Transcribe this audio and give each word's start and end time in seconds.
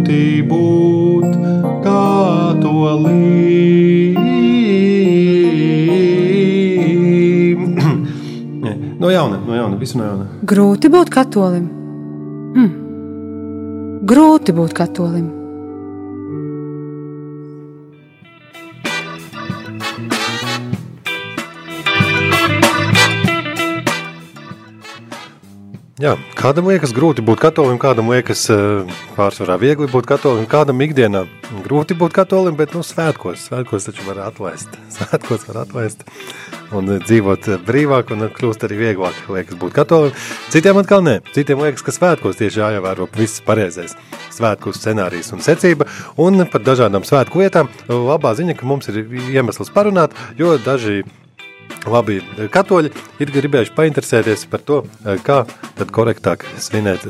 grūti 0.00 0.42
būt 0.48 1.36
katolim. 1.84 3.10
no 9.00 9.10
jauna, 9.10 9.40
no 9.46 9.54
jauna, 9.54 9.76
visu 9.76 9.98
no 9.98 10.04
jauna. 10.04 10.26
Grūti 10.44 10.88
būt 10.90 11.10
katolim. 11.10 11.68
Hm. 12.56 12.70
Grūti 14.06 14.52
būt 14.56 14.72
katolim. 14.72 15.39
Jā, 26.00 26.14
kādam 26.32 26.64
liekas 26.70 26.94
grūti 26.96 27.20
būt 27.20 27.42
katolim, 27.42 27.76
kādam 27.76 28.06
liekas 28.08 28.46
eh, 28.54 28.92
pārsvarā 29.18 29.58
viegli 29.60 29.84
būt 29.92 30.06
katolim, 30.08 30.46
kādam 30.48 30.80
ikdienā 30.80 31.26
grūti 31.66 31.92
būt 32.00 32.14
katolim, 32.16 32.56
bet 32.56 32.72
nu, 32.72 32.80
svētkos, 32.80 33.42
svētkos 33.50 33.84
taču 33.90 34.06
var 34.06 34.22
atlaist. 34.30 34.78
Svētkos 34.96 35.44
var 35.50 35.60
atlaist 35.66 36.06
un 36.72 36.88
dzīvot 37.02 37.50
brīvāk 37.68 38.14
un 38.14 38.30
kļūst 38.32 38.64
arī 38.64 38.80
vieglāk, 38.80 39.20
liekas 39.28 39.60
būt 39.60 39.76
katolim. 39.76 40.16
Citiem 40.48 40.80
atkal 40.80 41.04
nē, 41.04 41.18
citiem 41.36 41.60
liekas, 41.66 41.84
ka 41.84 41.92
svētkos 41.92 42.40
tieši 42.40 42.62
jāievēro 42.62 43.10
viss 43.20 43.44
pareizais 43.44 43.92
svētku 44.32 44.72
scenārijs 44.72 45.34
un 45.36 45.44
secība, 45.44 45.84
un 46.16 46.46
par 46.48 46.64
dažādām 46.64 47.04
svētku 47.04 47.44
vietām 47.44 47.68
labā 47.92 48.32
ziņa, 48.40 48.56
ka 48.56 48.72
mums 48.72 48.88
ir 48.88 49.02
iemesls 49.34 49.74
parunāt, 49.74 50.16
jo 50.40 50.56
daži 50.64 51.02
Labi, 51.88 52.18
katoļi 52.52 52.90
ir 53.22 53.30
gribējuši 53.32 53.72
painteresēties 53.76 54.44
par 54.52 54.60
to, 54.66 54.82
kā 55.24 55.42
tad 55.78 55.92
korektāk 55.94 56.44
svinēt, 56.60 57.06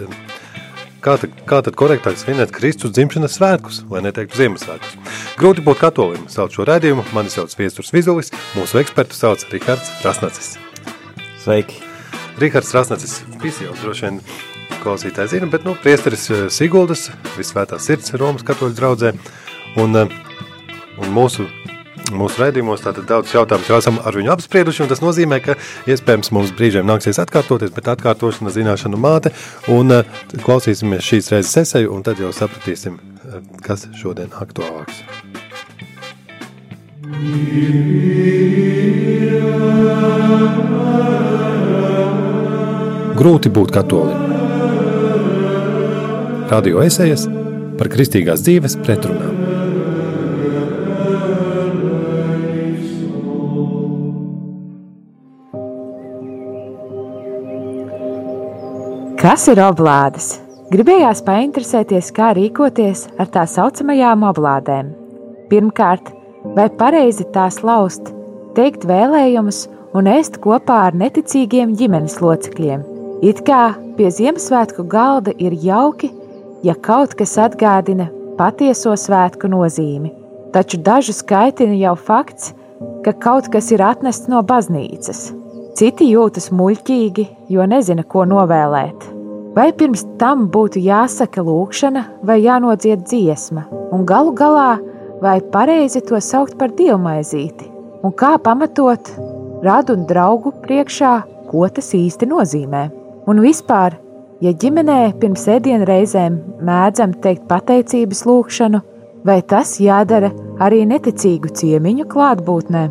kā 1.03 1.17
tad, 1.19 1.35
kā 1.49 1.59
tad 1.67 1.75
korektāk 1.79 2.19
svinēt 2.21 2.53
Kristus 2.55 2.95
dzimšanas 2.95 3.35
svētkus, 3.41 3.81
lai 3.91 4.05
neteiktu 4.07 4.39
Ziemassvētkus. 4.39 4.95
Grūti 5.41 5.65
būt 5.67 5.83
katolim, 5.83 6.29
sauc 6.31 6.55
šo 6.55 6.69
redzējumu, 6.71 7.09
mani 7.17 7.33
sauc 7.33 7.55
Viesturs 7.59 7.91
Vizulis, 7.97 8.31
mūsu 8.55 8.79
ekspertu 8.83 9.19
sauc 9.19 9.43
Rihards 9.51 9.91
Rasnacis. 10.07 10.55
Sveiki! 11.43 11.83
Rihards 12.39 12.71
Rasnacis, 12.77 13.19
visi 13.43 13.67
jau 13.67 13.75
droši 13.83 14.07
vien 14.07 14.21
klausītāji 14.85 15.35
zina, 15.35 15.51
bet 15.51 15.67
nu, 15.67 15.75
priesteris 15.83 16.29
Siguldas, 16.55 17.09
visvētās 17.35 17.91
sirds 17.91 18.15
Romas 18.21 18.47
katoļu 18.47 18.79
draudzē, 18.79 19.13
un, 19.83 19.99
un 19.99 21.13
mūsu 21.17 21.51
mūsu 22.17 22.43
raidījumos. 22.43 22.85
Tātad 22.85 23.09
daudz 23.09 23.35
jautājumus 23.35 23.71
jau 23.71 23.79
esam 23.81 24.01
ar 24.05 24.17
viņu 24.17 24.33
apsprieduši, 24.35 24.85
un 24.85 24.91
tas 24.93 25.03
nozīmē, 25.05 25.41
ka 25.45 25.57
iespējams 25.91 26.33
mums 26.37 26.55
brīžiem 26.57 26.89
nāksies 26.89 27.21
atkārtoties, 27.23 27.75
bet 27.77 27.91
atkārtošana 27.95 28.53
zināšanu 28.55 29.01
māte, 29.01 29.35
un 29.73 30.01
uh, 30.01 30.21
klausīsimies 30.45 31.07
šīs 31.07 31.33
reizes 31.35 31.63
esēju, 31.65 31.93
un 31.95 32.07
tad 32.07 32.23
jau 32.23 32.33
sapratīsim, 32.35 32.99
uh, 32.99 33.41
kas 33.67 33.89
šodien 34.01 34.33
aktuālāks. 34.41 35.05
Grūti 43.21 43.51
būt 43.53 43.75
katolim. 43.75 44.31
Radio 46.51 46.81
esējas 46.83 47.29
par 47.79 47.91
kristīgās 47.93 48.43
dzīves 48.47 48.79
pretrunām. 48.83 49.30
Kas 59.21 59.43
ir 59.53 59.59
oblādes? 59.61 60.39
Gribējās 60.73 61.19
painteresēties, 61.27 62.07
kā 62.17 62.31
rīkoties 62.39 63.03
ar 63.21 63.29
tā 63.29 63.43
saucamajām 63.45 64.23
oblādēm. 64.25 64.87
Pirmkārt, 65.51 66.07
vai 66.57 66.65
pareizi 66.73 67.27
tās 67.35 67.59
laust, 67.61 68.09
teikt 68.57 68.87
vēlējumus 68.89 69.59
un 69.93 70.09
ēst 70.09 70.39
kopā 70.41 70.79
ar 70.87 70.97
neticīgiem 70.97 71.75
ģimenes 71.77 72.17
locekļiem. 72.25 72.87
It 73.21 73.43
kā 73.45 73.75
pie 73.99 74.09
Ziemassvētku 74.09 74.87
galda 74.89 75.37
ir 75.37 75.53
jauki, 75.67 76.09
ja 76.65 76.73
kaut 76.73 77.13
kas 77.21 77.37
atgādina 77.45 78.09
patieso 78.41 78.97
svētku 78.97 79.53
nozīmi. 79.53 80.15
Taču 80.57 80.81
dažu 80.81 81.13
skaitina 81.13 81.77
jau 81.77 81.93
fakts, 82.09 82.55
ka 83.05 83.13
kaut 83.13 83.53
kas 83.53 83.69
ir 83.77 83.85
atnests 83.85 84.33
no 84.33 84.41
baznīcas. 84.41 85.27
Citi 85.79 86.09
jūtas 86.11 86.51
muļķīgi, 86.53 87.29
jo 87.55 87.65
nezina, 87.69 88.03
ko 88.03 88.27
novēlēt. 88.29 89.20
Vai 89.55 89.73
pirms 89.75 90.05
tam 90.21 90.45
būtu 90.55 90.79
jāsaka 90.85 91.43
lūkšana 91.43 92.05
vai 92.27 92.37
jānodzied 92.45 93.03
dziesma, 93.03 93.65
un 93.91 94.05
galu 94.07 94.31
galā, 94.39 94.77
vai 95.21 95.41
pareizi 95.55 96.03
to 96.07 96.21
saukt 96.23 96.55
par 96.61 96.71
dievmaizīti, 96.79 97.67
un 98.07 98.15
kā 98.15 98.37
pamatot 98.39 99.11
radu 99.67 99.99
un 99.99 100.07
draugu 100.07 100.55
priekšā, 100.63 101.15
ko 101.51 101.67
tas 101.67 101.91
īsti 101.99 102.31
nozīmē. 102.31 102.85
Un 103.27 103.43
vispār, 103.43 103.99
ja 104.41 104.55
ģimenē 104.55 105.01
pirms 105.21 105.49
ēdienu 105.51 105.89
reizēm 105.89 106.39
mēdzam 106.63 107.19
teikt 107.25 107.51
pateicības 107.51 108.23
lūkšanu, 108.31 108.85
vai 109.27 109.41
tas 109.43 109.81
jādara 109.83 110.31
arī 110.63 110.85
neticīgu 110.89 111.51
ciemiņu 111.59 112.07
klātbūtnē? 112.15 112.89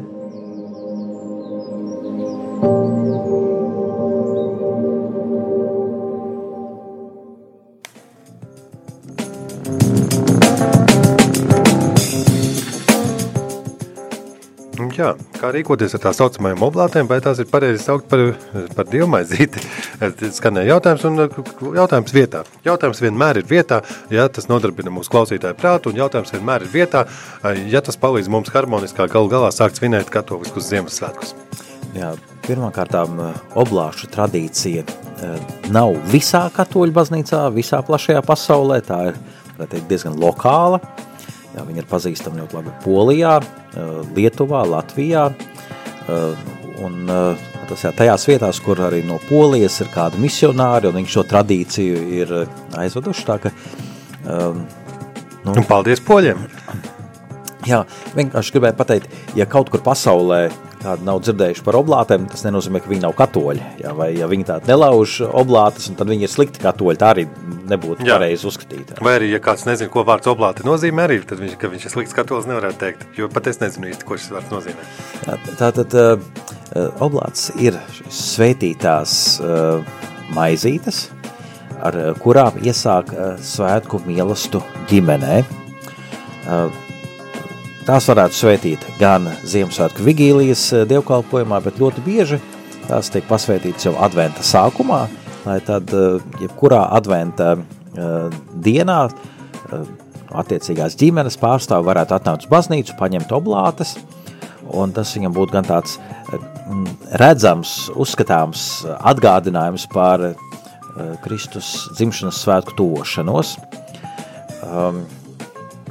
Jā, 15.00 15.14
kā 15.40 15.54
rīkoties 15.56 15.94
ar 15.96 16.02
tā 16.04 16.12
saucamajām 16.12 16.64
oblātēm, 16.66 17.08
vai 17.08 17.22
tās 17.24 17.40
ir 17.40 17.48
pareizi 17.48 17.80
saukt 17.86 18.10
par, 18.12 18.20
par 18.76 18.88
dievmaizīti? 18.92 19.62
Skanēja 20.38 20.74
jautājums 20.74 21.06
un 21.08 21.22
jautājums 21.78 22.12
vietā. 22.12 22.42
Jautājums 22.66 23.00
vienmēr 23.06 23.40
ir 23.40 23.48
vietā, 23.48 23.80
ja 24.12 24.28
tas 24.28 24.50
nodarbina 24.52 24.92
mūsu 24.92 25.14
klausītāju 25.14 25.56
prātu, 25.62 25.94
un 25.94 26.02
jautājums 26.02 26.36
vienmēr 26.36 26.68
ir 26.68 26.74
vietā, 26.74 27.06
ja 27.72 27.80
tas 27.86 27.96
palīdz 28.02 28.28
mums 28.34 28.52
harmoniskā 28.52 29.08
galu 29.08 29.32
galā 29.32 29.54
sākt 29.56 29.80
svinēt 29.80 30.12
katoliskus 30.12 30.68
Ziemassvētkus. 30.68 31.32
Jā, 31.96 32.12
pirmkārtām 32.44 33.24
oblāšu 33.56 34.12
tradīcija 34.12 34.84
nav 35.72 35.96
visā 36.12 36.50
katoļu 36.52 37.00
baznīcā, 37.00 37.46
visā 37.56 37.80
plašajā 37.88 38.28
pasaulē, 38.28 38.84
tā 38.84 39.06
ir 39.14 39.24
teikt, 39.64 39.88
diezgan 39.88 40.20
lokāla. 40.20 40.84
Jā, 41.56 41.64
viņi 41.66 41.82
ir 41.82 41.88
pazīstami 41.90 42.44
ļoti 42.44 42.58
labi 42.60 42.74
Polijā, 42.84 43.40
Lietuvā, 44.16 44.64
Latvijā. 44.70 45.30
Un 46.80 47.10
tas 47.70 47.84
jā, 47.86 47.92
tajās 47.96 48.26
vietās, 48.30 48.62
kur 48.64 48.82
arī 48.86 49.02
no 49.06 49.18
Polijas 49.30 49.80
ir 49.84 49.90
kādi 49.94 50.22
misionāri, 50.22 50.90
un 50.90 51.00
viņi 51.00 51.12
šo 51.14 51.26
tradīciju 51.30 52.00
ir 52.22 52.34
aizveduši. 52.80 53.26
Tā, 53.28 53.38
ka, 53.44 53.52
um, 54.24 54.64
nu, 55.44 55.54
un 55.58 55.68
paldies 55.70 56.02
poļiem! 56.06 56.48
Jā, 57.68 57.84
vienkārši 58.16 58.56
gribēju 58.56 58.78
pateikt, 58.80 59.18
ja 59.38 59.46
kaut 59.50 59.70
kur 59.70 59.84
pasaulē 59.86 60.48
kādi 60.80 61.06
nav 61.08 61.20
dzirdējuši 61.24 61.64
par 61.66 61.78
oblātēm, 61.80 62.26
tas 62.32 62.44
nenozīmē, 62.46 62.82
ka 62.84 62.92
viņi 62.92 63.04
nav 63.04 63.16
katoļi. 63.20 63.66
Jā, 63.84 63.94
vai 63.98 64.10
ja 64.16 64.30
viņi 64.32 64.48
tādi 64.48 64.72
nelauž 64.72 65.20
oblātas, 65.28 65.90
tad 66.00 66.12
viņi 66.12 66.26
ir 66.28 66.32
slikti 66.32 66.64
katoļi. 66.64 67.00
Tā 67.00 67.12
arī 67.14 67.26
nebūtu 67.70 68.08
jā. 68.08 68.18
pareizi 68.18 68.48
uzskatīt. 68.50 68.96
Vai 69.04 69.18
arī, 69.20 69.32
ja 69.34 69.42
kāds 69.44 69.66
nezina, 69.68 69.92
ko 69.92 70.06
vārds 70.08 70.30
oblāti 70.32 70.66
nozīmē, 70.68 71.06
arī 71.10 71.20
tad 71.28 71.44
viņš, 71.44 71.58
viņš 71.76 71.88
ir 71.88 71.96
slikts 71.96 72.18
katolis, 72.18 72.50
nevarētu 72.50 72.82
teikt. 72.84 73.06
Jo 73.20 73.30
pat 73.34 73.52
es 73.52 73.62
nezinu 73.62 73.92
īsti, 73.92 74.08
ko 74.08 74.20
šis 74.20 74.34
vārds 74.36 74.54
nozīmē. 74.56 74.88
Tātad 75.60 75.96
uh, 76.00 76.28
oblāts 77.04 77.50
ir 77.60 77.78
svētītās 78.08 79.16
uh, 79.44 80.04
maizītes, 80.36 81.08
ar 81.84 81.98
kurām 82.24 82.60
iesāk 82.64 83.16
uh, 83.16 83.34
svētku 83.44 84.02
mīlestību 84.08 84.88
ģimenē. 84.92 85.42
Uh, 86.50 86.89
Tās 87.88 88.08
varētu 88.10 88.36
svētīt 88.36 88.84
gan 89.00 89.30
Ziemassvētku 89.48 90.04
vigīlijas 90.04 90.66
eh, 90.76 90.86
dievkalpojumā, 90.90 91.62
bet 91.64 91.80
ļoti 91.80 92.04
bieži 92.04 92.40
tās 92.90 93.12
tiek 93.14 93.26
pasvētītas 93.30 93.88
jau 93.88 93.94
adventa 94.04 94.44
sākumā, 94.46 95.06
lai 95.46 95.60
tad 95.66 95.94
eh, 95.96 96.20
jebkurā 96.44 96.82
adventa 96.98 97.54
eh, 97.56 98.40
dienā 98.68 99.02
attiecīgās 100.40 100.98
ģimenes 101.00 101.38
pārstāvi 101.42 101.88
varētu 101.88 102.16
atnākt 102.18 102.46
uz 102.46 102.52
baznīcu, 102.52 102.98
paņemt 103.00 103.32
oblātes, 103.38 103.96
un 104.74 104.92
tas 104.94 105.14
viņam 105.16 105.34
būtu 105.36 105.54
gan 105.54 105.68
tāds 105.68 105.98
redzams, 107.22 107.92
uzskatāms 107.98 108.66
atgādinājums 108.98 109.88
par 109.94 110.32
Kristus 111.24 111.88
dzimšanas 111.98 112.42
svētku 112.44 112.76
tuvošanos. 112.78 113.56
Um, 114.66 115.04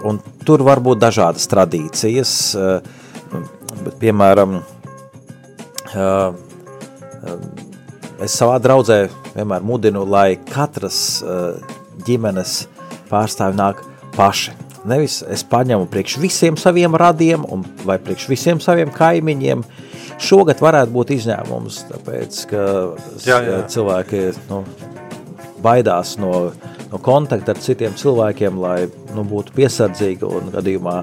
un 0.06 0.21
tur 0.47 0.62
var 0.67 0.83
būt 0.85 1.00
dažādas 1.03 1.49
tradīcijas, 1.50 2.33
eh, 2.55 2.81
bet, 3.85 3.95
piemēram, 4.03 4.61
eh, 5.95 6.33
es 8.25 8.35
savā 8.35 8.59
draudzē 8.62 9.09
vienmēr 9.35 9.62
mudinu, 9.62 10.06
lai 10.09 10.37
katras 10.37 11.23
eh, 11.23 11.61
ģimenes 12.06 12.67
pārstāvi 13.11 13.59
nāk 13.59 13.83
paši. 14.17 14.55
Nevis 14.89 15.23
es 15.29 15.43
paņemu 15.45 15.89
priekš 15.91 16.17
visiem 16.23 16.56
saviem 16.56 16.94
radiem 16.97 17.44
un, 17.51 17.65
vai 17.85 17.99
priekš 17.99 18.29
visiem 18.31 18.61
saviem 18.62 18.91
kaimiņiem. 18.94 19.65
Šogad 20.19 20.59
varētu 20.62 20.94
būt 20.94 21.12
izņēmums, 21.15 21.83
tāpēc, 21.93 22.39
ka 22.51 22.62
jā, 23.23 23.39
jā. 23.47 23.59
cilvēki 23.71 24.23
nu, 24.49 24.65
baidās 25.62 26.17
no, 26.19 26.49
no 26.93 27.00
kontakta 27.02 27.55
ar 27.55 27.61
citiem 27.62 27.96
cilvēkiem, 27.99 28.58
lai 28.62 28.88
nu, 29.14 29.26
būtu 29.29 29.55
piesardzīgi 29.56 30.29
un 30.29 30.50
gadījumā 30.55 30.96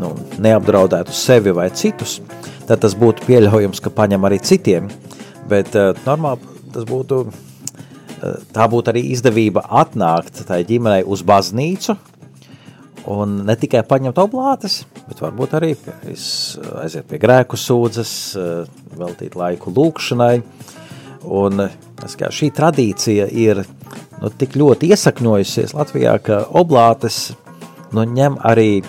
nu, 0.00 0.12
neapdraudētu 0.42 1.14
sevi 1.14 1.54
vai 1.56 1.70
citus. 1.70 2.20
Tad 2.66 2.82
tas 2.84 2.94
būtu 2.98 3.26
pieļaujams, 3.26 3.82
ka 3.82 3.90
paņem 3.94 4.28
arī 4.28 4.38
citiem. 4.42 4.90
Bet 5.50 5.74
uh, 5.78 5.92
normāli 6.06 6.70
tas 6.72 6.86
būtu 6.88 7.24
tā 8.54 8.66
būtu 8.70 8.92
arī 8.92 9.04
izdevība 9.12 9.64
atnākt 9.82 10.44
tai 10.46 10.62
ģimenei 10.66 11.02
uz 11.04 11.24
baznīcu, 11.26 11.96
un 13.12 13.40
ne 13.48 13.56
tikai 13.58 13.82
paņemt 13.88 14.20
oblātes, 14.22 14.82
bet 15.08 15.22
varbūt 15.24 15.56
arī 15.58 15.72
aiziet 16.84 17.08
pie 17.10 17.18
grēku 17.22 17.58
sūdzes, 17.58 18.12
veltīt 18.98 19.36
laiku 19.38 19.74
lūkšanai. 19.74 20.36
Un 21.22 21.66
šī 22.08 22.50
tradīcija 22.54 23.28
ir 23.30 23.62
nu, 24.20 24.30
tik 24.30 24.56
ļoti 24.58 24.92
iesakņojusies 24.92 25.74
Latvijā, 25.76 26.16
ka 26.22 26.44
oblātes 26.50 27.32
nu, 27.92 28.06
ņem 28.06 28.40
arī 28.46 28.82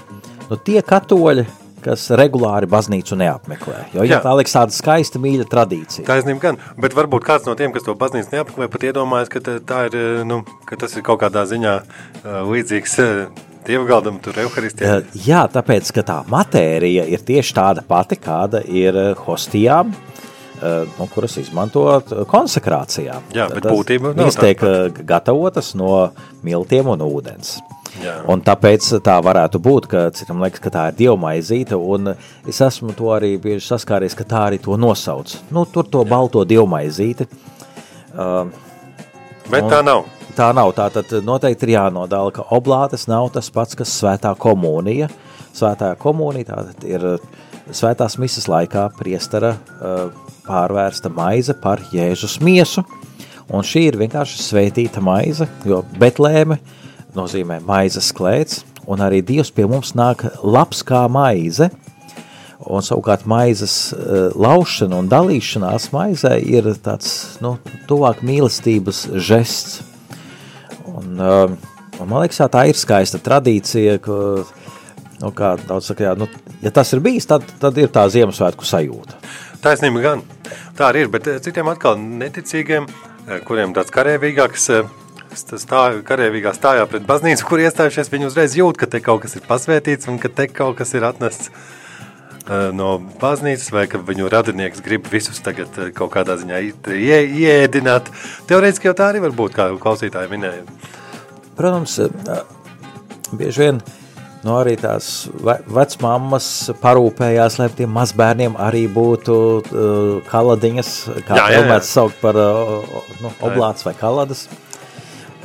nu, 0.50 0.58
tie 0.58 0.82
katoļi, 0.86 1.46
kas 1.84 2.06
regulāri 2.16 2.68
baznīcu 2.72 3.18
neapmeklē. 3.20 3.80
Jo 3.98 4.06
jā. 4.08 4.22
tā 4.24 4.32
liekas 4.40 4.56
tāda 4.56 4.76
skaista 4.76 5.20
mīļa 5.20 5.48
tradīcija. 5.52 6.06
Taisnība 6.08 6.46
gan, 6.46 6.60
bet 6.80 6.96
varbūt 6.96 7.26
kāds 7.28 7.50
no 7.50 7.58
tiem, 7.60 7.74
kas 7.76 7.84
to 7.84 7.96
baznīcu 8.00 8.32
neapmeklē, 8.32 8.70
pat 8.72 8.86
iedomājas, 8.88 9.32
ka, 9.34 9.42
tā 9.44 9.88
ir, 9.90 9.98
nu, 10.30 10.44
ka 10.70 10.80
tas 10.80 10.96
ir 10.96 11.04
kaut 11.04 11.20
kādā 11.26 11.44
ziņā 11.50 11.74
līdzīgs 12.24 12.96
dievgaldam 13.68 14.20
tur 14.24 14.40
euharistijā. 14.44 15.02
Jā, 15.26 15.44
tāpēc, 15.52 15.92
ka 15.96 16.06
tā 16.08 16.18
matērija 16.32 17.06
ir 17.12 17.24
tieši 17.24 17.56
tāda 17.58 17.84
pati, 17.88 18.20
kāda 18.20 18.64
ir 18.68 18.98
hostijām, 19.24 19.94
nu, 20.64 21.08
kuras 21.12 21.38
izmantot 21.42 22.12
konsekrācijā. 22.32 23.20
Jā, 23.36 23.48
bet 23.52 23.68
būtība 23.68 24.14
nav 24.14 24.28
Viņas 24.28 24.40
tiek 24.40 24.66
gatavotas 25.08 25.74
no 25.80 26.10
miltiem 26.46 26.92
un 26.94 27.04
ūdens. 27.06 27.58
Jā. 28.02 28.16
Un 28.32 28.42
tāpēc 28.42 28.88
tā 29.06 29.20
varētu 29.22 29.60
būt, 29.62 29.88
ka 29.92 30.08
citam 30.18 30.42
liekas, 30.42 30.62
ka 30.64 30.72
tā 30.74 30.88
ir 30.90 30.98
dievmaizīte, 31.04 31.78
un 31.78 32.16
es 32.50 32.62
esmu 32.66 32.96
to 32.98 33.12
arī 33.14 33.36
bieži 33.42 33.68
saskāries, 33.68 34.16
ka 34.18 34.26
tā 34.26 34.48
arī 34.50 34.60
to 34.64 34.78
nosauc. 34.82 35.36
Nu, 35.54 35.68
tur 35.70 35.86
to 35.86 36.02
balto 36.10 36.42
dievmaizīti. 36.48 37.28
Uh, 38.14 38.50
Bet 39.52 39.68
tā 39.70 39.84
nav. 39.86 40.08
Tā 40.34 40.50
nav. 40.56 40.74
Tā 40.78 40.88
tad 40.94 41.12
noteikti 41.26 41.68
ir 41.68 41.76
jānodala, 41.76 42.34
ka 42.34 42.48
oblātes 42.56 43.06
nav 43.12 43.30
tas 43.36 43.52
pats, 43.54 43.78
kas 43.78 43.94
svētā 44.00 44.34
komunija. 44.40 45.10
Svētā 45.54 45.94
komunija 46.02 46.54
tātad 46.54 46.88
ir 46.90 47.06
svētās 47.72 48.18
misas 48.20 48.50
laikā 48.52 48.90
priestara 48.98 49.54
uh, 49.56 50.10
pārvērsta 50.48 51.12
maize 51.14 51.56
par 51.56 51.82
Jēzus 51.94 52.40
miesu. 52.44 52.84
Un 53.54 53.66
šī 53.68 53.88
ir 53.90 54.00
vienkārši 54.00 54.40
svētīta 54.40 55.04
maize, 55.04 55.48
jo 55.68 55.82
Betlēme 56.00 56.58
nozīmē 57.14 57.60
maizes 57.64 58.12
klēts, 58.16 58.64
un 58.90 59.04
arī 59.04 59.22
Dievs 59.26 59.52
pie 59.54 59.68
mums 59.70 59.94
nāk 60.00 60.26
labs 60.42 60.82
kā 60.88 61.04
maize, 61.12 61.70
un 62.64 62.84
savukārt 62.86 63.28
maizes 63.28 63.94
laušana 64.40 65.02
un 65.04 65.10
dalīšanās 65.12 65.90
maizē 65.94 66.38
ir 66.40 66.72
tāds, 66.84 67.38
nu, 67.44 67.58
tuvāk 67.90 68.24
mīlestības 68.26 69.06
žests. 69.20 69.82
Un, 70.88 71.20
un 71.20 72.08
man 72.08 72.24
liekas, 72.24 72.42
tā 72.52 72.66
ir 72.72 72.80
skaista 72.80 73.20
tradīcija, 73.24 74.00
ka, 74.04 74.18
nu, 75.24 75.32
kā 75.36 75.56
daudz 75.64 75.90
saka, 75.92 76.10
jā, 76.10 76.14
nu, 76.20 76.28
ja 76.64 76.72
tas 76.76 76.92
ir 76.94 77.02
bijis, 77.04 77.28
tad, 77.30 77.46
tad 77.62 77.78
ir 77.80 77.92
tā 77.94 78.04
Ziemassvētku 78.12 78.68
sajūta. 78.68 79.20
Taisnība 79.64 80.04
gan, 80.04 80.26
tā 80.78 80.90
arī 80.90 81.06
ir, 81.06 81.14
bet 81.14 81.30
citiem 81.46 81.72
atkal 81.72 81.96
neticīgiem, 82.00 82.90
kuriem 83.48 83.72
tāds 83.76 83.94
karēvīgāks 83.96 84.68
stāv, 85.40 86.02
karavīgā 86.08 86.54
stājā 86.56 86.84
pret 86.90 87.06
baznīcu, 87.08 87.46
kur 87.48 87.64
iestājušies, 87.64 88.12
viņi 88.12 88.28
uzreiz 88.30 88.58
jūt, 88.58 88.78
ka 88.82 88.90
te 88.92 89.02
kaut 89.04 89.24
kas 89.24 89.38
ir 89.38 89.46
pasvētīts 89.48 90.10
un 90.12 90.20
ka 90.22 90.30
te 90.30 90.50
kaut 90.52 90.78
kas 90.82 90.94
ir 90.98 91.06
atnests 91.08 91.50
uh, 91.50 92.70
no 92.76 92.98
baznīcas, 93.22 93.72
vai 93.74 93.88
ka 93.92 94.02
viņu 94.04 94.30
radinieks 94.34 94.84
grib 94.86 95.08
visus 95.12 95.42
tagad 95.46 95.72
uh, 95.80 95.90
kaut 95.96 96.14
kādā 96.18 96.38
ziņā 96.42 96.62
ie, 96.68 97.20
ieēdināt. 97.46 98.12
Teorētiski 98.52 98.92
jau 98.92 98.98
tā 99.00 99.10
arī 99.14 99.24
var 99.24 99.36
būt, 99.40 99.56
kā 99.58 99.72
klausītāji 99.80 100.34
minēja. 100.34 100.68
Protams, 101.58 102.00
bieži 103.38 103.68
vien 103.68 103.84
nu, 104.44 104.56
arī 104.60 104.76
tās 104.80 105.28
ve 105.44 105.56
vecmāmas 105.78 106.48
parūpējās, 106.82 107.60
lai 107.62 107.70
tiem 107.78 107.94
mazbērniem 107.96 108.58
arī 108.60 108.86
būtu 108.92 109.38
uh, 109.38 110.02
kaladiņas, 110.30 110.92
kā 111.28 111.40
jā, 111.40 111.48
jā, 111.56 111.64
jā. 111.70 111.80
saukt 111.88 112.20
par 112.22 112.40
uh, 112.40 113.00
nu, 113.24 113.32
oblāts 113.48 113.88
vai 113.88 113.96
kaladas. 114.00 114.48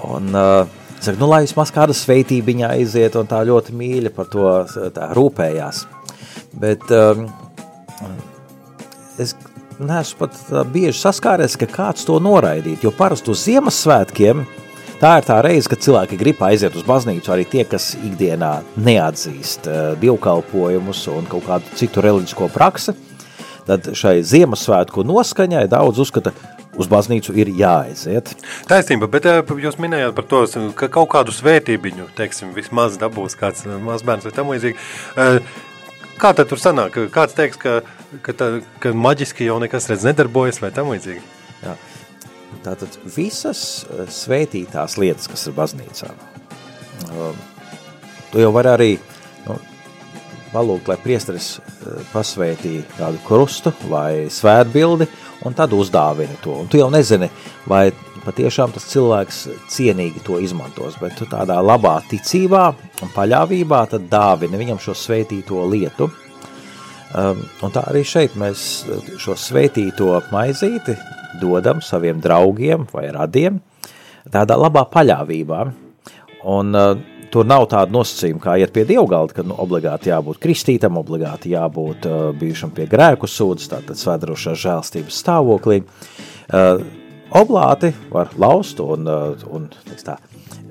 Un, 0.07 0.31
uh, 0.35 0.79
Saka, 0.99 1.15
nu, 1.21 1.29
lai 1.31 1.45
vismaz 1.45 1.71
kāda 1.71 1.95
sveitība 1.95 2.73
aiziet, 2.73 3.15
un 3.15 3.29
tā 3.31 3.39
ļoti 3.47 3.75
mīļa 3.79 4.11
par 4.17 4.27
to 4.33 4.49
rūpējās. 5.15 5.85
Bet 6.59 6.91
um, 6.91 7.29
es 9.23 9.37
neesmu 9.79 10.25
pat 10.25 10.41
bieži 10.73 10.99
saskāries, 10.99 11.55
ka 11.61 11.69
kāds 11.71 12.07
to 12.09 12.19
noraidīt. 12.23 12.83
Jo 12.83 12.91
parasti 12.99 13.31
uz 13.31 13.45
Ziemassvētkiem 13.47 14.43
tā 15.01 15.15
ir 15.21 15.27
tā 15.29 15.41
reize, 15.45 15.71
kad 15.71 15.83
cilvēki 15.85 16.19
grib 16.21 16.43
aiziet 16.47 16.77
uz 16.79 16.87
baznīcu, 16.87 17.33
arī 17.35 17.47
tie, 17.49 17.65
kas 17.69 17.93
ikdienā 17.99 18.53
neatzīst 18.77 19.69
uh, 19.71 19.81
dievkalpojumus 20.03 21.07
un 21.15 21.29
kaut 21.31 21.47
kādu 21.49 21.79
citu 21.79 22.05
reliģisko 22.05 22.51
praksi. 22.55 22.97
Tad 23.69 23.91
šai 23.93 24.23
Ziemassvētku 24.25 25.05
noskaņai 25.05 25.67
daudz 25.69 26.01
uzskata, 26.01 26.33
ka 26.33 26.59
uz 26.79 26.89
baznīcu 26.91 27.35
ir 27.39 27.51
jāaiziet. 27.59 28.33
Taisnība, 28.71 29.09
bet 29.11 29.27
eh, 29.29 29.55
jūs 29.65 29.79
minējāt 29.83 30.15
par 30.17 30.27
to, 30.31 30.43
ka 30.79 30.91
kaut 30.95 31.11
kādu 31.15 31.35
svētībiņu, 31.35 32.11
teiksim, 32.19 32.55
vismaz 32.57 32.99
dabūs 33.01 33.37
kāds 33.39 33.67
eh, 33.67 33.79
mazbērns 33.83 34.29
vai 34.29 34.35
tam 34.37 34.53
līdzīgi. 34.55 34.89
Eh, 35.19 35.41
kā 36.23 36.33
tad 36.39 36.51
tur 36.51 36.63
sanāk? 36.63 37.01
Kāds 37.15 37.37
teiks, 37.39 37.61
ka, 37.61 37.81
ka, 38.23 38.37
tā, 38.37 38.51
ka 38.83 38.95
maģiski 38.95 39.49
jau 39.49 39.59
nekas 39.63 39.91
redz 39.91 40.07
nedarbojas 40.09 40.63
vai 40.63 40.73
tam 40.75 40.93
līdzīgi? 40.95 41.25
Jā. 41.65 41.75
Tātad 42.65 42.99
visas 43.15 43.61
svētītās 44.13 44.99
lietas, 44.99 45.29
kas 45.31 45.47
ir 45.49 45.55
baznīcā, 45.57 46.11
tu 48.33 48.43
jau 48.43 48.51
vari 48.55 48.73
arī 48.73 48.91
nu, 49.47 49.57
palūgt, 50.53 50.91
lai 50.91 50.99
priesteris 51.03 51.55
pasvētī 52.13 52.81
kādu 52.97 53.21
krustu 53.27 53.73
vai 53.89 54.29
svētbildi, 54.33 55.09
un 55.47 55.57
tad 55.57 55.75
uzdāvini 55.77 56.39
to. 56.43 56.57
Un 56.65 56.71
tu 56.71 56.81
jau 56.81 56.91
nezini, 56.93 57.31
vai 57.71 57.89
patiešām 58.25 58.75
tas 58.75 58.89
cilvēks 58.91 59.43
cienīgi 59.73 60.25
to 60.27 60.41
izmantos, 60.43 60.99
bet 61.01 61.17
tu 61.19 61.29
tādā 61.31 61.61
labā 61.65 61.99
ticībā 62.11 62.65
un 63.05 63.13
paļāvībā 63.15 63.85
tad 63.95 64.09
dāvini 64.11 64.61
viņam 64.61 64.83
šo 64.83 64.97
svētīto 64.99 65.63
lietu. 65.71 66.11
Um, 67.17 67.39
un 67.65 67.73
tā 67.73 67.87
arī 67.89 68.03
šeit 68.05 68.35
mēs 68.37 68.63
šo 69.17 69.33
svētīto 69.39 70.11
maizīti 70.29 70.99
dodam 71.41 71.83
saviem 71.85 72.23
draugiem 72.25 72.89
vai 72.93 73.09
radiem 73.15 73.61
tādā 74.33 74.59
labā 74.61 74.85
paļāvībā. 74.93 75.63
Un 76.49 76.77
uh, 76.77 76.99
Tur 77.29 77.45
nav 77.45 77.67
tāda 77.69 77.93
nosacījuma, 77.93 78.41
kā 78.41 78.55
iet 78.57 78.71
pie 78.73 78.87
dievgalda, 78.89 79.35
ka 79.37 79.43
nu, 79.45 79.53
obligāti 79.61 80.09
jābūt 80.09 80.39
kristītam, 80.41 80.97
obligāti 80.97 81.53
jābūt 81.53 82.09
uh, 82.09 82.21
bijušam 82.39 82.73
pie 82.73 82.87
grēku 82.89 83.29
sūdzes, 83.29 83.69
tātad 83.69 84.01
svētdrošā 84.01 84.55
žēlstības 84.57 85.19
stāvoklī. 85.25 85.83
Uh, 86.49 86.81
oblāti 87.37 87.93
var 88.15 88.33
laust 88.41 88.81
un, 88.81 89.05
uh, 89.13 89.49
un 89.53 89.69
tā, 90.07 90.17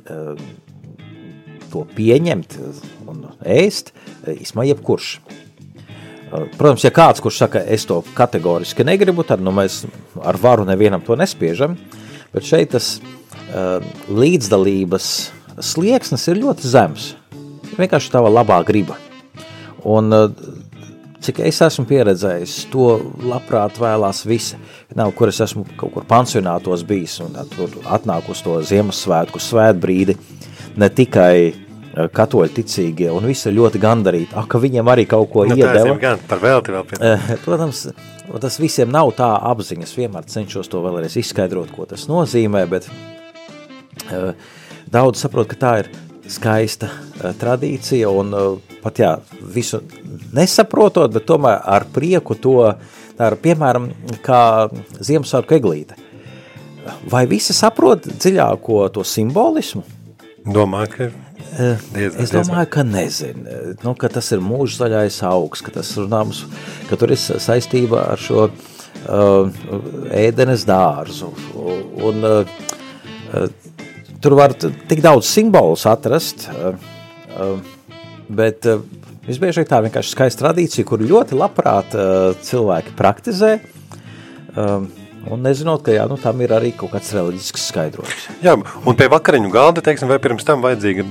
uh, 0.10 0.34
to 1.70 1.86
pieņemt 1.94 2.58
un 3.06 3.28
ēst, 3.46 3.94
uh, 3.94 4.34
īsmā 4.34 4.66
jebkurš. 4.72 5.12
Uh, 5.20 5.47
protams, 6.30 6.84
ja 6.86 6.92
kāds, 6.94 7.22
kurš 7.24 7.42
saka, 7.44 7.62
es 7.64 7.86
to 7.88 8.02
kategoriski 8.18 8.86
negribu, 8.88 9.26
tad 9.28 9.42
nu, 9.44 9.54
mēs 9.56 9.84
ar 10.24 10.40
varu 10.42 10.68
nevienam 10.68 11.04
to 11.06 11.18
nespiežam, 11.20 11.78
bet 12.34 12.48
šeit 12.48 12.74
tas 12.76 12.98
uh, 13.00 13.80
līdzdalības 14.12 15.10
slieksnis 15.64 16.28
ir 16.30 16.42
ļoti 16.44 16.70
zems. 16.70 17.12
Vienkārši 17.78 18.14
tava 18.14 18.30
labā 18.32 18.60
griba. 18.66 18.98
Un, 19.88 20.14
eh, 20.14 20.28
cik 21.22 21.40
es 21.46 21.62
esmu 21.62 21.86
pieredzējis, 21.90 22.56
to 22.72 22.88
labprāt 23.24 23.78
vēlās 23.82 24.24
visi. 24.26 24.58
Nav, 24.96 25.14
kur 25.16 25.30
es 25.30 25.40
esmu 25.42 25.66
kaut 25.78 25.94
kur 25.94 26.04
pansionātos 26.04 26.84
bijis 26.88 27.20
un 27.22 27.38
tur 27.54 27.70
atnāk 27.86 28.30
uz 28.30 28.42
to 28.42 28.58
Ziemassvētku 28.62 29.42
svētbrīdi. 29.42 30.18
Ne 30.78 30.90
tikai 30.90 31.54
katoļu 32.14 32.54
ticīgie, 32.60 33.10
un 33.14 33.26
visi 33.30 33.48
ir 33.50 33.58
ļoti 33.58 33.82
gandarīti, 33.82 34.38
ah, 34.38 34.46
ka 34.50 34.62
viņiem 34.62 34.92
arī 34.94 35.08
kaut 35.10 35.32
ko 35.34 35.48
nu, 35.48 35.58
iedeva. 35.58 35.96
Gan, 36.02 36.22
par 36.30 36.44
velti 36.44 36.76
vēl 36.76 36.86
pie. 36.90 37.00
Eh, 37.02 37.32
protams, 37.46 37.88
tas 38.44 38.60
visiem 38.62 38.92
nav 38.94 39.14
tā 39.18 39.32
apziņas, 39.52 39.96
vienmēr 39.98 40.28
cenšos 40.30 40.70
to 40.72 40.84
vēlreiz 40.86 41.18
izskaidrot, 41.22 41.74
ko 41.74 41.88
tas 41.90 42.06
nozīmē, 42.12 42.66
bet 42.70 42.90
uh, 42.92 44.34
Daudz 44.88 45.20
saprot, 45.20 45.50
ka 45.52 45.58
tā 45.60 45.72
ir 45.82 45.90
skaista 46.32 46.88
uh, 46.88 47.34
tradīcija 47.36 48.08
un 48.08 48.32
uh, 48.36 48.76
pat 48.84 49.02
jā, 49.02 49.12
visu 49.56 49.82
nesaprotot, 50.36 51.12
bet 51.12 51.28
tomēr 51.28 51.60
ar 51.60 51.88
prieku 51.92 52.38
to, 52.40 52.62
tā 53.18 53.32
ir 53.32 53.38
piemēram 53.44 53.90
kā 54.24 54.40
Ziemassvētku 55.00 55.58
eglīte. 55.58 55.98
Vai 57.12 57.26
visi 57.28 57.56
saprot 57.56 58.08
dziļāko 58.08 58.86
to 58.96 59.04
simbolismu? 59.04 59.84
Domāju, 60.48 60.94
ka 60.94 61.10
Diez, 61.58 62.14
es 62.22 62.32
domāju, 62.34 62.70
ka 62.70 62.84
nezinu, 62.86 63.76
nu, 63.82 63.94
ka 63.98 64.10
tas 64.14 64.30
ir 64.36 64.44
mūža 64.46 64.84
zaļais 64.84 65.16
augs, 65.26 65.64
ka 65.66 65.74
tas 65.74 65.90
runāms, 65.98 66.44
ka 66.90 67.00
tur 67.00 67.14
ir 67.16 67.18
saistība 67.18 68.04
ar 68.12 68.22
šo 68.22 68.44
uh, 68.48 69.64
ēdenes 70.14 70.68
dārzu. 70.70 71.32
Un, 72.06 72.28
uh, 72.28 73.48
tur 74.22 74.38
var 74.38 74.54
tik 74.58 75.02
daudz 75.06 75.32
simbolus 75.32 75.88
atrast, 75.90 76.46
uh, 76.54 76.78
uh, 77.34 77.58
bet 78.30 78.70
uh, 78.70 78.86
visbiežāk 79.26 79.72
tā 79.72 79.82
vienkārši 79.88 80.14
skaista 80.14 80.46
tradīcija, 80.46 80.86
kur 80.86 81.02
ļoti 81.02 81.42
labprāt 81.42 81.98
uh, 81.98 82.38
cilvēki 82.46 82.96
praktizē. 83.00 83.58
Uh, 84.54 84.86
Un 85.28 85.42
nezinot, 85.44 85.82
ka 85.84 85.92
jā, 85.92 86.06
nu, 86.08 86.16
tam 86.22 86.40
ir 86.40 86.54
arī 86.56 86.70
kaut 86.72 86.94
kāds 86.94 87.10
reliģisks 87.12 87.66
skaidrojums. 87.74 88.28
Jā, 88.46 88.54
un 88.56 88.96
pie 88.96 89.10
vakariņu 89.12 89.50
galda, 89.52 89.84
teiksim, 89.84 90.08
vai 90.08 90.22
pirms 90.24 90.48
tam 90.48 90.64
vajadzīga 90.64 91.04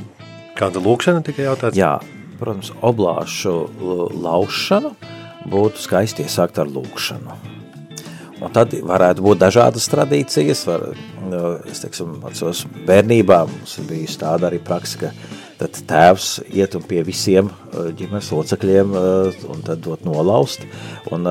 Kāda 0.56 0.80
lūkšana 0.80 1.20
tika 1.20 1.44
jautāts? 1.44 1.76
Jā, 1.76 1.98
protams, 2.40 2.70
oblāšu 2.80 3.52
laušanu 4.16 4.94
būtu 5.52 5.82
skaisti 5.82 6.24
iesākt 6.24 6.56
ar 6.62 6.70
lūkšanu. 6.72 7.34
Un 8.40 8.52
tad 8.52 8.72
varētu 8.84 9.24
būt 9.24 9.40
dažādas 9.40 9.88
tradīcijas. 9.92 10.62
Var, 10.68 10.86
es 11.68 11.82
teiksim, 11.84 12.14
atceros, 12.28 12.64
bērnībā 12.88 13.42
mums 13.50 13.76
bijusi 13.88 14.20
tāda 14.20 14.48
arī 14.48 14.60
praksa, 14.64 15.06
ka 15.06 15.12
tad 15.60 15.76
tēvs 15.88 16.30
iet 16.48 16.76
un 16.76 16.84
pie 16.88 17.02
visiem 17.04 17.50
ģimenes 17.96 18.30
locekļiem 18.32 18.96
un 18.96 19.64
tad 19.66 19.84
dot 19.84 20.04
nolaust. 20.08 20.64
Un 21.12 21.28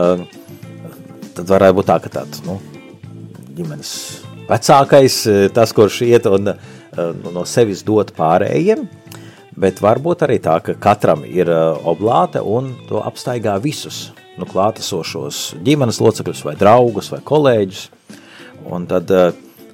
tad 1.35 1.49
varētu 1.49 1.79
būt 1.79 1.89
tā, 1.89 1.97
ka 2.05 2.13
tāds, 2.19 2.43
nu, 2.45 2.59
ģimenes 3.57 3.95
vecākais, 4.49 5.17
tas, 5.53 5.73
kurš 5.73 6.03
iet 6.05 6.29
un 6.29 6.53
no 7.33 7.45
sevis 7.49 7.81
dot 7.85 8.13
pārējiem, 8.17 8.85
bet 9.59 9.79
varbūt 9.83 10.25
arī 10.27 10.39
tā, 10.43 10.59
ka 10.63 10.75
katram 10.79 11.23
ir 11.27 11.49
oblāte 11.49 12.43
un 12.43 12.73
to 12.89 13.01
apstaigā 13.03 13.55
visus 13.63 14.09
nu, 14.39 14.47
klātesošos 14.49 15.55
ģimenes 15.63 16.01
locekļus 16.03 16.43
vai 16.47 16.55
draugus 16.59 17.11
vai 17.13 17.21
kolēģus, 17.25 17.85
un 18.71 18.87
tad 18.89 19.11
uh, 19.13 19.29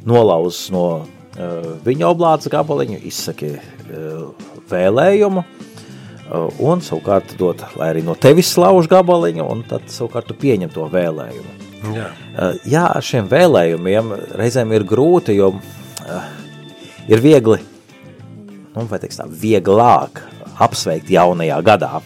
nolauz 0.08 0.68
no 0.74 0.86
uh, 1.02 1.72
viņa 1.86 2.10
oblātes 2.12 2.52
gabaliņu, 2.52 3.00
izsaki 3.10 3.56
uh, 3.56 4.52
vēlējumu, 4.72 5.42
uh, 5.42 6.62
un 6.62 6.84
savukārt 6.86 7.34
dot, 7.40 7.64
lai 7.80 7.92
arī 7.96 8.06
no 8.06 8.16
tevis 8.20 8.54
slauž 8.54 8.90
gabaliņu, 8.92 9.48
un 9.48 9.66
tad 9.70 9.90
savukārt 9.92 10.30
tu 10.30 10.38
pieņem 10.38 10.74
to 10.76 10.86
vēlējumu. 10.94 11.58
Jā. 11.96 12.12
Uh, 12.36 12.54
jā, 12.70 12.86
ar 12.86 13.06
šiem 13.06 13.30
vēlējumiem 13.32 14.14
reizēm 14.38 14.78
ir 14.78 14.86
grūti, 14.86 15.40
jo 15.40 15.56
uh, 15.58 16.32
ir 17.10 17.24
viegli 17.24 17.58
nu, 18.76 18.88
vai 18.88 19.00
teiks 19.02 19.20
tā, 19.20 19.28
vieglāk 19.28 20.22
apsveikt 20.62 21.12
jaunajā 21.12 21.60
gadā. 21.66 22.02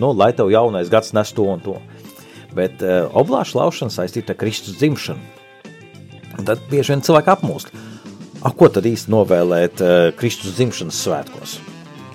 Nu, 0.00 0.10
lai 0.16 0.32
tev 0.34 0.50
jaunais 0.50 0.90
gads 0.90 1.14
nes 1.14 1.32
to 1.34 1.46
un 1.52 1.62
to. 1.62 1.76
Bet 2.54 2.82
uh, 2.82 3.06
oblāša 3.14 3.60
laušana 3.60 3.94
saistīta 3.94 4.34
ar 4.34 4.40
Kristus 4.40 4.78
dzimšanu. 4.78 5.22
Un 6.38 6.48
tad 6.48 6.62
bieži 6.70 6.94
vien 6.94 7.04
cilvēki 7.04 7.30
apmūst. 7.34 7.70
A, 8.44 8.50
ko 8.52 8.68
tad 8.68 8.86
īsti 8.88 9.12
novēlēt 9.14 9.82
uh, 9.82 9.94
Kristus 10.18 10.56
dzimšanas 10.58 10.98
svētkos? 11.06 11.58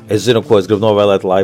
Es 0.10 0.26
zinu, 0.26 0.42
ko 0.46 0.58
es 0.60 0.68
gribu 0.68 0.84
novēlēt, 0.84 1.26
lai 1.28 1.44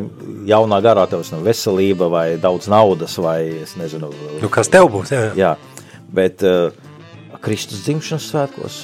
jaunā 0.50 0.80
garā 0.84 1.06
tev 1.10 1.24
ir 1.24 1.46
veselība 1.46 2.10
vai 2.12 2.25
daudz 2.42 2.68
naudas 2.72 3.18
vai 3.22 3.39
es 3.62 3.75
nezinu. 3.80 4.12
Nu, 4.42 4.50
kas 4.51 4.72
tev 4.74 4.89
būs? 4.94 5.13
Jā, 5.13 5.32
jā. 5.38 5.54
bet 6.13 6.44
uh, 6.46 6.74
Kristus 7.46 7.86
dzimšanas 7.86 8.30
svētkos. 8.32 8.84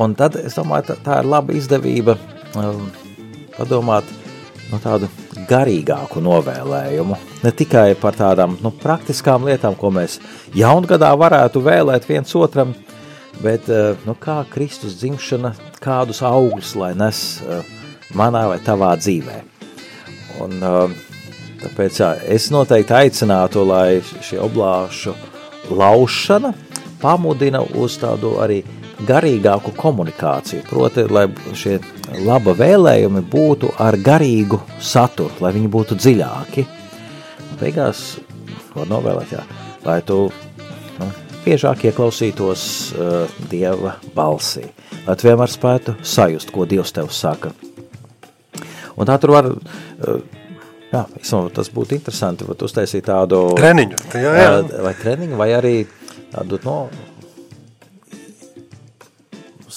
Un 0.00 0.14
tad 0.16 0.38
es 0.40 0.56
domāju, 0.56 0.90
tā, 0.90 0.98
tā 1.04 1.18
ir 1.20 1.28
laba 1.28 1.54
izdevība 1.56 2.16
um, 2.16 2.39
padomāt 3.56 4.08
no 4.70 4.78
tādu 4.82 5.08
garīgāku 5.50 6.22
novēlējumu. 6.22 7.18
Ne 7.44 7.52
tikai 7.56 7.94
par 7.98 8.16
tādām 8.18 8.56
nu, 8.62 8.72
praktiskām 8.82 9.46
lietām, 9.48 9.76
ko 9.78 9.90
mēs 9.94 10.18
jaungadā 10.56 11.10
varētu 11.18 11.62
vēlēt 11.64 12.06
viens 12.08 12.34
otram, 12.38 12.74
bet 13.42 13.68
uh, 13.72 13.98
nu, 14.06 14.14
kā 14.14 14.40
Kristus 14.50 14.98
dzimšana, 15.00 15.54
kādus 15.82 16.22
augļus 16.26 16.74
lai 16.78 16.92
nes 16.98 17.22
uh, 17.42 17.62
manā 18.14 18.46
vai 18.52 18.58
tavā 18.64 18.92
dzīvē. 19.00 19.38
Un, 20.44 20.58
uh, 20.62 20.98
tāpēc 21.64 22.02
jā, 22.02 22.14
es 22.36 22.50
noteikti 22.54 22.96
aicinātu, 22.96 23.64
lai 23.66 24.00
šī 24.00 24.40
oblāšu 24.44 25.16
laušana 25.70 26.54
pamudina 27.00 27.62
uz 27.80 27.96
tādu 28.00 28.36
arī 28.42 28.60
garīgāku 29.08 29.72
komunikāciju. 29.78 30.66
Proti, 30.68 31.06
lai 31.08 31.26
šie 31.56 31.78
laba 32.18 32.54
vēlējumi 32.56 33.22
būtu 33.30 33.70
ar 33.78 33.96
garīgu 34.00 34.60
saturu, 34.82 35.32
lai 35.44 35.52
viņi 35.54 35.70
būtu 35.70 35.96
dziļāki. 35.98 36.66
Beigās 37.60 38.18
var 38.74 38.88
novēlēt, 38.90 39.34
jā, 39.36 39.44
lai 39.84 40.00
tu 40.06 40.18
nu, 40.98 41.08
biežāk 41.44 41.84
ieklausītos 41.90 42.64
uh, 42.94 43.38
Dieva 43.50 43.96
balsī, 44.16 44.66
lai 45.06 45.16
tu 45.18 45.28
vienmēr 45.28 45.52
spētu 45.52 45.96
sajust, 46.02 46.52
ko 46.54 46.66
Dievs 46.68 46.94
tev 46.96 47.12
saka. 47.14 47.52
Un 48.96 49.08
tā 49.08 49.16
tur 49.20 49.34
var, 49.36 49.50
uh, 49.52 50.42
jā, 50.90 51.04
tas 51.54 51.72
būtu 51.74 51.98
interesanti, 51.98 52.48
vai 52.48 52.58
uztaisīt 52.58 53.06
tādu 53.06 53.50
treniņu, 53.60 54.02
jā, 54.16 54.34
jā. 54.40 54.50
Uh, 54.58 54.76
vai 54.88 54.96
treniņu, 54.98 55.40
vai 55.40 55.50
arī 55.58 55.76
tādu, 56.32 56.60
no, 56.66 56.78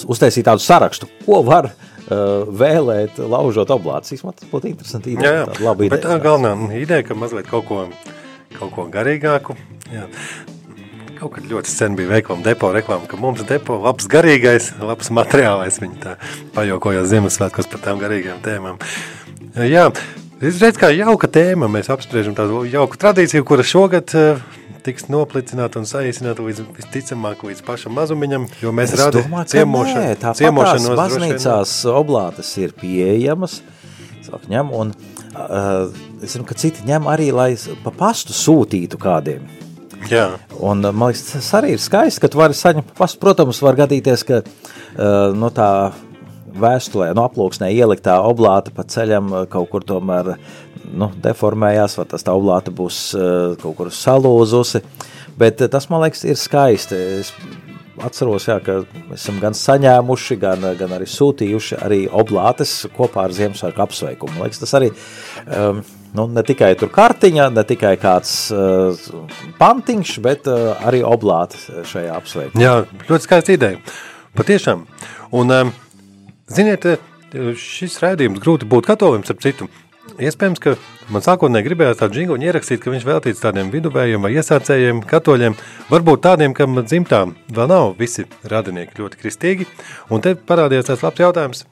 uztaisīt 0.07 0.47
tādu 0.47 0.63
sarakstu, 0.63 1.11
ko 1.25 1.43
var 1.45 1.69
uh, 1.69 1.89
vēlēt, 2.61 3.19
laužot 3.19 3.71
oblācijas. 3.73 4.23
Man 4.25 4.35
tas 4.37 4.49
būtu 4.51 4.71
interesanti. 4.71 5.13
Ideja, 5.17 5.33
jā, 5.33 5.43
jā. 5.45 5.59
Laba 5.65 5.85
ideja. 5.85 5.95
Bet 5.95 6.05
tā 6.05 6.17
galvenā 6.23 6.53
ideja, 6.79 7.05
ka 7.07 7.17
mazliet 7.17 7.49
kaut 7.49 7.67
ko, 7.69 7.85
kaut 8.57 8.73
ko 8.75 8.87
garīgāku. 8.93 9.57
Jā. 9.93 10.07
Kaut 11.19 11.37
kad 11.37 11.45
ļoti 11.47 11.71
sen 11.71 11.93
bija 11.95 12.11
veikala 12.11 12.43
depo 12.43 12.71
reklāma, 12.75 13.07
ka 13.07 13.19
mums 13.19 13.45
depo 13.47 13.77
labs 13.83 14.09
garīgais, 14.11 14.73
labs 14.83 15.11
materiālais. 15.13 15.79
Viņi 15.83 16.01
tā 16.03 16.17
pajokojās 16.55 17.07
Ziemassvētkos 17.13 17.69
par 17.71 17.85
tām 17.85 18.01
garīgām 18.01 18.41
tēmām. 18.43 18.81
Jā, 19.69 19.87
es 20.41 20.59
redzu, 20.59 20.81
kā 20.81 20.89
jauka 20.91 21.29
tēma. 21.31 21.69
Mēs 21.71 21.91
apspriežam 21.93 22.35
tādu 22.35 22.65
jauku 22.67 22.99
tradīciju, 22.99 23.45
kura 23.47 23.63
šogad 23.67 24.15
uh, 24.17 24.43
tiks 24.85 25.07
noplicināta 25.11 25.81
un 25.81 25.87
saīsināta 25.89 26.43
līdz 26.45 26.63
visticamāk 26.77 27.43
līdz 27.47 27.63
pašam 27.67 27.95
mazumiņam, 27.97 28.47
jo 28.61 28.73
mēs 28.75 28.95
rādām 28.99 29.35
ciemošanu. 29.49 30.03
Nē, 30.03 30.33
ciemošanos 30.39 30.99
baznīcās 30.99 31.75
oblātes 31.93 32.53
ir 32.61 32.75
pieejamas, 32.79 33.61
cilvēki 34.25 34.53
ņem, 34.53 34.71
un 34.79 34.93
uh, 34.93 35.91
es 36.23 36.35
zinu, 36.35 36.47
ka 36.49 36.57
citi 36.59 36.85
ņem 36.87 37.09
arī, 37.11 37.31
lai 37.35 37.51
pa 37.83 37.93
pastu 38.03 38.35
sūtītu 38.37 38.99
kādiem. 39.01 39.45
Jā. 40.11 40.33
Un, 40.59 40.83
man 40.83 41.11
liekas, 41.11 41.29
tas 41.31 41.51
arī 41.59 41.75
ir 41.77 41.81
skaisti, 41.81 42.21
ka 42.23 42.29
tu 42.31 42.41
vari 42.41 42.57
saņemt 42.57 42.91
pastu. 42.97 43.21
Protams, 43.23 43.61
var 43.63 43.77
gadīties, 43.79 44.25
ka 44.27 44.41
uh, 44.43 45.31
no 45.37 45.51
tā 45.55 45.69
vēstulē, 46.59 47.11
no 47.17 47.25
aploksnē 47.27 47.71
ieliktā 47.73 48.19
oblāta 48.23 48.73
pa 48.75 48.85
ceļam 48.87 49.31
kaut 49.51 49.71
kur 49.71 49.85
tomēr 49.87 50.35
nu, 50.93 51.09
deformējās, 51.23 51.97
vai 51.99 52.07
tas 52.11 52.25
tā 52.25 52.35
oblāta 52.35 52.73
būs 52.75 53.03
uh, 53.17 53.57
kaut 53.61 53.77
kur 53.79 53.91
salūzusi. 53.93 54.83
Bet 55.39 55.63
uh, 55.63 55.71
tas, 55.71 55.89
man 55.89 56.03
liekas, 56.05 56.25
ir 56.27 56.39
skaisti. 56.39 56.99
Es 57.23 57.33
atceros, 58.03 58.47
jā, 58.49 58.57
ka 58.63 58.79
esam 59.13 59.39
gan 59.41 59.55
saņēmuši, 59.57 60.37
gan, 60.41 60.65
gan 60.79 60.95
arī 60.95 61.07
sūtījuši 61.09 61.79
arī 61.83 61.99
oblātes 62.09 62.83
kopā 62.95 63.27
ar 63.27 63.35
Ziemassvētku 63.35 63.83
apsveikumu. 63.85 64.37
Man 64.37 64.47
liekas, 64.47 64.61
tas 64.63 64.73
arī 64.79 64.89
um, 65.45 65.83
nu, 66.17 66.27
ne 66.33 66.43
tikai 66.45 66.73
tur 66.79 66.91
kartiņa, 66.93 67.49
ne 67.53 67.65
tikai 67.69 67.93
kāds 68.01 68.33
uh, 68.55 69.05
pantiņš, 69.61 70.15
bet 70.25 70.49
uh, 70.51 70.73
arī 70.87 71.03
oblāte 71.05 71.61
šajā 71.89 72.17
apsveikumā. 72.17 72.63
Jā, 72.63 72.75
ļoti 73.09 73.29
skaista 73.29 73.55
ideja. 73.55 73.81
Patiešām. 74.37 74.87
Un, 75.37 75.53
um, 75.53 75.73
ziniet, 76.55 76.85
šis 77.59 77.97
rādījums 78.03 78.41
grūti 78.43 78.67
būt 78.69 78.87
katolim, 78.91 79.23
starp 79.25 79.41
citu. 79.43 79.69
Iespējams, 80.19 80.59
ka 80.59 80.73
man 81.15 81.23
sākotnēji 81.23 81.65
gribējās 81.65 82.01
tādu 82.01 82.19
jinguļu 82.19 82.49
ierakstīt, 82.49 82.81
ka 82.83 82.91
viņš 82.91 83.05
veltīts 83.07 83.41
tādiem 83.41 83.71
viduvējiem 83.73 84.25
vai 84.25 84.33
iesācējiem, 84.35 84.99
katoļiem, 85.09 85.55
varbūt 85.89 86.23
tādiem, 86.25 86.53
kam 86.57 86.75
dzimtām 86.83 87.31
vēl 87.55 87.69
nav 87.71 87.93
visi 87.97 88.27
radinieki 88.51 88.99
ļoti 88.99 89.21
kristīgi. 89.21 89.67
Un 90.11 90.21
te 90.25 90.35
parādījās 90.35 90.91
tāds 90.91 91.05
labs 91.07 91.23
jautājums. 91.23 91.63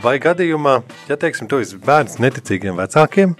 Vai 0.00 0.14
gadījumā, 0.22 0.76
ja 1.10 1.18
teiksim, 1.18 1.50
tu 1.50 1.58
esi 1.60 1.80
bērns 1.82 2.20
neticīgiem 2.22 2.78
vecākiem, 2.78 3.34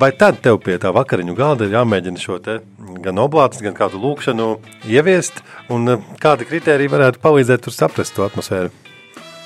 vai 0.00 0.10
tad 0.16 0.40
tev 0.44 0.60
pie 0.64 0.78
tā 0.80 0.92
vakariņu 0.94 1.34
galda 1.38 1.66
ir 1.66 1.76
jāmēģina 1.78 2.22
šo 2.22 2.38
te 2.42 2.58
gan 3.02 3.18
oblātus, 3.22 3.62
gan 3.64 3.76
kādu 3.76 4.00
lūkšanu 4.02 4.50
ieviest, 4.90 5.42
un 5.72 5.98
kādi 6.22 6.46
kriteriji 6.48 6.92
varētu 6.92 7.22
palīdzēt 7.22 7.64
tur 7.66 7.74
saprast 7.74 8.16
to 8.16 8.26
atmosfēru? 8.26 8.72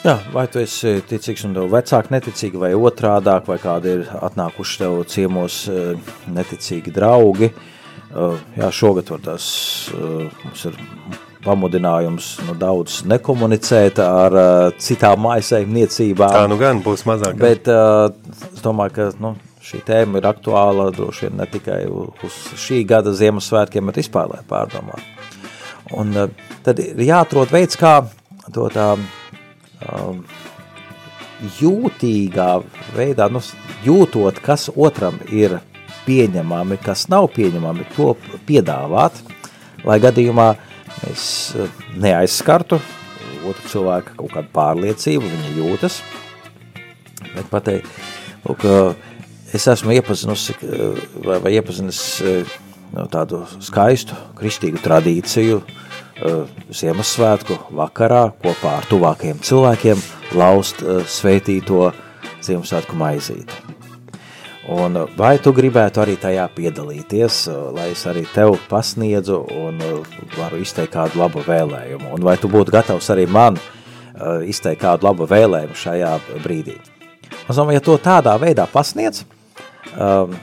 Jā, 0.02 0.16
vai 0.34 0.48
tu 0.50 0.58
esi 0.58 0.96
ticīgs 1.06 1.44
un 1.46 1.52
tev 1.54 1.68
vecāki 1.70 2.10
neticīgi, 2.10 2.58
vai 2.58 2.72
otrādāk, 2.74 3.46
vai 3.46 3.58
kādi 3.62 3.92
ir 4.00 4.08
atnākuši 4.18 4.80
tev 4.80 4.96
ciemos 5.06 5.58
eh, 5.70 5.92
neticīgi 6.26 6.94
draugi. 6.94 7.52
Eh, 7.52 8.40
jā, 8.58 8.70
šogad 8.74 9.12
var 9.14 9.22
tas, 9.28 9.46
eh, 9.94 10.26
mums 10.42 10.64
ir 10.66 10.80
pamudinājums 11.46 12.32
nu, 12.48 12.56
daudz 12.58 13.00
nekomunicēt 13.10 14.02
ar 14.02 14.36
citām 14.82 15.22
mājasēmniecībām. 15.28 16.34
Tā 16.34 16.50
nu 16.50 16.58
gan 16.58 16.82
būs 16.82 17.06
mazāk. 17.06 17.38
Bet 17.38 17.70
es 17.70 18.62
domāju, 18.62 18.94
ka 18.98 19.08
nu, 19.22 19.34
šī 19.62 19.82
tēma 19.86 20.20
ir 20.20 20.28
aktuāla 20.28 20.90
droši 20.94 21.28
vien 21.28 21.38
ne 21.40 21.46
tikai 21.50 21.80
uz 21.88 22.38
šī 22.58 22.82
gada 22.88 23.14
Ziemassvētkiem, 23.16 23.88
bet 23.90 24.00
vispār, 24.02 24.30
lai 24.32 24.42
pārdomā. 24.48 24.98
Un 25.98 26.14
tad 26.64 26.80
ir 26.82 27.00
jāatrod 27.06 27.52
veids, 27.52 27.76
kā 27.78 28.00
to 28.54 28.68
tā 28.72 28.94
um, 28.96 30.22
jūtīgā 31.60 32.48
veidā, 32.96 33.28
nu, 33.32 33.42
jūtot, 33.84 34.38
kas 34.42 34.68
otram 34.72 35.18
ir 35.30 35.58
pieņemami, 36.06 36.78
kas 36.82 37.06
nav 37.12 37.28
pieņemami, 37.36 37.86
to 37.96 38.12
piedāvāt, 38.48 39.20
lai 39.86 39.98
gadījumā 40.02 40.48
mēs 41.02 41.28
uh, 41.58 41.70
neaizskartu 42.02 42.80
otru 43.42 43.70
cilvēku 43.70 44.16
kaut 44.20 44.34
kādu 44.36 44.52
pārliecību, 44.54 45.26
viņa 45.26 45.54
jūtas, 45.56 45.98
bet 47.32 47.48
pateikt, 47.50 47.90
lūk, 48.46 48.66
uh, 48.66 49.11
es 49.52 49.68
esmu 49.68 49.94
iepazinusi 49.96 50.56
uh, 50.62 50.98
vai, 51.24 51.38
vai 51.44 51.54
iepazinis 51.58 52.02
no 52.92 53.06
tādu 53.12 53.44
skaistu 53.60 54.16
kristīgu 54.36 54.80
tradīciju, 54.84 55.62
Eh, 56.22 56.42
Ziemassvētku 56.70 57.56
vakarā 57.74 58.28
kopā 58.44 58.76
ar 58.78 58.84
tuvākajiem 58.86 59.40
cilvēkiem 59.42 60.02
laust 60.38 60.82
eh, 60.84 61.00
svētīto 61.08 61.88
Ziemassvētku 62.44 62.94
maizīti. 63.00 63.56
Un 64.70 65.00
eh, 65.00 65.16
vai 65.18 65.32
tu 65.42 65.50
gribētu 65.56 66.04
arī 66.04 66.14
tajā 66.22 66.44
piedalīties, 66.54 67.40
lai 67.74 67.88
es 67.96 68.04
arī 68.06 68.22
tev 68.30 68.54
pasniedzu 68.70 69.40
un 69.64 69.82
varu 70.36 70.62
izteikt 70.62 70.94
kādu 70.94 71.24
labu 71.24 71.42
vēlējumu? 71.48 72.12
Un 72.14 72.28
vai 72.28 72.36
tu 72.38 72.50
būtu 72.52 72.76
gatavs 72.76 73.10
arī 73.10 73.26
man 73.26 73.58
izteikt 74.46 74.84
kādu 74.84 75.08
labu 75.08 75.26
vēlējumu 75.26 75.74
šajā 75.74 76.12
brīdī? 76.44 76.76
Es 77.48 77.56
domāju, 77.56 77.80
ja 77.80 77.86
to 77.88 77.96
tādā 77.98 78.36
veidā 78.38 78.68
pasniedz, 78.70 79.24
um, 79.96 80.36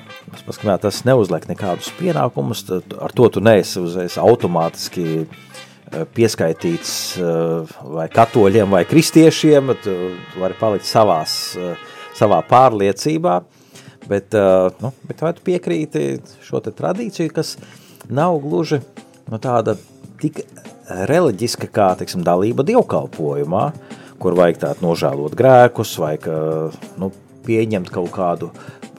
tas 0.45 1.03
neuzliek 1.07 1.47
nekādus 1.49 1.91
pienākumus, 1.99 2.65
ar 2.99 3.13
to 3.15 3.29
tu 3.33 3.43
neesi 3.43 3.79
uzreiz 3.81 4.17
automātiski 4.21 5.07
uh, 5.23 5.39
pieskaitīts 6.13 6.91
eh, 7.17 7.77
vai 7.95 8.07
katoļiem 8.13 8.75
vai 8.75 8.83
kristiešiem, 8.87 9.73
tu 9.83 9.95
vari 10.39 10.57
palikt 10.59 10.87
savās, 10.87 11.33
savā 12.17 12.41
pārliecībā, 12.49 13.39
bet, 14.09 14.35
nu, 14.83 14.91
bet 15.07 15.21
vai 15.23 15.33
tu 15.37 15.45
piekrīti 15.45 16.03
šo 16.45 16.61
tradīciju, 16.65 17.31
kas 17.33 17.55
nav 18.09 18.39
gluži 18.43 18.81
nu, 19.29 19.39
tāda 19.41 19.77
tik 20.19 20.41
reliģiska 21.09 21.69
kā, 21.71 21.93
teiksim, 21.99 22.25
dalība 22.25 22.65
dievkalpojumā, 22.67 23.65
kur 24.19 24.35
vajag 24.35 24.61
tādu 24.65 24.87
nožēlot 24.87 25.37
grēkus 25.37 25.95
vai 26.01 26.15
ka, 26.21 26.35
nu, 26.99 27.11
pieņemt 27.45 27.89
kaut 27.93 28.11
kādu 28.13 28.49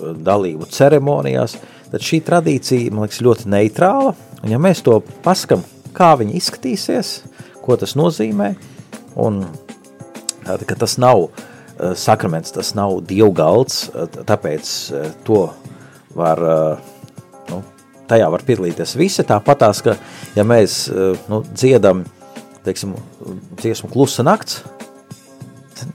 dalību 0.00 0.68
ceremonijās, 0.70 1.56
tad 1.90 2.04
šī 2.06 2.20
tradīcija, 2.26 2.92
man 2.94 3.06
liekas, 3.06 3.22
ļoti 3.24 3.50
neitrāla, 3.50 4.14
un 4.42 4.54
ja 4.54 4.60
mēs 4.62 4.82
to 4.86 5.00
paskam 5.24 5.64
kā 5.96 6.12
viņi 6.20 6.38
izskatīsies, 6.38 7.14
ko 7.64 7.76
tas 7.80 7.96
nozīmē, 7.98 8.52
un 9.20 9.42
tāda, 10.46 10.64
ka 10.66 10.76
tas 10.78 10.96
nav 11.02 11.26
uh, 11.26 11.32
sakraments, 11.98 12.54
tas 12.54 12.72
nav 12.78 13.00
dievgalds, 13.08 13.82
uh, 13.90 14.06
tāpēc 14.28 14.72
uh, 14.94 15.10
to 15.26 15.44
var, 16.16 16.40
nu, 17.46 17.60
tajā 18.10 18.26
var 18.34 18.42
piedalīties 18.42 18.96
visi, 18.98 19.22
tāpatās, 19.22 19.78
ka 19.86 19.94
ja 20.34 20.42
mēs 20.42 20.80
nu, 21.30 21.38
dziedam, 21.54 22.02
teiksim, 22.66 22.96
dziesmu 23.60 23.92
klusa 23.92 24.26
nakts, 24.26 24.64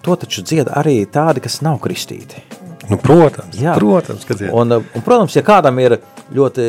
to 0.07 0.15
taču 0.15 0.45
dzied 0.47 0.71
arī 0.71 1.01
tādi, 1.11 1.43
kas 1.43 1.59
nav 1.67 1.81
kristīti. 1.83 2.54
Nu, 2.89 2.97
protams, 3.01 3.57
Jā. 3.57 3.73
protams, 3.79 4.25
ka. 4.27 4.37
Un, 4.53 4.77
un, 4.77 5.03
protams, 5.05 5.35
ja 5.37 5.41
kādam 5.45 5.79
ir 5.81 5.97
ļoti 6.35 6.67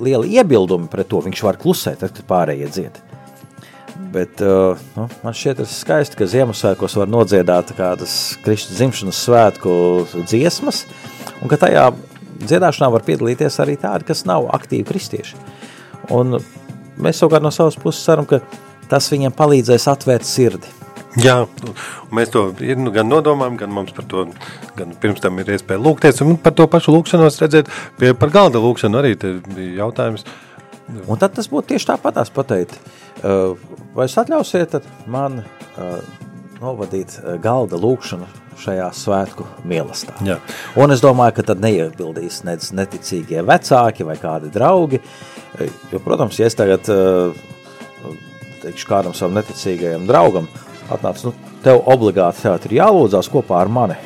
lieli 0.00 0.38
iebildumi 0.38 0.88
pret 0.92 1.08
to. 1.10 1.20
Viņš 1.24 1.44
var 1.44 1.58
klusēt, 1.60 2.00
tad 2.04 2.22
pārējie 2.28 2.70
dzied. 2.72 3.00
Bet 4.12 4.40
uh, 4.40 4.78
nu, 4.96 5.04
man 5.24 5.34
šķiet, 5.36 5.60
ir 5.60 5.68
skaisti, 5.68 6.16
ka 6.16 6.28
Ziemassvētkos 6.30 6.94
var 6.96 7.10
nodziedāt 7.10 7.74
kādas 7.76 8.12
Kristus 8.44 8.78
dzimšanas 8.78 9.20
svētku 9.26 9.72
dziesmas, 10.22 10.84
un 11.42 11.50
ka 11.50 11.58
tajā 11.60 11.90
dziedāšanā 12.38 12.88
var 12.94 13.04
piedalīties 13.04 13.58
arī 13.60 13.76
tādi, 13.80 14.06
kas 14.08 14.24
nav 14.28 14.48
aktīvi 14.54 14.86
kristieši. 14.88 15.36
Un 16.14 16.38
mēs 16.96 17.20
savukārt 17.20 17.44
no 17.44 17.52
savas 17.52 17.76
puses 17.80 18.06
ceram, 18.06 18.28
ka 18.28 18.40
tas 18.88 19.10
viņiem 19.12 19.34
palīdzēs 19.36 19.88
atvērt 19.92 20.24
sirdi. 20.24 20.70
Jā, 21.16 21.36
mēs 22.12 22.28
to 22.34 22.42
nu, 22.76 22.92
gan 22.92 23.08
nodomājam, 23.08 23.56
gan 23.62 23.72
mums 23.72 23.94
par 23.96 24.04
to, 24.10 24.26
gan 24.76 24.92
pirms 25.00 25.22
tam 25.24 25.38
ir 25.40 25.54
iespēja 25.54 25.80
lūgties, 25.80 26.20
un 26.24 26.36
par 26.42 26.52
to 26.58 26.66
pašu 26.70 26.92
lūkšanos 26.94 27.40
redzēt, 27.40 27.70
pie, 27.98 28.12
par 28.18 28.32
galda 28.34 28.60
lūkšanu 28.60 29.00
arī 29.00 29.14
bija 29.48 29.86
jautājums. 29.86 30.26
Un 31.08 31.20
tad 31.20 31.34
tas 31.36 31.48
būtu 31.48 31.72
tieši 31.72 31.90
tāpatās 31.90 32.30
pateikt, 32.32 32.76
vai 33.22 34.06
jūs 34.06 34.18
atļausiet 34.20 34.78
man 35.10 35.42
novadīt 36.60 37.18
galda 37.44 37.80
lūkšanu 37.80 38.28
šajā 38.58 38.88
svētku 38.96 39.46
mielastā. 39.68 40.16
Jā. 40.26 40.38
Un 40.80 40.90
es 40.90 41.02
domāju, 41.02 41.36
ka 41.36 41.44
tad 41.52 41.60
neiebildīs 41.62 42.42
nec 42.48 42.68
neticīgie 42.74 43.44
vecāki 43.46 44.06
vai 44.06 44.16
kādi 44.20 44.50
draugi, 44.54 45.00
jo, 45.92 46.00
protams, 46.04 46.40
ja 46.40 46.48
es 46.50 46.58
tagad 46.58 46.88
teikšu 48.62 48.88
kādam 48.90 49.14
savam 49.14 49.38
neticīgajam 49.38 50.08
draugam, 50.08 50.48
atnāc, 50.94 51.22
nu, 51.26 51.32
tev 51.64 51.82
obligāti 51.90 52.44
tev 52.44 52.68
ir 52.68 52.78
jālūdzās 52.80 53.30
kopā 53.32 53.62
ar 53.62 53.72
mani. 53.72 53.98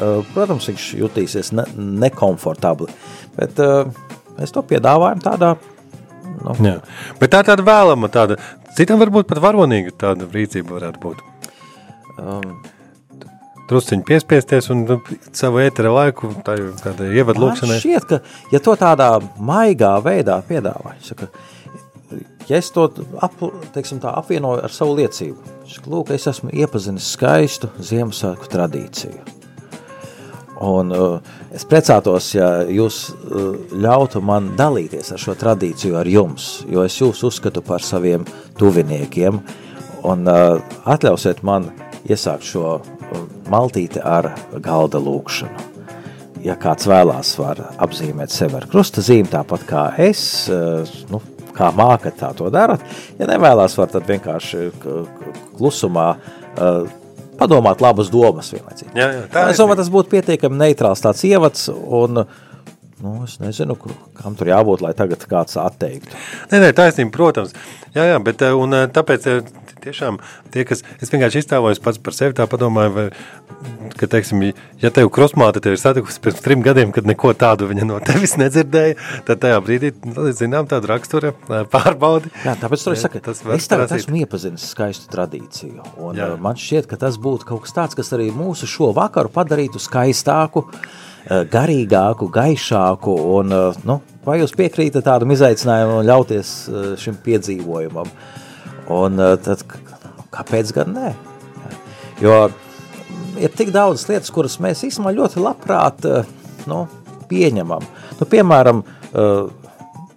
Uh, 0.00 0.22
protams, 0.32 0.68
viņš 0.70 0.86
jutīsies 0.96 1.52
ne, 1.52 1.66
nekomfortabli, 1.76 2.88
bet 3.36 3.58
uh, 3.60 3.90
mēs 4.38 4.54
to 4.54 4.64
piedāvājam 4.64 5.20
tādā. 5.24 5.54
Nu. 6.40 6.54
Jā. 6.64 6.78
Bet 7.20 7.34
tā 7.34 7.42
ir 7.42 7.50
tāda 7.50 7.66
vēlama, 7.66 8.08
tāda, 8.12 8.38
citam 8.78 9.00
varbūt 9.02 9.28
pat 9.28 9.42
varonīga 9.44 9.92
tāda 10.06 10.28
rīcība 10.32 10.78
varētu 10.78 11.02
būt. 11.02 11.24
Um, 12.20 12.54
Drusciņi 13.70 14.02
piespiesties 14.02 14.66
un 14.74 14.80
nu, 14.82 14.96
savu 15.36 15.60
ētera 15.62 15.92
laiku 15.94 16.32
tādai 16.42 17.12
ievadlūkšanai. 17.20 17.76
Man 17.76 17.82
šķiet, 17.84 18.06
ka 18.08 18.50
ja 18.50 18.60
to 18.64 18.74
tādā 18.78 19.12
maigā 19.38 19.92
veidā 20.02 20.40
piedāvā, 20.48 20.96
saka, 21.06 21.28
ja 22.48 22.60
es 22.60 22.70
to 22.74 22.88
ap, 23.22 23.36
teiksim, 23.74 24.00
tā, 24.02 24.14
apvienoju 24.22 24.64
ar 24.64 24.74
savu 24.74 24.96
liecību, 25.00 25.58
lūk, 25.90 26.14
es 26.14 26.26
esmu 26.30 26.52
iepazinis 26.54 27.12
skaistu 27.16 27.70
Ziemassvētku 27.78 28.50
tradīciju. 28.50 29.36
Un, 30.60 30.90
uh, 30.92 31.36
es 31.56 31.64
priecātos, 31.64 32.34
ja 32.36 32.50
jūs 32.68 33.06
uh, 33.14 33.54
ļautu 33.80 34.20
man 34.20 34.50
dalīties 34.58 35.08
ar 35.14 35.22
šo 35.22 35.32
tradīciju 35.40 35.96
ar 35.96 36.08
jums, 36.08 36.50
jo 36.68 36.84
es 36.84 36.98
jūs 37.00 37.22
uzskatu 37.24 37.62
par 37.64 37.80
saviem 37.80 38.26
tuviniekiem. 38.60 39.40
Un, 40.04 40.28
uh, 40.28 40.60
atļausiet 40.84 41.40
man 41.48 41.70
iesākt 42.04 42.44
šo 42.44 42.80
maltīti 43.50 44.02
ar 44.04 44.34
galda 44.62 45.00
lūkšanu. 45.00 45.68
Ja 46.44 46.54
kāds 46.60 46.86
vēlās, 46.88 47.34
var 47.40 47.58
apzīmēt 47.84 48.32
sevi 48.32 48.56
ar 48.56 48.68
krusta 48.68 49.02
zīmi, 49.04 49.28
tāpat 49.32 49.64
kā 49.68 49.82
es, 50.00 50.22
nu, 51.12 51.20
kā 51.60 51.70
mākat, 51.76 52.18
tā 52.20 52.32
to 52.36 52.48
darat. 52.52 52.82
Ja 53.20 53.28
nevēlas, 53.30 53.76
var 53.78 53.92
tad 53.92 54.08
vienkārši 54.08 54.70
klusumā 55.58 56.08
uh, 56.16 57.00
padomāt 57.40 57.82
labas 57.84 58.10
domas 58.12 58.52
vienlaicīgi. 58.52 58.92
Jā, 58.98 59.08
jā, 59.16 59.24
tā 59.32 59.48
es 59.52 59.60
domāju, 59.60 59.80
tas 59.80 59.92
būtu 59.92 60.12
pietiekami 60.12 60.60
neitrāls 60.60 61.02
tāds 61.04 61.22
ievads, 61.28 61.68
un 61.70 62.24
nu, 63.00 63.14
es 63.24 63.38
nezinu, 63.40 63.78
kam 64.18 64.36
tur 64.36 64.50
jābūt, 64.52 64.84
lai 64.84 64.92
tagad 64.96 65.24
kāds 65.28 65.56
atteiktu. 65.60 66.12
Nē, 66.50 66.60
nē, 66.66 66.72
taisnība, 66.76 67.14
protams. 67.16 67.54
Jā, 67.94 68.04
jā, 68.12 68.18
bet 68.24 68.44
un 68.44 68.76
tāpēc 68.92 69.28
tiešām 69.82 70.18
tie, 70.54 70.64
kas, 70.68 70.84
es 71.00 71.12
vienkārši 71.12 71.42
iztēlojos 71.42 71.82
pats 71.82 72.00
par 72.02 72.16
sevi 72.16 72.36
tā 72.38 72.46
padomāju, 72.50 72.92
vai, 72.96 73.06
ka, 73.98 74.08
teiksim, 74.10 74.44
ja 74.82 74.92
tev 74.94 75.10
krosmāte 75.14 75.62
tev 75.62 75.76
ir 75.76 75.82
satikusi 75.82 76.22
pirms 76.24 76.44
trim 76.44 76.64
gadiem, 76.64 76.92
kad 76.94 77.08
neko 77.08 77.32
tādu 77.38 77.68
viņa 77.70 77.88
no 77.88 77.98
tevis 78.04 78.36
nedzirdēja, 78.40 78.96
tad 79.28 79.42
tajā 79.44 79.60
brīdī, 79.64 79.92
nu, 80.08 80.28
zinām, 80.36 80.68
tāda 80.70 80.92
rakstura 80.94 81.34
pārbaudi. 81.72 82.32
Jā, 82.46 82.56
tāpēc 82.60 82.86
tur 82.86 82.96
es 82.96 83.04
saku, 83.06 83.22
tas 83.24 83.42
es 83.56 83.70
tagad 83.70 83.92
esmu 83.98 84.22
iepazinis 84.22 84.70
skaistu 84.74 85.10
tradīciju, 85.12 85.84
un 86.06 86.18
Jā. 86.20 86.32
man 86.40 86.58
šķiet, 86.60 86.88
ka 86.90 87.00
tas 87.00 87.20
būtu 87.20 87.48
kaut 87.48 87.66
kas 87.66 87.76
tāds, 87.76 87.98
kas 87.98 88.12
arī 88.16 88.30
mūsu 88.34 88.68
šo 88.70 88.92
vakaru 88.96 89.32
padarītu 89.34 89.82
skaistāku, 89.82 90.66
garīgāku, 91.28 92.30
gaišāku, 92.32 93.14
un, 93.36 93.54
nu, 93.86 94.00
vai 94.24 94.38
jūs 94.40 94.54
piekrītat 94.56 95.04
tādam 95.06 95.34
izaicinājumam 95.34 96.00
un 96.00 96.08
ļauties 96.08 96.52
šim 97.02 97.18
piedzīvojumam? 97.24 98.08
Un 98.90 99.22
tad, 99.44 99.62
kāpēc 100.34 100.74
gan 100.76 100.92
nē? 100.96 101.12
Jo 102.20 102.42
ir 103.40 103.52
tik 103.56 103.72
daudz 103.74 104.04
lietas, 104.10 104.32
kuras 104.34 104.58
mēs 104.62 104.84
īstenībā 104.88 105.14
ļoti 105.16 105.40
labprāt 105.42 106.04
uh, 106.08 106.28
nu, 106.70 106.84
pieņemam. 107.30 107.86
Nu, 108.18 108.28
piemēram, 108.28 108.84
uh, 108.84 109.48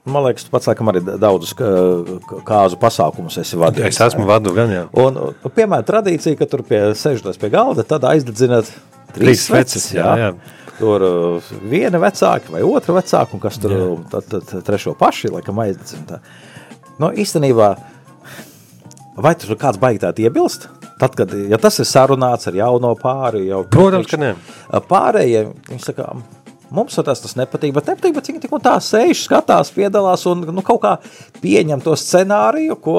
Man 0.04 0.26
liekas, 0.26 0.44
tu 0.44 0.52
pats 0.52 0.68
laikam 0.68 0.90
arī 0.92 1.00
daudzus 1.00 1.54
kāzu 1.56 2.76
pasākumus 2.76 3.38
esi 3.40 3.56
vadījis. 3.56 3.86
Es 3.88 4.02
esmu 4.10 4.26
vadu 4.28 4.52
gan, 4.52 4.72
jā. 4.76 4.82
Un, 5.00 5.16
un 5.16 5.54
piemēram, 5.56 5.86
tradīcija, 5.88 6.36
ka 6.42 6.48
tur 6.52 6.66
pie 6.68 6.82
sēžoties 7.00 7.40
pie 7.40 7.48
galda, 7.54 7.86
tad 7.88 8.04
aizdedzināt 8.10 8.68
trīs 9.16 9.46
sveces, 9.48 9.86
jā. 9.96 10.10
jā, 10.20 10.28
jā. 10.28 10.74
Tur 10.82 11.06
uh, 11.08 11.54
viena 11.72 12.02
vecāka 12.04 12.52
vai 12.52 12.66
otra 12.68 12.98
vecāka, 12.98 13.32
un 13.32 13.46
kas 13.46 13.62
tur, 13.64 13.78
tad, 14.12 14.28
tad 14.28 14.52
trešo 14.68 14.92
paši, 15.00 15.32
laikam 15.38 15.64
aizdedzina. 15.64 16.20
Nu, 17.00 17.14
īstenībā, 17.24 17.72
vai 19.17 19.34
tur 19.39 19.58
kāds 19.60 19.82
baigtāt 19.82 20.21
iebilst? 20.23 20.69
Tad, 21.02 21.17
kad, 21.17 21.34
ja 21.49 21.60
tas 21.62 21.80
ir 21.82 21.89
sarunāts 21.89 22.47
ar 22.47 22.56
jauno 22.58 22.93
pāri, 22.99 23.47
jau... 23.49 23.63
Protams, 23.69 24.08
ka 24.08 24.19
ne. 24.21 24.34
Pārējie, 24.89 25.47
viņi 25.69 25.84
saka, 25.84 26.13
Mums 26.73 26.95
tas, 27.06 27.19
tas 27.21 27.36
nepatīk, 27.38 27.69
bet 27.76 27.89
nepatīk, 27.91 28.15
bet 28.15 28.28
viņi 28.32 28.39
tik 28.41 28.54
un 28.58 28.62
tā 28.63 28.73
sēž, 28.82 29.28
skatās, 29.28 29.69
piedalās 29.76 30.23
un 30.32 30.41
nu, 30.49 30.63
kaut 30.65 30.80
kā 30.82 30.93
pieņem 31.43 31.84
to 31.86 31.93
scenāriju, 31.99 32.80
ko 32.82 32.95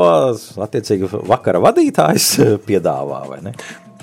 attiecīgi 0.63 1.11
vakara 1.27 1.59
vadītājs 1.65 2.29
piedāvā? 2.69 3.25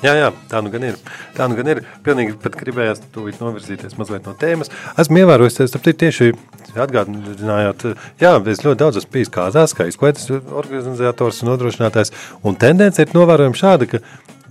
Jā, 0.01 0.15
jā, 0.17 0.31
tā 0.49 0.63
nu 0.65 0.71
gan 0.73 0.85
ir. 0.87 0.97
Tā 1.37 1.45
nu 1.49 1.57
gan 1.57 1.67
ir. 1.69 1.83
Pilnīgi 2.05 2.33
pat 2.41 2.55
gribējās 2.57 3.03
tūlīt 3.13 3.41
novirzīties 3.41 3.97
mazliet 3.99 4.25
no 4.25 4.33
tēmas. 4.37 4.71
Esmu 5.01 5.21
ievērojis, 5.21 5.59
tas 5.59 5.75
tieši 5.75 6.31
atgādinājāt, 6.71 7.85
jā, 8.21 8.31
es 8.49 8.63
ļoti 8.65 8.79
daudz 8.79 9.01
esmu 9.01 9.13
bijis 9.13 9.33
kāzās, 9.33 9.75
kā 9.77 9.85
izklaides 9.89 10.29
organizators 10.31 11.41
un 11.43 11.51
nodrošinātājs, 11.51 12.13
un 12.47 12.57
tendence 12.57 13.03
ir 13.03 13.13
novērojama 13.13 13.59
šāda, 13.59 13.89
ka 13.91 14.01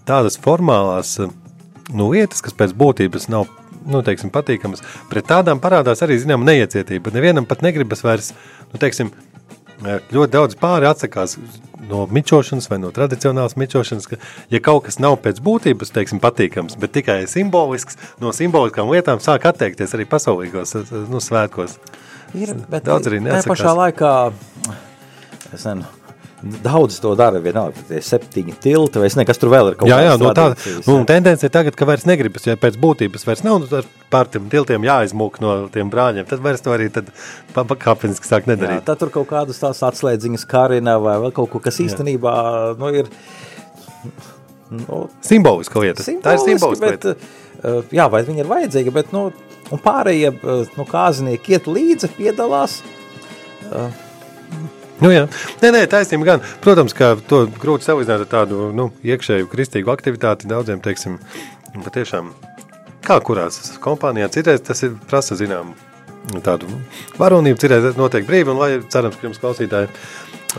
tādas 0.06 0.38
formālās 0.42 1.16
nu, 1.18 2.10
lietas, 2.12 2.44
kas 2.44 2.54
pēc 2.56 2.76
būtības 2.76 3.30
nav 3.32 3.48
nu, 3.88 4.02
teiksim, 4.04 4.30
patīkamas, 4.32 4.84
pret 5.10 5.26
tādām 5.30 5.60
parādās 5.62 6.02
arī 6.04 6.18
zināma 6.20 6.46
neiecietība. 6.50 7.12
Nevienam 7.14 7.46
pat 7.48 7.64
negribas 7.64 8.04
vairs, 8.04 8.32
nu, 8.70 8.80
teiksim, 8.82 9.12
ļoti 9.80 10.30
daudz 10.32 10.56
pāri 10.60 10.88
atsakās 10.88 11.36
no 11.90 12.04
mičošanas 12.10 12.68
vai 12.70 12.78
no 12.82 12.90
tradicionālas 12.94 13.56
mičošanas, 13.60 14.08
ka, 14.10 14.18
ja 14.52 14.60
kaut 14.64 14.84
kas 14.86 15.00
nav 15.02 15.18
pēc 15.24 15.40
būtības, 15.44 15.92
teiksim, 15.94 16.20
patīkams, 16.22 16.76
bet 16.80 16.94
tikai 16.96 17.22
simbolisks, 17.30 17.98
no 18.22 18.34
simboliskām 18.36 18.92
lietām 18.92 19.22
sāk 19.24 19.48
atteikties 19.50 19.96
arī 19.96 20.06
pasaulīgos 20.10 20.76
nu, 21.10 21.22
svētkos. 21.22 21.78
Ir, 22.36 22.54
bet 22.70 22.86
daudz 22.86 23.10
arī 23.10 23.22
neatsakās. 23.24 23.48
Tā 23.48 23.54
pašā 23.54 23.74
laikā, 23.78 24.12
es 25.50 25.64
nezinu, 25.64 25.88
Daudz 26.40 26.96
to 27.02 27.10
dara, 27.18 27.36
vienalga, 27.42 27.82
tie 27.90 27.98
septiņi 28.00 28.54
tilti, 28.64 29.00
vai 29.02 29.10
nekas 29.20 29.40
tur 29.40 29.50
vēl 29.52 29.72
ir 29.72 29.74
kaut 29.76 29.90
jā, 29.90 29.98
jā, 30.06 30.14
no 30.20 30.30
tā, 30.36 30.46
nu, 30.86 30.94
tendence 31.08 31.44
ir 31.44 31.52
tagad, 31.52 31.76
ka 31.76 31.84
vairs 31.88 32.06
negribas, 32.08 32.46
ja 32.48 32.56
pēc 32.60 32.78
būtības 32.80 33.26
vairs 33.28 33.42
nav, 33.44 33.60
nu, 33.60 33.82
pār 34.12 34.30
tiem 34.32 34.46
tiltiem 34.52 34.86
jāizmūk 34.88 35.36
no 35.44 35.52
tiem 35.74 35.92
brāļiem, 35.92 36.24
tad 36.30 36.40
vairs 36.44 36.64
to 36.64 36.72
arī 36.72 36.88
tad 36.94 37.12
pakāpeniski 37.52 38.24
sāk 38.24 38.48
nedarīt. 38.48 38.80
Jā, 38.80 38.86
tad 38.88 39.04
tur 39.04 39.12
kaut 39.18 39.28
kādas 39.34 39.60
tās 39.60 39.84
atslēdziņas 39.90 40.48
karina 40.48 40.96
vai 41.02 41.18
vēl 41.26 41.36
kaut 41.36 41.52
ko, 41.52 41.60
kas 41.68 41.82
īstenībā, 41.84 42.34
nu, 42.80 42.92
ir... 43.02 43.12
Nu, 44.70 45.04
simboliska 45.26 45.82
lieta. 45.82 46.06
Simboliski, 46.06 46.24
tā 46.24 46.38
ir 46.38 46.44
simboliska 46.46 46.86
bet, 46.86 47.08
lieta. 47.10 47.32
Uh, 47.60 47.80
jā, 47.92 48.08
vai 48.08 48.24
viņi 48.24 48.46
ir 48.46 48.48
vajadzīgi, 48.48 48.96
bet, 48.96 49.12
nu, 49.12 49.28
un 49.68 49.82
pārējie, 49.82 50.30
uh, 50.40 50.76
nu, 50.78 50.88
kāzinieki 50.88 51.58
iet 51.58 51.68
līdzi, 51.68 52.14
piedalās, 52.16 52.80
uh, 53.74 53.90
Nu, 55.00 55.08
jā, 55.08 55.24
nē, 55.62 55.70
nē, 55.72 55.84
taisnība 55.88 56.26
gan. 56.28 56.42
Protams, 56.60 56.92
ka 56.96 57.14
to 57.28 57.46
grūti 57.60 57.86
salīdzināt 57.88 58.26
ar 58.26 58.28
tādu 58.28 58.68
nu, 58.76 58.90
iekšēju 59.00 59.48
kristīgu 59.48 59.92
aktivitāti. 59.92 60.48
Daudziem, 60.50 60.82
teiksim, 60.84 61.16
patiešām, 61.72 62.34
kā 63.06 63.16
kurās 63.24 63.78
kompānijā, 63.80 64.28
citreiz 64.34 64.60
tas 64.66 64.84
ir 64.84 64.98
prasa 65.08 65.38
zinām 65.40 65.72
tādu 66.44 66.68
varonību, 67.16 67.60
citreiz 67.62 67.96
notiek 67.96 68.26
brīvi, 68.28 68.52
un 68.52 68.60
lai 68.60 68.74
cerams, 68.92 69.16
ka 69.16 69.24
jums 69.30 69.40
klausītāji 69.40 69.88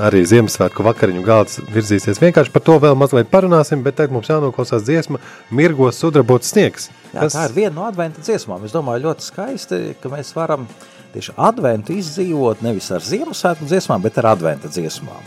arī 0.01 0.23
Ziemassvētku 0.25 0.85
vakariņu 0.87 1.21
galds 1.27 1.59
virzīsies. 1.69 2.21
Vienkārši 2.23 2.53
par 2.55 2.63
to 2.65 2.79
vēl 2.81 2.97
mazliet 2.97 3.29
parunāsim, 3.29 3.83
bet 3.85 3.99
tagad 3.99 4.15
mums 4.15 4.31
jānoklausās 4.31 4.87
dziesma 4.87 5.21
Mirgos 5.53 5.99
sudrabots 6.01 6.49
sniegs. 6.55 6.89
Jā, 7.11 7.27
kas... 7.27 7.35
tā 7.35 7.45
ir 7.49 7.57
viena 7.59 7.75
no 7.75 7.85
adventa 7.85 8.23
dziesmām. 8.23 8.63
Es 8.65 8.73
domāju, 8.73 9.05
ļoti 9.09 9.27
skaisti, 9.27 9.81
ka 10.01 10.13
mēs 10.15 10.31
varam 10.37 10.63
uh, 10.65 11.00
tieši 11.15 11.35
adventu 11.37 11.95
izdzīvot 11.97 12.63
nevis 12.65 12.89
ar 12.95 13.05
Ziemassvētku 13.05 13.69
dziesmām, 13.69 14.01
bet 14.03 14.19
ar 14.21 14.31
adventa 14.33 14.71
dziesmām. 14.71 15.21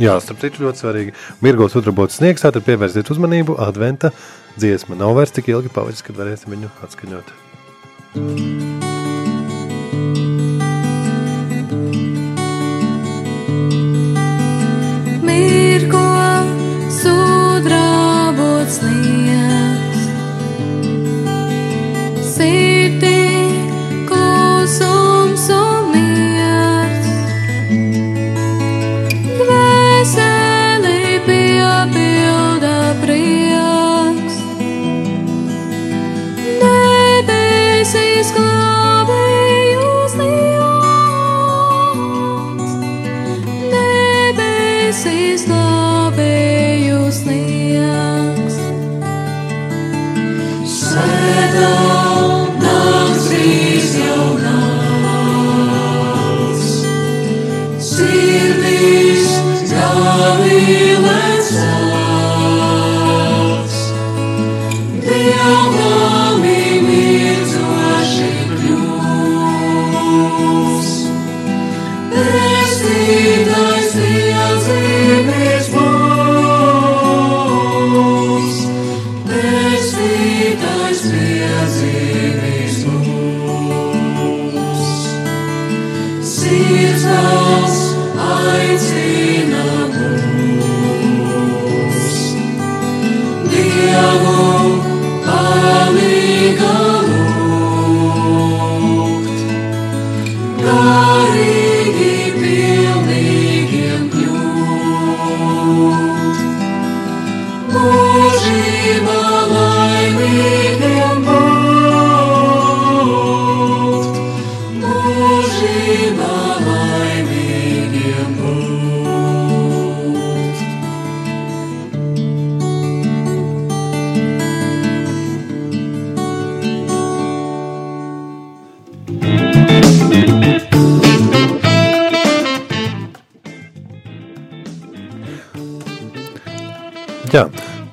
Jā, 0.00 0.16
starp 0.24 0.40
citu 0.40 0.64
ļoti 0.64 0.82
svarīgi. 0.82 1.16
Mirgos 1.44 1.76
utrabots 1.78 2.16
sniegs, 2.20 2.44
tātad 2.44 2.64
pievērsiet 2.66 3.12
uzmanību, 3.12 3.58
adventa 3.60 4.12
dziesma. 4.56 4.96
Nav 4.98 5.14
vairs 5.20 5.34
tik 5.36 5.52
ilgi 5.52 5.72
palicis, 5.72 6.04
kad 6.06 6.18
varēsim 6.18 6.56
viņu 6.56 6.72
atskaņot. 6.88 7.36
Mirgo 8.16 9.01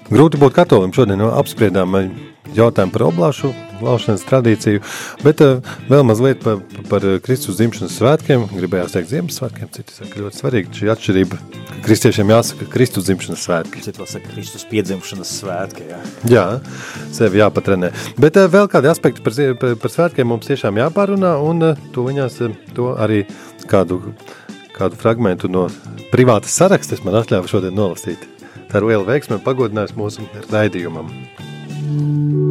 Grūti 0.09 0.39
būt 0.41 0.55
katolim. 0.57 0.91
Šodien 0.91 1.21
apspriedām 1.23 1.95
jautājumu 2.57 2.91
par 2.91 3.03
oblāšu 3.07 3.51
laušanas 3.79 4.25
tradīciju, 4.27 4.81
bet 5.23 5.39
uh, 5.45 5.61
vēl 5.87 6.01
mazliet 6.03 6.41
par, 6.43 6.57
par 6.89 7.05
Kristus 7.23 7.59
dzimšanas 7.59 7.93
svētkiem. 7.95 8.47
Gribējās 8.51 8.95
teikt 8.95 9.11
Ziemassvētkiem, 9.13 9.69
citi 9.75 9.95
saka 9.95 10.19
ļoti 10.19 10.39
svarīgi 10.41 10.79
šī 10.81 10.89
atšķirība. 10.91 11.39
ka 11.69 11.77
Kristiešiem 11.85 12.33
jāsaka 12.33 12.67
Kristus 12.73 13.07
dzimšanas 13.07 13.45
svētki. 13.47 13.83
Citi 13.85 14.01
vēl 14.01 14.09
saka 14.11 14.33
Kristus 14.33 14.65
piedzimšanas 14.67 15.31
svētki, 15.39 15.85
jā. 15.93 15.99
Jā, 16.33 16.43
sevi 17.15 17.39
jāpatrenē. 17.39 17.93
Bet 18.19 18.41
uh, 18.41 18.49
vēl 18.51 18.67
kādi 18.71 18.91
aspekti 18.91 19.23
par, 19.23 19.37
par, 19.61 19.77
par 19.85 19.93
svētkiem 19.93 20.27
mums 20.33 20.49
tiešām 20.49 20.81
jāpārunā, 20.81 21.37
un 21.45 21.69
uh, 21.69 21.85
to 21.95 22.03
viņās, 22.09 22.41
uh, 22.43 22.57
to 22.75 22.91
arī 22.99 23.21
kādu, 23.71 24.01
kādu 24.75 24.99
fragmentu 24.99 25.47
no 25.47 25.69
privātas 26.11 26.59
sarakstes 26.59 27.05
man 27.07 27.21
atļāva 27.21 27.47
šodien 27.47 27.77
nolasīt. 27.77 28.27
Liela 28.69 29.01
veiksme 29.07 29.39
un 29.39 29.41
pagodinājums 29.41 29.95
mūsu 29.97 30.25
raidījumam. 30.53 31.09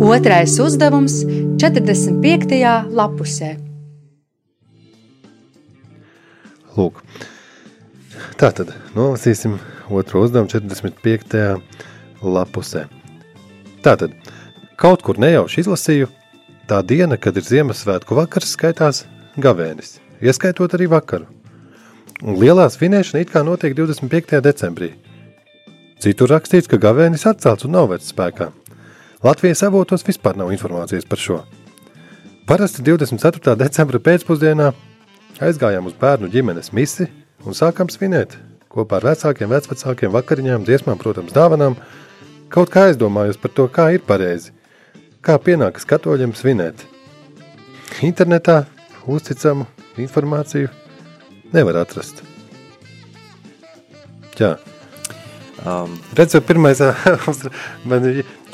Otrais 0.03 0.57
uzdevums 0.59 1.21
45. 1.63 2.59
lapusē. 2.91 3.55
Lūk. 6.75 7.01
Tā 8.39 8.51
tad 8.55 8.75
nolasīsim 8.99 9.57
otro 9.91 10.25
uzdevumu 10.27 10.51
45. 10.51 11.63
lapusē. 12.23 12.87
Tātad, 13.87 14.15
kaut 14.79 15.07
kur 15.07 15.19
nejauši 15.23 15.63
izlasīju, 15.63 16.11
tā 16.71 16.83
diena, 16.83 17.17
kad 17.17 17.39
ir 17.39 17.47
Ziemassvētku 17.47 18.19
vakars, 18.19 18.57
skaitās 18.59 19.05
gavēnis, 19.39 20.01
ieskaitot 20.19 20.75
arī 20.75 20.91
vakaru. 20.91 21.31
Un 22.27 22.39
lielā 22.43 22.67
svinēšana 22.75 23.23
it 23.23 23.31
kā 23.31 23.47
notiek 23.47 23.79
25. 23.79 24.43
decembrī. 24.43 24.97
Citur 25.99 26.31
rakstīts, 26.31 26.69
ka 26.71 26.79
gavēnis 26.79 27.27
atcelts 27.27 27.67
un 27.67 27.75
nav 27.75 27.89
vairs 27.91 28.13
spēkā. 28.13 28.53
Latvijas 29.27 29.65
avotos 29.67 30.05
vispār 30.07 30.37
nav 30.39 30.53
informācijas 30.55 31.09
par 31.11 31.19
šo. 31.19 31.39
Parasti 32.47 32.85
24. 32.87 33.57
decembra 33.59 33.99
pēcpusdienā 33.99 34.69
aizgājām 35.43 35.91
uz 35.91 35.97
bērnu 35.99 36.31
ģimenes 36.31 36.71
misi 36.73 37.09
un 37.43 37.59
sākām 37.59 37.91
svinēt. 37.91 38.37
Kopā 38.71 39.01
ar 39.01 39.09
vecākiem, 39.11 39.51
vecvecākiem, 39.51 40.15
vakariņām, 40.15 40.69
dziesmām, 40.69 41.03
protams, 41.03 41.35
dāvanām. 41.35 41.75
Kaut 42.53 42.71
kā 42.71 42.87
aizdomājos 42.89 43.41
par 43.43 43.55
to, 43.57 43.67
kā 43.67 43.91
ir 43.97 44.07
pareizi, 44.07 44.55
kā 45.25 45.35
pienākas 45.43 45.89
katoļiem 45.89 46.37
svinēt. 46.39 46.87
Internetā 48.07 48.63
uzticamu 49.09 49.67
informāciju 49.99 50.71
nevar 51.53 51.83
atrast. 51.83 52.23
Jā. 54.39 54.55
Um, 55.69 55.99
Redziet, 56.17 56.47
pirmais, 56.47 56.81
man 57.91 58.05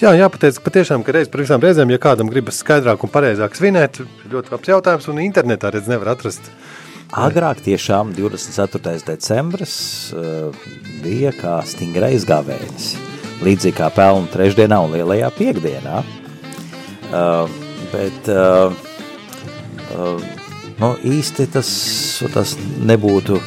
jā, 0.01 0.13
jāpateic, 0.17 0.57
ka 0.59 0.65
patiešām, 0.67 1.05
ka 1.07 1.15
reiz 1.15 1.29
par 1.31 1.43
visām 1.45 1.63
reizēm, 1.63 1.93
ja 1.93 2.01
kādam 2.03 2.31
gribas 2.33 2.59
skaidrāk 2.63 3.05
un 3.05 3.13
pareizāk 3.13 3.55
svinēt, 3.59 4.01
ļoti 4.33 4.55
labs 4.55 4.71
jautājums, 4.73 5.09
un 5.13 5.21
internetā 5.23 5.71
redz 5.75 5.91
nevar 5.91 6.15
atrast. 6.15 6.51
agrāk 7.15 7.61
tiešām 7.63 8.15
24. 8.17 9.05
decembris 9.07 9.77
uh, 10.17 10.51
bija 11.05 11.31
kā 11.37 11.61
stingrais 11.69 12.25
gavēnis. 12.27 12.95
Līdzīgi 13.45 13.77
kā 13.79 13.91
pelnu 13.95 14.27
trešdienā 14.33 14.81
un 14.83 14.97
lielajā 14.97 15.31
piekdienā. 15.37 16.03
Uh, 17.15 17.47
bet 17.93 18.33
uh, 18.33 18.75
uh, 19.95 20.27
nu, 20.81 20.91
īsti 21.05 21.47
tas, 21.55 21.71
tas 22.35 22.57
nebūtu, 22.83 23.39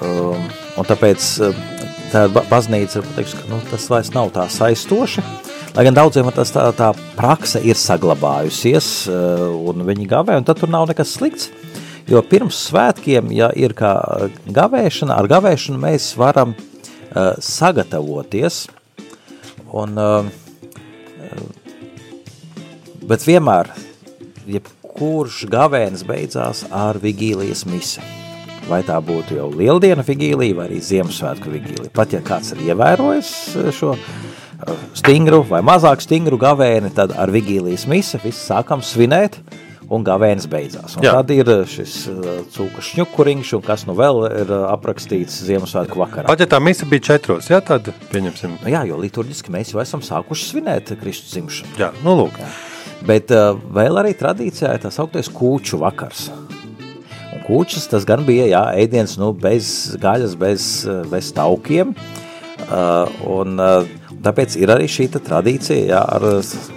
um, 0.00 0.50
un 0.80 0.88
tāpēc 0.88 1.30
uh, 1.46 1.64
tā 2.12 2.26
ba- 2.32 2.44
baznīca, 2.50 3.02
teikšu, 3.16 3.40
ka, 3.40 3.48
nu, 3.50 3.60
tas 3.70 3.88
vairs 3.92 4.12
nav 4.14 4.30
tā 4.34 4.46
saistoši, 4.52 5.24
lai 5.76 5.86
gan 5.88 5.96
daudziem 5.96 6.30
tas 6.34 6.52
tā, 6.54 6.68
tā 6.76 6.92
prakse 7.18 7.62
ir 7.64 7.78
saglabājusies, 7.80 8.90
uh, 9.10 9.48
un 9.70 9.84
viņi 9.88 10.08
gavē, 10.10 10.38
un 10.40 10.46
tad 10.46 10.62
tur 10.62 10.72
nav 10.72 10.88
nekas 10.90 11.16
slikts, 11.18 11.50
jo 12.06 12.22
pirms 12.22 12.62
svētkiem, 12.70 13.30
ja 13.34 13.50
ir 13.56 13.74
kā 13.76 13.92
gavēšana, 14.46 15.18
ar 15.18 15.30
gavēšanu 15.30 15.82
mēs 15.82 16.12
varam 16.18 16.56
uh, 16.56 17.34
sagatavoties, 17.42 18.66
un 19.76 19.98
uh, 19.98 20.34
Bet 23.06 23.22
vienmēr, 23.22 23.68
jebkurš 24.50 25.44
gavēnis 25.52 26.02
beidzās 26.08 26.64
ar 26.74 26.98
vigīlijas 26.98 27.62
misi. 27.70 28.02
Vai 28.66 28.80
tā 28.86 28.96
būtu 28.98 29.36
jau 29.38 29.46
lieldiena 29.54 30.02
vigīlija 30.06 30.56
vai 30.58 30.64
arī 30.66 30.80
Ziemassvētku 30.82 31.52
vigīlija. 31.52 31.92
Pat 31.94 32.16
ja 32.16 32.22
kāds 32.24 32.50
ir 32.56 32.64
ievērojis 32.66 33.30
šo 33.76 33.92
eh, 33.94 34.72
stingru 34.98 35.44
vai 35.46 35.62
mazāk 35.66 36.02
stingru 36.02 36.38
gavēni, 36.40 36.90
tad 36.96 37.14
ar 37.14 37.30
vigīlijas 37.34 37.86
misi 37.90 38.18
visi 38.24 38.42
sākam 38.42 38.82
svinēt 38.82 39.38
un 39.92 40.04
gavēnis 40.06 40.48
beidzās. 40.50 40.96
Un 40.98 41.06
Jā. 41.06 41.14
tad 41.18 41.30
ir 41.34 41.50
šis 41.70 41.94
eh, 42.10 42.26
cūka 42.54 42.82
šņukuriņš 42.88 43.52
un 43.58 43.64
kas 43.66 43.86
nu 43.86 43.94
vēl 43.98 44.22
ir 44.32 44.50
eh, 44.50 44.66
aprakstīts 44.72 45.38
Ziemassvētku 45.46 46.02
vakarā. 46.02 46.26
Pat 46.30 46.42
ja 46.42 46.50
tā 46.50 46.60
mise 46.62 46.88
bija 46.90 47.12
četros, 47.12 47.50
jā, 47.52 47.62
tad 47.64 47.92
pieņemsim. 48.10 48.58
Nu 48.64 48.72
Jā, 48.72 48.82
jo 48.88 48.98
liturģiski 49.00 49.54
mēs 49.54 49.70
jau 49.74 49.82
esam 49.84 50.02
sākuši 50.04 50.50
svinēt 50.50 50.96
Kristus 51.00 51.36
dzimšanu. 51.36 51.78
Jā, 51.78 51.92
nu 52.02 52.18
lūk. 52.18 52.42
Bet 53.06 53.30
uh, 53.30 53.54
vēl 53.76 54.00
arī 54.00 54.16
tradīcijā 54.18 54.74
ir 54.74 54.86
tas 54.88 54.98
augtais 55.02 55.30
kūču 55.30 55.78
vakars. 55.84 56.30
Kūčas 57.46 57.86
tas 57.90 58.06
gan 58.06 58.24
bija, 58.26 58.48
jā, 58.50 58.62
ēdiens 58.82 59.14
nu, 59.20 59.30
bez 59.38 59.94
gaļas, 60.02 60.34
bez, 60.38 60.64
eh, 60.86 61.04
bez 61.10 61.30
taukiem. 61.36 61.94
Uh, 62.66 63.04
un, 63.30 63.60
uh, 63.60 63.84
tāpēc 64.24 64.56
ir 64.58 64.70
arī 64.72 64.86
šī 64.90 65.04
tradīcija, 65.12 65.84
jā, 65.92 66.00
ar 66.00 66.24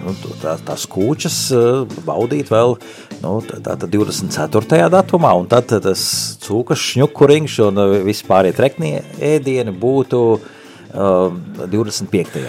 nu, 0.04 0.12
tā, 0.38 0.52
tās 0.62 0.84
kūčas 0.86 1.38
uh, 1.56 1.96
baudīt 2.06 2.52
vēl 2.52 2.76
nu, 3.24 3.32
tā, 3.48 3.58
tā, 3.64 3.74
tā 3.80 3.88
24. 3.90 4.86
datumā, 4.92 5.32
un 5.40 5.48
tad 5.50 5.72
tas 5.82 6.04
cūkas 6.44 6.84
šņukuriņš 6.92 7.58
un 7.66 7.82
vispārie 8.06 8.52
treknie 8.54 9.00
ēdieni 9.32 9.74
būtu 9.74 10.22
uh, 10.36 10.59
25. 10.92 12.40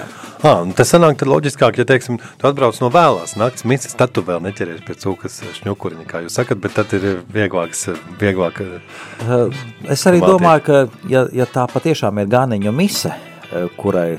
Ah, 0.42 0.62
un 0.64 0.72
tas 0.74 0.90
sanāk 0.90 1.20
tad 1.22 1.30
loģiskāk, 1.30 1.78
ja, 1.78 1.86
teiksim, 1.86 2.18
tu 2.42 2.48
atbrauc 2.50 2.78
no 2.82 2.90
vēlās 2.94 3.36
nakts 3.38 3.66
mises, 3.70 3.94
tad 3.98 4.14
tu 4.16 4.24
vēl 4.26 4.42
neķeries 4.42 4.82
pie 4.88 4.96
cūkas 4.98 5.36
šņukuriņa, 5.60 6.06
kā 6.10 6.24
jūs 6.24 6.38
sakat, 6.40 6.58
bet 6.64 6.74
tad 6.80 6.94
ir 6.98 7.22
vieglāks, 7.30 7.92
vieglāk. 8.22 8.62
Uh, 8.62 9.54
Es 9.86 10.06
arī 10.10 10.22
Domāti. 10.22 10.32
domāju, 10.34 10.64
ka, 10.66 10.80
ja, 11.12 11.26
ja 11.36 11.46
tā 11.46 11.68
patiešām 11.70 12.24
ir 12.24 12.32
ganiņu 12.32 12.74
mise, 12.74 13.14
uh, 13.14 13.68
kurai 13.78 14.16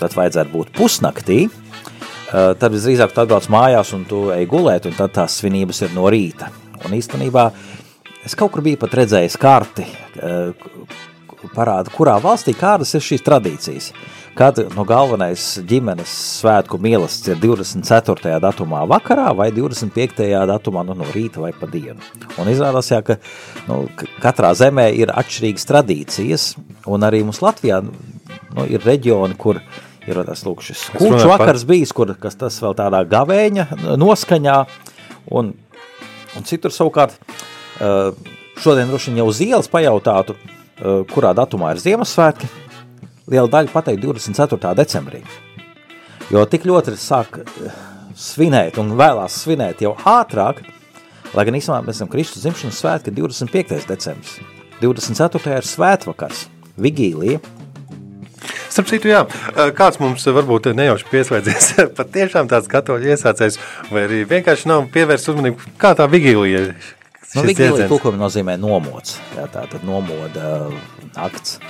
tad 0.00 0.16
vajadzētu 0.18 0.50
būt 0.50 0.72
pusnaktī, 0.74 1.44
uh, 1.46 2.50
tad 2.58 2.74
visdrīzāk 2.74 3.14
tu 3.14 3.22
atbrauc 3.22 3.46
mājās 3.52 3.94
un 3.94 4.02
tu 4.10 4.24
ej 4.34 4.48
gulēt, 4.50 4.90
un 4.90 4.98
tad 4.98 5.14
tās 5.14 5.38
svinības 5.38 5.84
ir 5.86 5.94
no 5.94 6.10
rīta. 6.10 6.50
Un 6.82 6.98
īstenībā 6.98 7.46
es 8.26 8.34
kaut 8.34 8.50
kur 8.56 8.66
biju 8.66 8.80
pat 8.82 8.98
redzējis 8.98 9.38
karti, 9.38 9.86
uh, 10.18 10.50
parāda, 11.54 11.92
kurā 11.94 12.16
valstī 12.22 12.54
kādas 12.56 12.94
ir 12.94 13.04
šīs 13.04 13.24
tradīcijas. 13.26 13.92
Kad 14.38 14.60
no 14.76 14.84
galvenais 14.86 15.42
ģimenes 15.66 16.10
svētku 16.40 16.78
mīlestības 16.80 17.32
ir 17.34 17.40
24. 17.42 18.36
datumā 18.40 18.84
vakarā 18.88 19.32
vai 19.36 19.48
25. 19.52 20.22
datumā 20.48 20.84
nu, 20.86 20.94
no 20.94 21.08
rīta 21.10 21.42
vai 21.42 21.50
pa 21.52 21.66
dienu. 21.68 21.98
Un 22.38 22.48
izrādās, 22.48 22.92
jā, 22.92 23.00
ka 23.04 23.18
nu, 23.66 23.82
katrā 24.22 24.52
zemē 24.56 24.86
ir 24.96 25.10
atšķirīgas 25.10 25.66
tradīcijas, 25.68 26.46
un 26.86 27.06
arī 27.08 27.24
mums 27.26 27.42
Latvijā 27.42 27.82
nu, 27.82 28.68
ir 28.70 28.86
reģioni, 28.86 29.36
kur 29.40 29.58
ir 30.06 30.22
tas 30.26 30.46
lūk, 30.46 30.62
šis 30.64 30.86
kūču 30.94 31.10
runāju 31.10 31.26
par- 31.32 31.42
vakars 31.42 31.66
bijis, 31.68 31.92
kur 31.92 32.14
kas 32.14 32.38
tas 32.38 32.56
vēl 32.62 32.78
tādā 32.78 33.02
gavēņa 33.10 33.66
noskaņā, 34.00 34.56
un, 35.36 35.52
un 36.38 36.48
citur 36.48 36.72
savukārt 36.74 37.18
šodien 38.60 38.88
droši 38.90 39.16
jau 39.18 39.26
uz 39.30 39.42
ielas 39.44 39.68
pajautātu, 39.72 40.38
kurā 41.12 41.34
datumā 41.36 41.74
ir 41.74 41.80
Ziemassvētki, 41.82 42.48
liela 43.30 43.50
daļa 43.50 43.72
pateikt 43.72 44.02
24. 44.04 44.74
decembrī. 44.78 45.22
Jo 46.30 46.44
tik 46.46 46.66
ļoti 46.68 46.94
sāk 46.98 47.40
eh, 47.42 47.78
svinēt 48.14 48.78
un 48.78 48.94
vēlās 48.98 49.40
svinēt 49.44 49.82
jau 49.82 49.96
ātrāk, 50.06 50.62
lai 51.34 51.46
gan 51.46 51.58
īstenībā 51.58 51.82
mēs 51.86 51.98
esam 51.98 52.10
Kristus 52.10 52.44
dzimšanas 52.44 52.82
svētki 52.82 53.14
25. 53.16 53.86
decembris. 53.88 54.36
24. 54.80 55.56
ir 55.58 55.66
svētvakars, 55.66 56.44
vigīlija. 56.80 57.40
Starp 58.70 58.86
citu, 58.86 59.10
jā, 59.10 59.24
kāds 59.76 59.98
mums 60.00 60.22
varbūt 60.24 60.70
nejauši 60.78 61.08
pieslēdzies, 61.10 61.72
pat 61.98 62.14
tiešām 62.14 62.48
tāds 62.50 62.70
katoļu 62.70 63.10
iesācējs, 63.10 63.58
vai 63.90 64.06
arī 64.06 64.22
vienkārši 64.30 64.70
nav 64.70 64.86
pievērst 64.94 65.32
uzmanību, 65.34 65.74
kā 65.82 65.92
tā 65.98 66.06
vigīlija. 66.10 66.70
Nu, 67.30 67.44
jēdziens? 67.46 67.86
tulkojumi 67.86 68.18
nozīmē 68.18 68.56
nomods, 68.58 69.20
jā, 69.36 69.44
tā 69.52 69.62
tad 69.70 69.84
nomoda 69.86 70.48
uh, 70.66 71.04
nakts. 71.14 71.60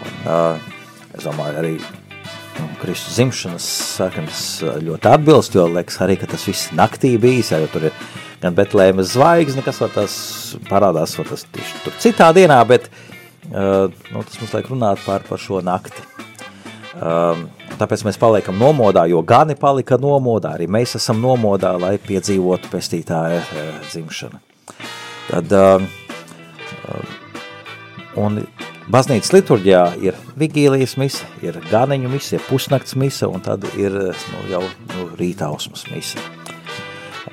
Un, 0.00 0.14
uh, 0.24 0.70
es 1.12 1.26
domāju, 1.26 1.58
arī 1.60 1.72
nu, 1.76 2.68
Kristus 2.80 3.18
zimšanas 3.18 3.66
sakams 3.98 4.40
ļoti 4.80 5.10
atbilst, 5.10 5.58
jo 5.58 5.66
liekas 5.68 6.00
arī, 6.00 6.16
ka 6.20 6.30
tas 6.32 6.48
viss 6.48 6.72
naktī 6.72 7.12
bijis, 7.20 7.52
jā, 7.52 7.60
jo 7.60 7.68
tur 7.74 7.90
ir 7.90 8.00
gan 8.40 8.56
Betlēmas 8.56 9.12
zvaigzne, 9.12 9.64
kas 9.66 9.82
var 9.84 9.92
tas 9.98 10.16
parādās, 10.70 11.18
var 11.20 11.28
tas 11.28 11.44
tieši 11.52 11.84
tur 11.84 12.00
citā 12.00 12.32
dienā, 12.36 12.62
bet 12.64 12.88
uh, 12.88 13.92
nu, 13.92 14.24
tas 14.24 14.40
mums 14.40 14.56
liek 14.56 14.72
runāt 14.72 15.04
par, 15.04 15.28
par 15.28 15.42
šo 15.42 15.60
nakti. 15.64 16.08
Um, 17.00 17.46
tāpēc 17.76 18.02
mēs 18.08 18.18
paliekam 18.20 18.56
nomodā, 18.60 19.04
jo 19.12 19.20
gani 19.24 19.60
palika 19.60 20.00
nomodā, 20.00 20.56
arī 20.56 20.66
mēs 20.72 20.96
esam 20.96 21.20
nomodā, 21.20 21.76
lai 21.80 21.98
piedzīvotu 22.00 22.72
pestītāja 22.72 23.44
uh, 23.44 23.74
dzimšanu. 23.92 24.49
Tad, 25.30 25.52
uh, 25.54 25.82
un 28.18 28.40
baznīcas 28.90 29.32
liturģijā 29.34 29.84
ir 30.02 30.18
vigīlijas 30.40 30.96
mise, 31.00 31.28
ir 31.44 31.60
ganiņu 31.70 32.10
mise, 32.10 32.36
ir 32.36 32.46
pusnakts 32.48 32.96
mise, 32.98 33.28
un 33.30 33.42
tad 33.44 33.64
ir 33.78 33.94
nu, 33.94 34.42
jau 34.50 34.64
nu, 34.64 35.06
rītausmas 35.20 35.86
mise. 35.92 36.18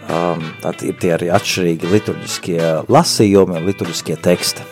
Um, 0.08 0.44
tad 0.64 0.84
ir 0.88 0.96
tie 1.02 1.16
arī 1.18 1.32
atšķirīgi 1.36 1.90
liturģiskie 1.92 2.62
lasījumi 2.88 3.58
un 3.60 3.68
liturģiskie 3.68 4.16
teksti. 4.24 4.68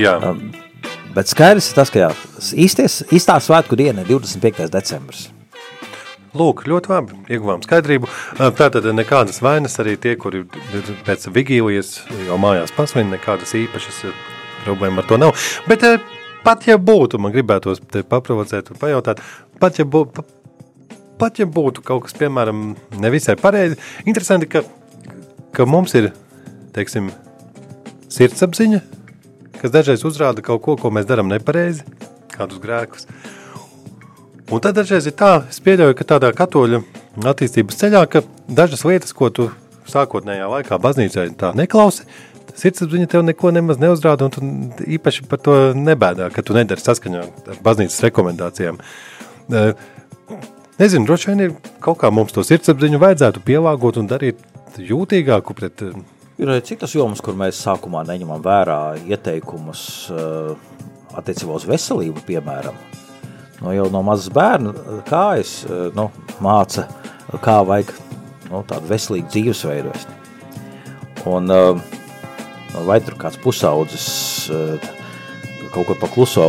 Jā. 0.00 0.16
Um, 0.30 0.48
bet 1.16 1.28
skaidrs 1.28 1.70
ir 1.70 1.80
tas, 1.80 1.92
ka 1.92 2.06
jā, 2.06 2.10
īsties, 2.64 3.02
īstā 3.12 3.36
svētku 3.42 3.76
diena 3.78 4.06
ir 4.06 4.14
25. 4.14 4.70
decembris. 4.72 5.26
Lūk, 6.36 6.64
ļoti 6.68 6.90
labi, 6.90 7.16
ieguvām 7.30 7.62
skaidrību. 7.64 8.10
Tātad 8.58 8.88
nekādas 8.96 9.38
vainas 9.44 9.78
arī 9.82 9.94
tie, 10.00 10.16
kuri 10.20 10.44
pēc 11.06 11.28
vigīlijas 11.32 12.00
jau 12.26 12.38
mājās 12.40 12.74
pasvin, 12.76 13.12
nekādas 13.14 13.54
īpašas 13.56 14.02
problēma 14.64 15.02
ar 15.02 15.08
to 15.10 15.20
nav. 15.20 15.46
Bet 15.70 15.84
pat 16.46 16.66
ja 16.68 16.78
būtu, 16.78 17.20
man 17.22 17.34
gribētos 17.34 17.82
te 17.92 18.02
paprovocēt 18.06 18.70
un 18.72 18.80
pajautāt, 18.80 19.22
pat 19.62 19.80
ja, 19.80 19.86
bū, 19.88 20.04
pat 21.20 21.40
ja 21.40 21.46
būtu 21.50 21.82
kaut 21.86 22.06
kas, 22.06 22.16
piemēram, 22.18 22.74
nevisai 23.02 23.36
pareizi, 23.40 23.78
interesanti, 24.06 24.48
ka, 24.50 24.62
ka 25.56 25.66
mums 25.66 25.96
ir, 25.98 26.12
teiksim, 26.76 27.10
sirdsapziņa, 28.12 28.82
kas 29.60 29.74
dažreiz 29.74 30.04
uzrāda 30.06 30.44
kaut 30.44 30.62
ko, 30.66 30.76
ko 30.80 30.92
mēs 30.94 31.08
darām 31.08 31.30
nepareizi, 31.32 31.86
kādus 32.36 32.62
grēkus. 32.62 33.08
Un 34.46 34.62
tad 34.62 34.76
dažreiz 34.78 35.08
ir 35.10 35.14
tā, 35.18 35.40
es 35.50 35.58
pieļauju, 35.58 35.96
ka 35.98 36.04
tādā 36.06 36.28
katoļu 36.36 36.78
attīstības 37.26 37.78
ceļā, 37.80 38.02
ka 38.06 38.22
dažas 38.46 38.84
lietas, 38.86 39.10
ko 39.16 39.26
tu 39.34 39.48
sākotnējā 39.90 40.46
laikā 40.52 40.78
baznīcā 40.82 41.24
neklausi, 41.58 42.04
sirdsapziņa 42.54 43.08
tev 43.10 43.24
neko 43.26 43.50
nemaz 43.54 43.80
neuzrāda, 43.82 44.28
un 44.28 44.34
tu 44.36 44.86
īpaši 44.96 45.26
par 45.26 45.40
to 45.42 45.56
nebēdā, 45.74 46.28
ka 46.30 46.44
tu 46.46 46.54
nedari 46.54 46.82
saskaņā 46.82 47.22
ar 47.26 47.58
baznīcas 47.64 48.04
rekomendācijām. 48.06 48.78
Nezinu, 50.76 51.08
droši 51.08 51.32
vien 51.32 51.42
ir 51.48 51.56
kaut 51.82 51.98
kā 52.02 52.12
mums 52.14 52.34
to 52.36 52.44
sirdsapziņu 52.46 53.00
vajadzētu 53.02 53.42
pielāgot 53.46 53.98
un 53.98 54.10
darīt 54.10 54.44
jūtīgāku 54.78 55.56
pret... 55.58 55.82
Ir 56.36 56.52
arī 56.52 56.62
citas 56.68 56.94
jomas, 56.94 57.22
kur 57.24 57.34
mēs 57.34 57.58
sākumā 57.64 58.04
neņemam 58.06 58.44
vērā 58.44 58.78
ieteikumus 59.08 59.82
attiecībā 61.16 61.56
uz 61.56 61.66
veselību, 61.66 62.22
piemēram. 62.28 62.78
No 63.62 63.72
jau 63.72 63.86
no 63.92 64.02
mazas 64.04 64.28
bērna 64.32 64.74
kājas 65.08 65.58
nu, 65.96 66.10
māca, 66.44 66.86
kā 67.42 67.60
vajag 67.66 67.94
nu, 68.50 68.62
tādu 68.68 68.90
veselīgu 68.90 69.30
dzīvesveidu. 69.32 69.94
Un, 71.26 71.50
vai 72.86 72.98
tur 73.02 73.16
kāds 73.18 73.40
pusaudzis 73.42 74.10
kaut 75.76 75.88
ko 75.88 75.96
pakluso 76.00 76.44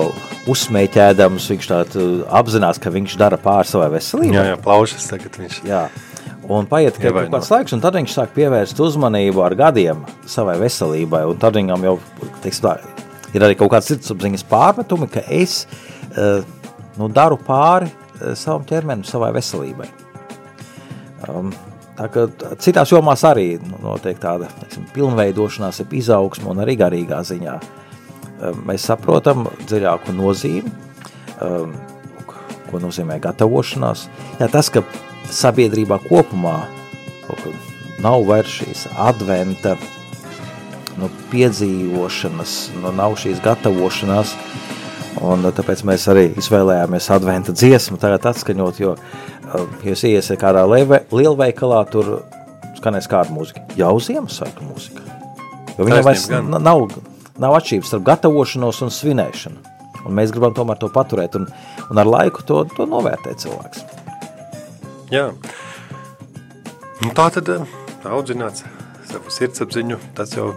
uzsmēķēdams, 0.48 1.48
viņš 1.52 1.70
tā 1.70 1.80
apzinās, 2.40 2.80
ka 2.80 2.92
viņš 2.94 3.18
dara 3.20 3.40
pār 3.42 3.68
savai 3.68 3.90
veselībai. 3.98 4.38
Jā, 4.38 4.46
jā, 4.54 4.60
plaušas 4.64 5.10
tagad 5.12 5.36
viņš. 5.42 5.58
Jā. 5.68 5.88
Un 6.48 6.68
paiet 6.70 6.96
ka 6.96 7.12
kaut 7.12 7.34
kāds 7.34 7.50
laiks, 7.52 7.74
un 7.76 7.82
tad 7.84 7.98
viņš 7.98 8.14
sāk 8.16 8.32
pievērst 8.38 8.80
uzmanību 8.80 9.44
ar 9.44 9.56
gadiem 9.60 10.06
savai 10.30 10.56
veselībai, 10.62 11.26
un 11.28 11.40
tad 11.42 11.58
viņam 11.60 11.84
jau, 11.90 11.98
teiksim 12.46 12.70
tā, 12.70 12.78
ir 13.36 13.44
arī 13.44 13.58
kaut 13.60 13.74
kāds 13.74 13.92
sirdsapziņas 13.92 14.46
pārmetumi, 14.48 15.10
ka 15.12 15.26
es 15.28 15.66
uh, 15.66 16.40
nu, 17.00 17.10
daru 17.14 17.40
pāri 17.42 17.90
uh, 17.90 18.34
savam 18.38 18.66
ķermenim, 18.68 19.06
savai 19.08 19.32
veselībai. 19.38 19.90
Um, 21.28 21.52
citās 22.62 22.92
jomās 22.94 23.24
arī 23.26 23.56
notiek 23.82 24.20
tāda, 24.22 24.52
teiksim, 24.62 24.86
pilnveidošanās, 24.94 25.82
ep 25.82 25.96
izaugsma 25.98 26.52
un 26.54 26.62
arī 26.66 26.78
garīgā 26.80 27.24
ziņā. 27.26 27.58
Um, 28.38 28.64
mēs 28.70 28.86
saprotam 28.90 29.48
dziļāku 29.66 30.14
nozīmi, 30.18 30.74
um, 31.42 31.74
ko 32.70 32.82
nozīmē 32.84 33.18
gatavošanās. 33.24 34.08
Jā, 34.38 34.50
tas, 34.54 34.70
ka 34.70 34.86
sabiedrībā 35.34 36.00
kopumā 36.06 36.60
nav 38.04 38.26
vairs 38.28 38.60
šīs 38.60 38.86
adventa 39.02 39.76
nu, 40.98 41.10
piedzīvošanas, 41.32 42.56
nu, 42.82 42.92
nav 42.96 43.18
šīs 43.22 43.42
gatavošanās, 43.46 44.34
un 45.26 45.48
tāpēc 45.56 45.84
mēs 45.88 46.08
arī 46.12 46.26
izvēlējāmies 46.40 47.10
adventa 47.16 47.56
dziesmu 47.56 48.00
tagad 48.02 48.26
atskaņot, 48.32 48.82
jo, 48.82 48.96
ja 49.48 49.92
jūs 49.92 50.04
iesiet 50.10 50.42
kādā 50.42 50.66
lielveikalā, 50.68 51.84
tur 51.92 52.20
skanēs 52.78 53.10
kāda 53.10 53.34
mūzika, 53.34 53.64
jau 53.80 53.96
Ziemassvētku 54.04 54.68
mūzika. 54.68 55.06
Jo 55.78 55.86
viņam 55.88 56.06
vairs 56.06 56.28
nav, 56.32 56.88
nav 57.42 57.58
atšķirības 57.58 57.92
starp 57.92 58.06
gatavošanos 58.08 58.82
un 58.86 58.94
svinēšanu. 58.94 59.76
Un 60.08 60.16
mēs 60.16 60.32
gribam 60.32 60.54
tomēr 60.56 60.80
to 60.80 60.90
paturēt 60.94 61.36
un, 61.40 61.48
un 61.92 62.00
ar 62.00 62.08
laiku 62.08 62.46
to, 62.48 62.62
to 62.78 62.88
novērtēt 62.88 63.44
cilvēks. 63.44 63.84
Jā. 65.12 65.30
Nu, 67.04 67.12
tā 67.16 67.28
tad 67.36 67.52
audzināts 68.08 68.64
savu 69.08 69.32
sirdsapziņu, 69.32 70.00
tas 70.18 70.34
jau 70.36 70.54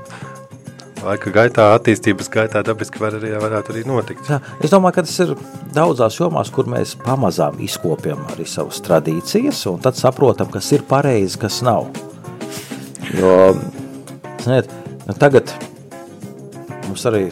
laika 1.04 1.32
gaitā, 1.34 1.66
attīstības 1.76 2.28
gaitā 2.32 2.62
dabiski 2.66 3.00
var 3.00 3.16
arī, 3.18 3.32
varētu 3.40 3.74
arī 3.74 3.84
notikt. 3.88 4.28
Jā, 4.30 4.40
es 4.60 4.72
domāju, 4.72 4.98
ka 4.98 5.04
tas 5.06 5.16
ir 5.24 5.32
daudzās 5.76 6.18
jomās, 6.20 6.52
kur 6.54 6.68
mēs 6.70 6.96
pamazām 7.00 7.60
izkopjam 7.64 8.22
arī 8.34 8.46
savas 8.48 8.82
tradīcijas, 8.84 9.62
un 9.70 9.80
tad 9.84 9.98
saprotam, 10.00 10.50
kas 10.52 10.70
ir 10.76 10.84
pareizi, 10.88 11.38
kas 11.40 11.60
nav. 11.66 11.88
Jo, 13.16 13.54
ziniet, 14.44 14.70
nu 15.08 15.16
tagad 15.18 15.50
mums 16.86 17.04
arī, 17.08 17.26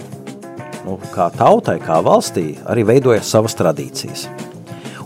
nu, 0.87 0.97
kā 1.15 1.29
tautai, 1.37 1.79
kā 1.83 2.01
valstī, 2.05 2.51
arī 2.71 2.87
veidojas 2.89 3.31
savas 3.35 3.57
tradīcijas. 3.59 4.29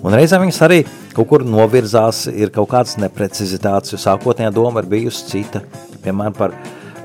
Un 0.03 0.15
reizēm 0.17 0.43
viņas 0.47 0.63
arī 0.67 0.81
kaut 1.15 1.29
kur 1.31 1.45
novirzās, 1.47 2.25
ir 2.33 2.51
kaut 2.55 2.71
kādas 2.73 2.97
neprecizitātes, 2.99 3.93
jo 3.95 4.01
sākotnējā 4.03 4.51
doma 4.55 4.83
ir 4.83 4.89
bijusi 4.91 5.29
cita. 5.29 5.63
Piemēram, 6.03 6.35
par 6.35 6.57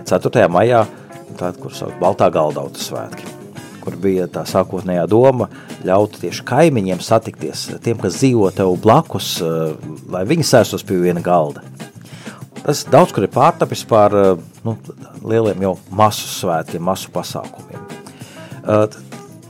4. 0.07 0.47
maijā, 0.49 0.85
tāda, 1.39 1.59
kur 1.61 1.73
sauc 1.75 1.95
Baltā 2.01 2.29
galdauta 2.33 2.81
svētki, 2.81 3.29
kur 3.83 3.97
bija 4.01 4.27
tā 4.31 4.43
sākotnējā 4.47 5.05
doma 5.11 5.49
ļaut 5.87 6.19
tieši 6.21 6.45
kaimiņiem 6.47 7.01
satikties, 7.03 7.67
tiem, 7.85 7.99
kas 8.01 8.19
dzīvo 8.19 8.51
tev 8.55 8.73
blakus, 8.83 9.37
lai 10.11 10.25
viņi 10.27 10.47
sēstos 10.47 10.85
pie 10.87 10.99
viena 11.01 11.23
galda. 11.23 11.63
Tas 12.63 12.83
daudz 12.91 13.13
kur 13.15 13.23
ir 13.23 13.31
pārtapis 13.31 13.85
par 13.87 14.11
nu, 14.65 14.75
lieliem 15.23 15.61
jau 15.69 15.77
masu 15.95 16.27
svētkiem, 16.27 16.83
masu 16.83 17.13
pasākumiem 17.13 17.85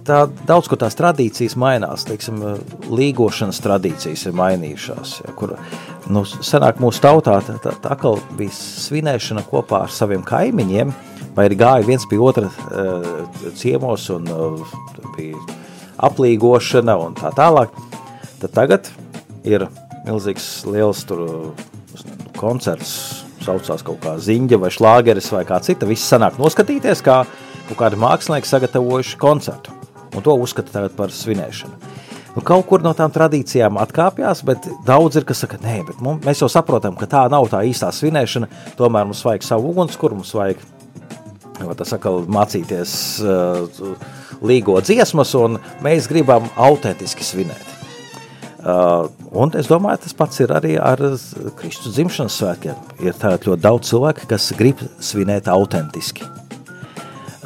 tā 0.07 0.21
daudz 0.47 0.69
kur 0.71 0.79
tās 0.79 0.95
tradīcijas 0.97 1.57
mainās, 1.59 2.05
teiksim, 2.07 2.39
līgošanas 2.87 3.59
tradīcijas 3.63 4.27
ir 4.29 4.37
mainījušās, 4.37 5.17
ja, 5.25 5.33
kur, 5.37 5.57
nu, 6.13 6.23
senāk 6.25 6.81
mūsu 6.81 7.01
tautā 7.03 7.37
tā, 7.45 7.57
tā, 7.61 7.73
tā 7.83 8.13
bija 8.37 8.53
svinēšana 8.55 9.43
kopā 9.49 9.85
ar 9.85 9.93
saviem 9.93 10.23
kaimiņiem, 10.27 10.93
vai 11.35 11.47
arī 11.47 11.59
gāja 11.59 11.87
viens 11.87 12.07
pie 12.09 12.19
otra 12.23 12.49
uh, 12.49 13.25
ciemos 13.57 14.07
un 14.13 14.27
uh, 14.31 14.77
bija 15.17 15.39
aplīgošana 16.07 16.97
un 17.01 17.17
tā 17.17 17.31
tālāk, 17.35 17.73
tad 18.41 18.53
tagad 18.53 18.91
ir 19.47 19.67
milzīgs 20.05 20.65
liels 20.69 21.03
tur 21.07 21.53
koncerts, 22.37 23.23
saucās 23.43 23.83
kaut 23.85 24.01
kā 24.03 24.17
ziņģa 24.21 24.59
vai 24.61 24.71
šlāgeris 24.73 25.31
vai 25.33 25.43
kā 25.47 25.59
cita, 25.63 25.89
viss 25.89 26.07
sanāk 26.09 26.37
noskatīties, 26.41 27.03
kā 27.05 27.23
kaut 27.67 27.79
kādi 27.79 27.99
mākslinieki 27.99 28.49
sagatavojuši 28.49 29.19
koncertu. 29.21 29.73
Un 30.15 30.23
to 30.23 30.33
uzskata 30.39 30.87
par 30.97 31.11
svinēšanu. 31.13 31.96
Nu, 32.37 32.43
kaut 32.45 32.67
kur 32.69 32.83
no 32.85 32.91
tām 32.93 33.09
tradīcijām 33.09 33.79
atkāpjas, 33.81 34.43
bet 34.45 34.67
daudz 34.85 35.17
ir, 35.17 35.23
kas 35.25 35.39
saka, 35.41 35.57
nē, 35.57 35.79
bet 35.87 36.01
mums, 36.05 36.21
mēs 36.21 36.43
jau 36.43 36.49
saprotam, 36.53 36.93
ka 36.93 37.07
tā 37.09 37.23
nav 37.33 37.47
tā 37.49 37.63
īstā 37.65 37.89
svinēšana. 37.89 38.49
Tomēr 38.77 39.07
mums 39.09 39.23
vajag 39.25 39.47
savu 39.47 39.71
ugunskura, 39.71 40.13
mums 40.13 40.35
vajag 40.37 40.61
saka, 41.89 42.13
mācīties 42.29 42.93
uh, 43.25 43.81
līgo 44.45 44.77
dziesmas, 44.85 45.33
un 45.39 45.57
mēs 45.81 46.05
gribam 46.11 46.45
autentiski 46.61 47.25
svinēt. 47.25 47.73
Uh, 48.61 49.09
un 49.33 49.57
es 49.57 49.65
domāju, 49.71 50.03
tas 50.05 50.13
pats 50.21 50.45
ir 50.45 50.53
arī 50.53 50.77
ar 50.77 51.01
Kristus 51.57 51.97
dzimšanas 51.97 52.37
svētkiem. 52.37 52.87
Ir 53.01 53.17
ļoti 53.17 53.57
daudz 53.65 53.89
cilvēku, 53.95 54.29
kas 54.29 54.51
grib 54.61 54.85
svinēt 55.01 55.49
autentiski. 55.49 56.29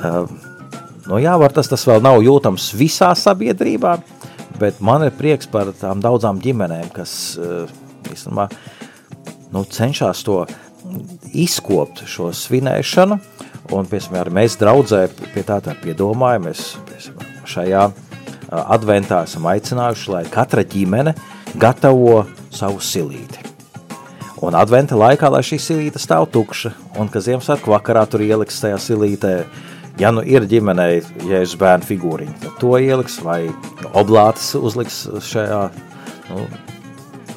Uh, 0.01 0.27
Nu, 1.11 1.17
jā, 1.19 1.33
var 1.35 1.51
tas, 1.51 1.67
tas 1.67 1.81
vēl 1.83 1.99
nav 2.05 2.21
jūtams 2.23 2.69
visā 2.77 3.09
sabiedrībā, 3.17 3.95
bet 4.62 4.82
man 4.84 5.07
ir 5.07 5.16
prieks 5.18 5.49
par 5.49 5.74
tām 5.78 6.03
daudzām 6.03 6.41
ģimenēm, 6.43 6.91
kas 6.93 7.16
eh, 7.41 7.72
īstenībā, 8.12 8.47
nu, 9.55 9.66
cenšas 9.66 10.24
to 10.28 10.43
izkopt 11.34 12.05
šo 12.09 12.32
svinēšanu. 12.36 13.20
Un, 13.72 13.88
piemēram, 13.88 14.22
arī 14.26 14.34
mēs 14.41 14.57
draudzē 14.59 15.05
pie 15.32 15.43
tā 15.47 15.62
tā 15.64 15.76
piedomājam, 15.80 16.49
mēs 16.49 16.66
piemēram, 16.89 17.38
šajā 17.51 17.86
adventā 18.51 19.22
esam 19.28 19.47
aicinājuši, 19.47 20.12
lai 20.12 20.26
katra 20.32 20.64
ģimene, 20.68 21.14
gatavo 21.59 22.26
savu 22.51 22.82
silīti. 22.84 23.47
Un 24.41 24.57
adventa 24.57 24.97
laikā, 24.97 25.30
lai 25.30 25.43
šī 25.45 25.59
silīte 25.62 26.01
stāv 26.01 26.26
tukša, 26.34 26.74
un 26.99 27.09
ka 27.12 27.22
Ziemassvētku 27.22 27.72
vakarā 27.72 28.03
tur 28.09 28.24
ieliks 28.26 28.57
tajā 28.64 28.80
silītē, 28.82 29.36
ja 29.99 30.11
nu 30.15 30.23
ir 30.27 30.47
ģimenei 30.49 31.01
jēzus 31.27 31.57
bērnu 31.61 31.87
figūriņa, 31.87 32.35
tad 32.43 32.59
to 32.61 32.75
ieliks, 32.79 33.19
vai 33.25 33.45
oblātes 33.97 34.53
uzliks 34.59 35.03
šajā, 35.27 35.63
nu, 36.31 36.45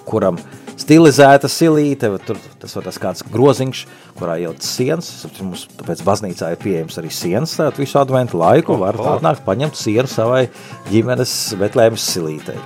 kuram 0.09 0.39
stilizēta 0.81 1.49
silīte, 1.51 2.11
tur 2.27 2.39
tas 2.61 2.75
var 2.77 2.87
tas 2.89 3.01
kāds 3.01 3.25
groziņš, 3.33 3.83
kurā 4.19 4.37
ielikt 4.43 4.67
sienas, 4.67 5.11
mums 5.41 5.67
tāpēc 5.79 6.03
baznīcā 6.07 6.53
ir 6.55 6.63
pieejams 6.63 6.99
arī 7.01 7.11
sienas, 7.15 7.57
tātad 7.59 7.81
visu 7.83 7.99
adventu 8.01 8.41
laiku 8.41 8.79
var 8.81 8.99
atnākt 9.17 9.45
paņemt 9.47 9.79
sienu 9.79 10.11
savai 10.11 10.47
ģimenes 10.91 11.35
Betlēmas 11.61 12.07
silītei. 12.15 12.59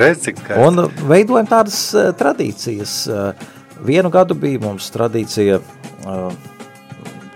Redz, 0.00 0.22
cik 0.24 0.38
skaisti. 0.40 0.62
Un 0.64 0.86
veidojam 1.10 1.48
tādas 1.50 1.80
uh, 1.92 2.08
tradīcijas. 2.16 2.94
Uh, 3.10 3.58
vienu 3.84 4.08
gadu 4.12 4.36
bija 4.38 4.60
mums 4.62 4.88
tradīcija 4.94 5.58
uh, 5.60 6.30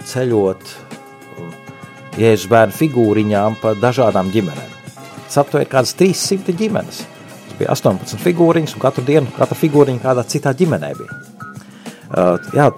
ceļot 0.09 0.73
Jēzus 2.21 2.47
bērnu 2.51 2.77
figūriņām 2.79 3.59
pa 3.63 3.75
dažādām 3.79 4.31
ģimenēm. 4.35 4.75
Tas 5.25 5.41
aptuveni 5.43 5.67
kādas 5.71 5.95
300 5.99 6.55
ģimenes. 6.61 7.01
Tas 7.49 7.57
bija 7.59 7.73
18 7.75 8.21
figūriņas, 8.23 8.75
un 8.77 8.83
katru 8.85 9.03
dienu 9.07 9.33
katra 9.35 9.59
figūriņa 9.59 10.03
kādā 10.03 10.25
citā 10.31 10.53
ģimenē 10.55 10.91
bija. 10.99 11.17
Uh, 12.15 12.37
jā, 12.55 12.69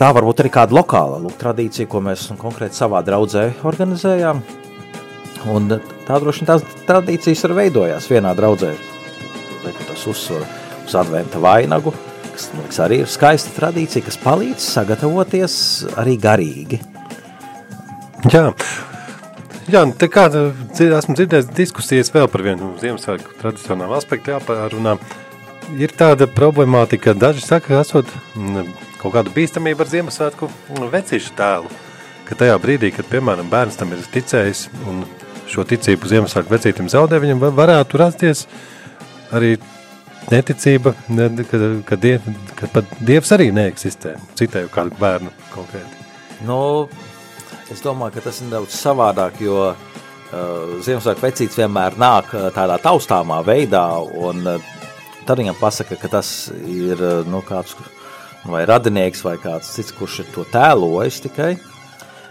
tā 0.00 0.08
varbūt 0.16 0.40
arī 0.40 0.52
kāda 0.54 0.76
lokāla 0.78 1.18
lūk, 1.20 1.36
tradīcija, 1.40 1.90
ko 1.90 2.00
mēs 2.06 2.30
konkrēti 2.40 2.78
savā 2.78 3.02
draudzē 3.04 3.50
organizējām. 3.68 4.40
Un 5.52 5.68
tā 6.06 6.20
droši 6.22 6.44
vien 6.44 6.52
tās 6.52 6.64
tradīcijas 6.88 7.44
arī 7.48 7.58
veidojās 7.64 8.08
vienā 8.08 8.32
draudzē. 8.38 8.72
Tas 9.90 10.06
uzsver 10.08 10.46
uz 10.86 10.96
adventa 10.98 11.42
vainagu, 11.42 11.92
kas, 12.30 12.48
man 12.54 12.64
liekas, 12.64 12.80
arī 12.86 13.02
ir 13.02 13.10
skaista 13.10 13.52
tradīcija, 13.58 14.06
kas 14.08 14.18
palīdz 14.22 14.70
sagatavoties 14.78 15.58
arī 16.00 16.16
garīgi. 16.22 16.80
Jā, 18.30 18.52
Jā, 19.70 19.84
te 19.94 20.08
kāda, 20.10 20.48
esmu 20.74 21.14
dzirdējis 21.14 21.50
diskusijas 21.54 22.10
vēl 22.12 22.26
par 22.30 22.42
vienu 22.42 22.72
Ziemassvētku 22.80 23.36
tradicionālu 23.38 23.94
aspektu 23.94 24.32
jāparunā. 24.34 24.96
Ir 25.78 25.94
tāda 25.94 26.26
problemātika, 26.26 27.12
ka 27.12 27.20
daži 27.28 27.44
saka, 27.44 27.68
ka 27.70 27.82
esot 27.84 28.10
mm, 28.34 28.72
kaut 28.98 29.14
kāda 29.14 29.30
bīstamība 29.32 29.86
ar 29.86 29.90
Ziemassvētku 29.92 30.48
vecīšu 30.92 31.36
tēlu. 31.38 31.70
Ka 32.26 32.38
tajā 32.42 32.56
brīdī, 32.62 32.90
kad, 32.96 33.06
piemēram, 33.12 33.48
bērns 33.52 33.78
tam 33.78 33.94
ir 33.94 34.02
ticējis 34.12 34.64
un 34.90 35.04
šo 35.52 35.64
ticību 35.70 36.10
Ziemassvētku 36.10 36.56
vecītim 36.56 36.90
zaudē, 36.90 37.22
viņam 37.22 37.40
va- 37.46 37.54
varētu 37.62 38.02
rasties 38.02 38.44
arī 39.32 39.54
neticība, 40.32 40.96
ne, 41.08 41.30
ka, 41.46 41.62
ka, 41.86 42.00
diev, 42.02 42.26
ka 42.58 42.66
pat 42.74 42.92
Dievs 42.98 43.30
arī 43.38 43.52
neeksistē. 43.54 44.18
Citēju 44.42 44.74
kādu 44.74 44.98
bērnu 44.98 45.30
konkrēti. 45.54 46.02
Nu, 46.50 46.58
es 47.72 47.82
domāju, 47.84 48.16
ka 48.16 48.26
tas 48.26 48.40
ir 48.40 48.48
nedaudz 48.48 48.76
savādāk, 48.76 49.40
jo 49.42 49.56
uh, 49.72 50.76
Ziemassvētku 50.84 51.24
vecītis 51.24 51.58
vienmēr 51.60 51.96
nāk 52.00 52.32
uh, 52.36 52.48
tādā 52.54 52.78
taustāmā 52.82 53.40
veidā, 53.46 53.86
un 54.20 54.44
uh, 54.46 54.70
tad 55.26 55.40
viņam 55.40 55.58
pasaka, 55.60 55.98
ka 56.00 56.10
tas 56.12 56.30
ir 56.68 57.00
uh, 57.00 57.22
nu, 57.28 57.42
kāds 57.46 57.74
vai 58.48 58.64
radinieks 58.68 59.22
vai 59.24 59.36
kāds 59.40 59.70
cits, 59.76 59.94
kurš 59.96 60.22
ir 60.24 60.30
to 60.34 60.44
tēlojis 60.52 61.22
tikai. 61.26 61.54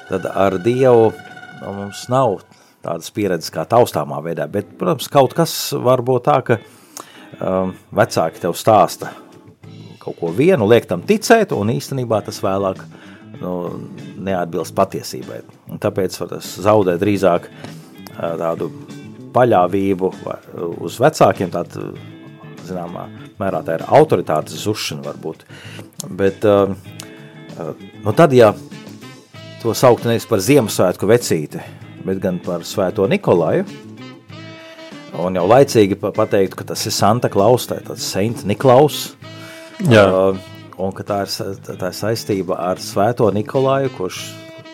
Tad 0.09 0.27
ar 0.27 0.57
Dievu 0.61 1.11
nu, 1.13 1.73
mums 1.79 2.05
nav 2.11 2.41
tādas 2.83 3.11
pieredzes 3.13 3.53
kā 3.53 3.63
taustāmā 3.69 4.19
veidā, 4.25 4.47
bet, 4.51 4.73
protams, 4.77 5.09
kaut 5.11 5.35
kas 5.37 5.53
var 5.77 6.03
būt 6.05 6.25
tā, 6.27 6.39
ka 6.45 6.57
um, 7.39 7.75
vecāki 7.95 8.41
tev 8.43 8.57
stāsta 8.57 9.13
kaut 10.01 10.17
ko 10.17 10.31
vienu, 10.33 10.65
liek 10.65 10.87
tam 10.89 11.03
ticēt, 11.05 11.53
un 11.53 11.69
īstenībā 11.69 12.23
tas 12.25 12.39
vēlāk 12.41 12.81
nu, 13.39 13.51
neatbilst 14.21 14.75
patiesībai. 14.77 15.41
Un 15.71 15.79
tāpēc 15.81 16.17
tas 16.33 16.49
zaudē 16.65 16.97
drīzāk 17.01 17.47
tādu 18.17 18.71
paļāvību 19.33 20.11
uz 20.83 20.97
vecākiem, 21.01 21.51
tādu, 21.53 21.93
zināmā 22.67 23.07
mērā 23.39 23.61
tā 23.65 23.79
ir 23.79 23.85
autoritātes 23.87 24.59
zušana 24.65 25.05
varbūt. 25.07 25.45
Bet, 26.19 26.43
nu 28.03 28.13
tad, 28.17 28.35
ja 28.35 28.51
to 29.61 29.73
saukt 29.77 30.05
nevis 30.09 30.27
par 30.29 30.43
Ziemassvētku 30.43 31.07
vecīti, 31.09 31.61
bet 32.05 32.19
gan 32.21 32.41
par 32.43 32.65
Svēto 32.67 33.07
Nikolaju, 33.09 33.65
un 35.21 35.35
jau 35.37 35.47
laicīgi 35.47 35.97
pa- 36.01 36.11
pateikt, 36.15 36.55
ka 36.57 36.67
tas 36.73 36.85
ir 36.85 36.93
Santa 36.95 37.29
Klaus, 37.29 37.67
tā 37.69 37.79
ir 37.79 37.87
tāds 37.89 38.05
Saint 38.05 38.43
Niklaus, 38.49 39.11
Jā. 39.89 40.03
Uh, 40.05 40.37
un 40.81 40.93
ka 40.95 41.05
tā 41.07 41.21
ir, 41.25 41.57
tā 41.67 41.91
ir 41.91 41.97
saistība 41.97 42.57
ar 42.71 42.81
Svēto 42.81 43.29
Nikolaju, 43.33 43.91
kurš 43.97 44.21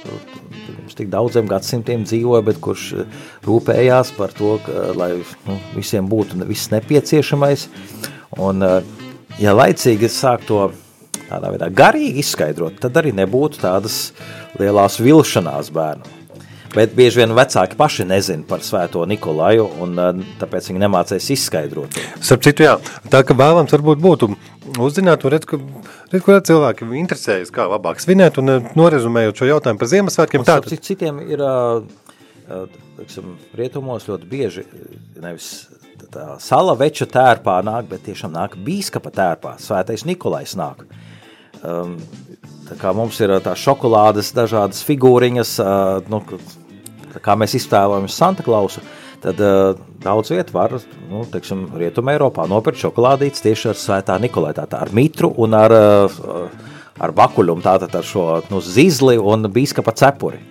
pirms 0.08 0.98
tik 0.98 1.10
daudziem 1.12 1.48
gadsimtiem 1.50 2.06
dzīvoja, 2.08 2.44
bet 2.48 2.62
kurš 2.64 2.88
uh, 2.96 3.22
rūpējās 3.48 4.14
par 4.18 4.34
to, 4.36 4.56
ka, 4.66 4.90
lai 4.98 5.14
nu, 5.20 5.58
visiem 5.76 6.08
būtu 6.10 6.40
viss 6.48 6.72
nepieciešamais. 6.74 7.68
Un, 8.44 8.64
uh, 8.64 8.82
ja 9.42 9.56
laicīgi 9.56 10.10
sāk 10.12 10.48
to 10.48 10.70
tādā 11.28 11.52
veidā 11.54 11.72
garīgi 11.74 12.24
izskaidrot, 12.24 12.80
tad 12.84 13.00
arī 13.02 13.14
nebūtu 13.16 13.60
tādas 13.64 14.12
lielās 14.60 15.02
vilšanās 15.04 15.74
bērnu. 15.76 16.17
Bet 16.74 16.96
bieži 16.98 17.22
vien 17.22 17.36
vecāki 17.38 17.78
paši 17.80 18.06
nezina 18.10 18.46
par 18.48 18.64
Svēto 18.66 19.06
Nikolaju, 19.10 19.68
un 19.84 19.96
uh, 20.02 20.26
tāpēc 20.42 20.72
viņi 20.72 20.84
nemācīs 20.84 21.30
izskaidrot. 21.38 21.96
Starp 22.20 22.44
citu, 22.46 22.66
jā, 22.68 22.76
tā 23.14 23.24
ka 23.28 23.38
vēlams 23.38 23.74
varbūt 23.76 24.04
būtu 24.04 24.32
uzzināt, 24.84 25.24
un 25.24 25.34
redz, 25.34 25.48
ka, 25.48 25.60
redz, 26.12 26.26
ka 26.26 26.42
cilvēki 26.50 26.90
interesējas, 27.00 27.54
kā 27.56 27.70
labāk 27.72 28.04
svinēt, 28.04 28.42
un 28.42 28.52
eh, 28.58 28.68
norezumējot 28.78 29.40
šo 29.40 29.48
jautājumu 29.54 29.82
par 29.82 29.92
Ziemassvētkiem, 29.94 30.44
Tā, 30.48 30.60
tātad, 30.60 30.84
citiem 30.84 31.24
ir 31.24 31.44
teiksim, 32.98 33.36
rietumos 33.58 34.08
ļoti 34.08 34.30
bieži 34.30 34.64
nevis 35.20 35.68
tā 36.14 36.38
sala 36.44 36.76
veča 36.78 37.08
tērpā 37.10 37.60
nāk, 37.66 37.90
bet 37.92 38.06
tiešām 38.08 38.34
nāk 38.36 38.56
bīskapa 38.64 39.12
tērpā. 39.14 39.56
Svētais 39.62 40.06
Nikolais 40.08 40.56
nāk. 40.60 40.86
Um, 41.66 41.98
kā 41.98 42.47
mums 42.96 43.20
ir 43.24 43.32
ā, 43.36 43.42
tā 43.44 43.56
šokolādes 43.58 44.34
dažādas 44.36 44.84
figūriņas, 44.88 45.58
nu, 46.12 46.22
kā 47.24 47.36
mēs 47.40 47.56
iztēlojamies 47.58 48.18
Santa 48.18 48.46
Klausu, 48.46 48.84
tad 49.24 49.40
uh, 49.42 49.78
daudz 50.04 50.32
vietu 50.34 50.56
var, 50.56 50.76
nu, 51.10 51.24
teiksim, 51.32 51.66
Rietuma 51.80 52.14
Eiropā 52.16 52.46
nopirkt 52.50 52.82
šokolādītes 52.84 53.44
tieši 53.46 53.72
ar 53.72 53.80
svētā 53.80 54.18
Nikolai, 54.22 54.54
tātad 54.58 54.80
ar 54.82 54.94
mitru 54.96 55.32
un 55.44 55.56
ar, 55.58 55.74
uh, 55.74 56.48
ar 57.02 57.14
bakuļumu, 57.18 57.64
tātad 57.66 57.96
ar 57.98 58.06
šo 58.08 58.28
nu, 58.52 58.62
zizli 58.62 59.18
un 59.18 59.50
bīskapa 59.54 59.96
cepuri. 59.98 60.42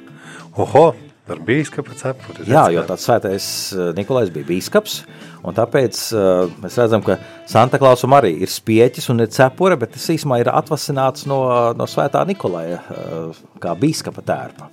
oho, 0.56 0.94
ar 1.32 1.40
bīskapa 1.46 1.96
cepuri. 1.98 2.46
Jā, 2.50 2.66
jo 2.74 2.84
tāds 2.86 3.06
svētais 3.06 3.46
uh, 3.76 3.88
Nikolais 3.96 4.30
bija 4.34 4.48
bīskaps, 4.48 4.98
un 5.46 5.56
tāpēc 5.56 6.02
uh, 6.16 6.52
mēs 6.62 6.78
redzam, 6.82 7.04
ka 7.06 7.18
Santa 7.48 7.80
Klausam 7.82 8.14
arī 8.16 8.34
ir 8.44 8.52
spieķis 8.52 9.10
un 9.14 9.24
ir 9.24 9.32
cepure, 9.34 9.78
bet 9.80 9.94
tas 9.96 10.06
īsumā 10.14 10.40
ir 10.42 10.52
atvasināts 10.52 11.26
no, 11.30 11.40
no 11.78 11.88
svētā 11.90 12.22
Nikolaja 12.28 12.82
uh, 12.82 13.42
kā 13.62 13.74
bīskapa 13.78 14.24
tērpa. 14.26 14.70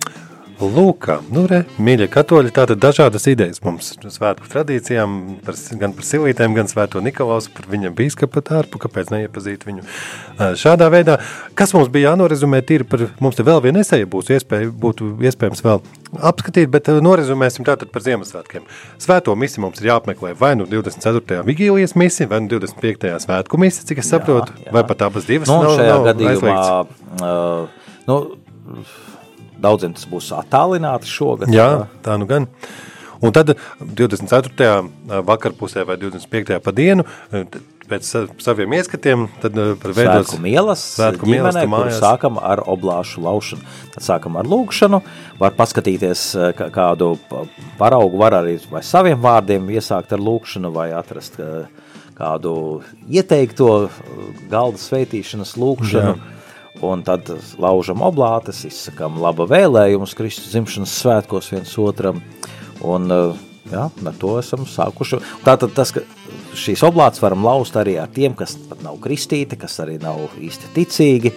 Lūk, 0.62 1.00
kā, 1.08 1.16
nu 1.34 1.44
re, 1.50 1.64
mīļie 1.82 2.06
katoļi, 2.14 2.52
tātad 2.54 2.80
dažādas 2.82 3.26
idejas 3.28 3.62
mums 3.66 3.90
svētku 4.14 4.48
tradīcijām, 4.52 5.16
par, 5.44 5.58
gan 5.82 5.96
par 5.98 6.06
silītēm, 6.08 6.54
gan 6.56 6.70
svēto 6.70 7.02
Nikolausu, 7.04 7.52
par 7.56 7.66
viņa 7.72 7.92
bīskapa 7.98 8.44
tārpu, 8.46 8.80
kāpēc 8.84 9.10
neiepazīt 9.12 9.66
viņu 9.68 9.84
šādā 10.60 10.88
veidā. 10.94 11.18
Kas 11.58 11.74
mums 11.76 11.90
bija 11.94 12.12
jānorezumē 12.12 12.62
tīri 12.66 12.88
par, 12.88 13.08
mums 13.24 13.40
te 13.40 13.46
vēl 13.48 13.64
viena 13.66 13.82
esēja 13.84 14.08
būs 14.10 14.30
iespēja, 14.36 14.70
būtu 14.84 15.10
iespējams 15.26 15.64
vēl 15.66 15.82
apskatīt, 16.32 16.70
bet 16.74 16.92
norezumēsim 17.04 17.66
tātad 17.68 17.92
par 17.94 18.06
Ziemassvētkiem. 18.06 18.68
Svēto 19.02 19.36
misi 19.40 19.64
mums 19.64 19.82
ir 19.82 19.90
jāapmeklē 19.90 20.36
vai 20.40 20.54
nu 20.60 20.68
24. 20.70 21.42
vigīlijas 21.48 21.98
misi, 22.00 22.30
vai 22.30 22.44
nu 22.46 22.52
25. 22.54 23.10
svētku 23.26 23.60
misi, 23.62 23.88
cik 23.90 24.04
es 24.04 24.12
saprotu, 24.14 24.54
jā. 24.62 24.76
vai 24.76 24.86
pat 24.88 25.08
abas 25.10 25.26
divas 25.30 25.50
Nu, 25.50 25.64
nav, 25.66 25.80
šajā 25.80 25.96
nav 25.96 26.06
gadījumā 26.12 26.36
aizliegts. 26.38 27.26
uh, 27.26 27.90
nu, 28.08 28.20
daudziem 29.64 29.94
tas 29.96 30.06
būs 30.12 30.32
attālināti 30.36 31.08
šogad. 31.10 31.50
Jā, 31.54 31.88
tā 32.06 32.18
nu 32.20 32.28
gan. 32.30 32.50
Un 33.24 33.32
tad 33.32 33.54
24. 33.80 34.90
vakarpusē 35.24 35.86
vai 35.88 35.96
25. 35.98 36.60
pa 36.60 36.72
dienu, 36.76 37.06
tad 37.32 37.56
pēc 37.88 38.04
sa- 38.08 38.28
saviem 38.40 38.72
ieskatiem, 38.76 39.28
tad 39.44 39.58
eh, 39.60 39.74
par 39.80 39.92
veidot 39.96 40.26
Svētku 40.28 40.40
mielas, 40.44 40.84
Svētku 40.98 41.28
ģimenē, 41.28 41.64
kur 41.68 41.72
mājās. 41.74 42.00
sākam 42.04 42.38
ar 42.42 42.62
oblāšu 42.68 43.24
laušanu. 43.24 43.62
Tad 43.96 44.04
sākam 44.04 44.38
ar 44.40 44.48
lūkšanu, 44.48 45.02
var 45.40 45.52
paskatīties 45.56 46.24
eh, 46.36 46.52
kā- 46.58 46.70
kādu 46.72 47.14
pa- 47.30 47.46
paraugu, 47.80 48.18
var 48.18 48.32
arī 48.42 48.58
vai 48.72 48.82
saviem 48.82 49.20
vārdiem 49.24 49.68
iesākt 49.72 50.12
ar 50.16 50.20
lūkšanu 50.20 50.72
vai 50.74 50.90
atrast 50.96 51.40
eh, 51.40 51.66
kādu 52.18 52.82
ieteikto 53.10 53.70
eh, 53.86 53.90
galda 54.52 54.78
sveitīšanas 54.80 55.56
lūkšanu. 55.60 56.18
Un 56.82 57.04
tad 57.06 57.30
laužam 57.62 58.02
oblātes, 58.02 58.64
izsakām 58.66 59.20
laba 59.22 59.46
vēlējumus 59.50 60.16
Kristus 60.18 60.52
dzimšanas 60.56 60.96
svētkos 61.04 61.52
viens 61.54 61.74
otram. 61.78 62.22
Un, 62.82 63.12
eh, 63.12 63.42
jā, 63.72 63.90
ar 63.90 64.16
to 64.20 64.38
esam 64.40 64.66
sākuši. 64.66 65.22
Tātad 65.46 65.74
tas, 65.74 65.92
ka 65.92 66.02
šīs 66.58 66.84
oblāts 66.84 67.22
varam 67.22 67.46
laust 67.46 67.74
arī 67.74 68.00
ar 68.02 68.08
tiem, 68.08 68.34
kas 68.36 68.56
pat 68.70 68.82
nav 68.84 68.98
kristīti, 68.98 69.60
kas 69.60 69.80
arī 69.80 70.02
nav 70.02 70.30
īsti 70.40 70.74
ticīgi. 70.74 71.34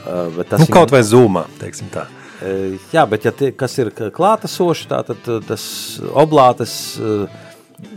Uh, 0.00 0.30
bet 0.32 0.48
tas 0.48 0.60
Nu, 0.60 0.66
kaut 0.66 0.90
vai 0.90 1.02
zūmā, 1.04 1.44
teiksim 1.60 1.90
tā. 1.92 2.06
Uh, 2.08 2.78
Jā, 2.88 3.04
bet 3.04 3.26
ja 3.28 3.32
tie, 3.36 3.50
kas 3.52 3.74
ir 3.78 3.90
klātesoši, 3.92 4.86
tātad 4.88 5.26
tas 5.44 5.64
oblātes 6.16 6.72
uh, 6.96 7.28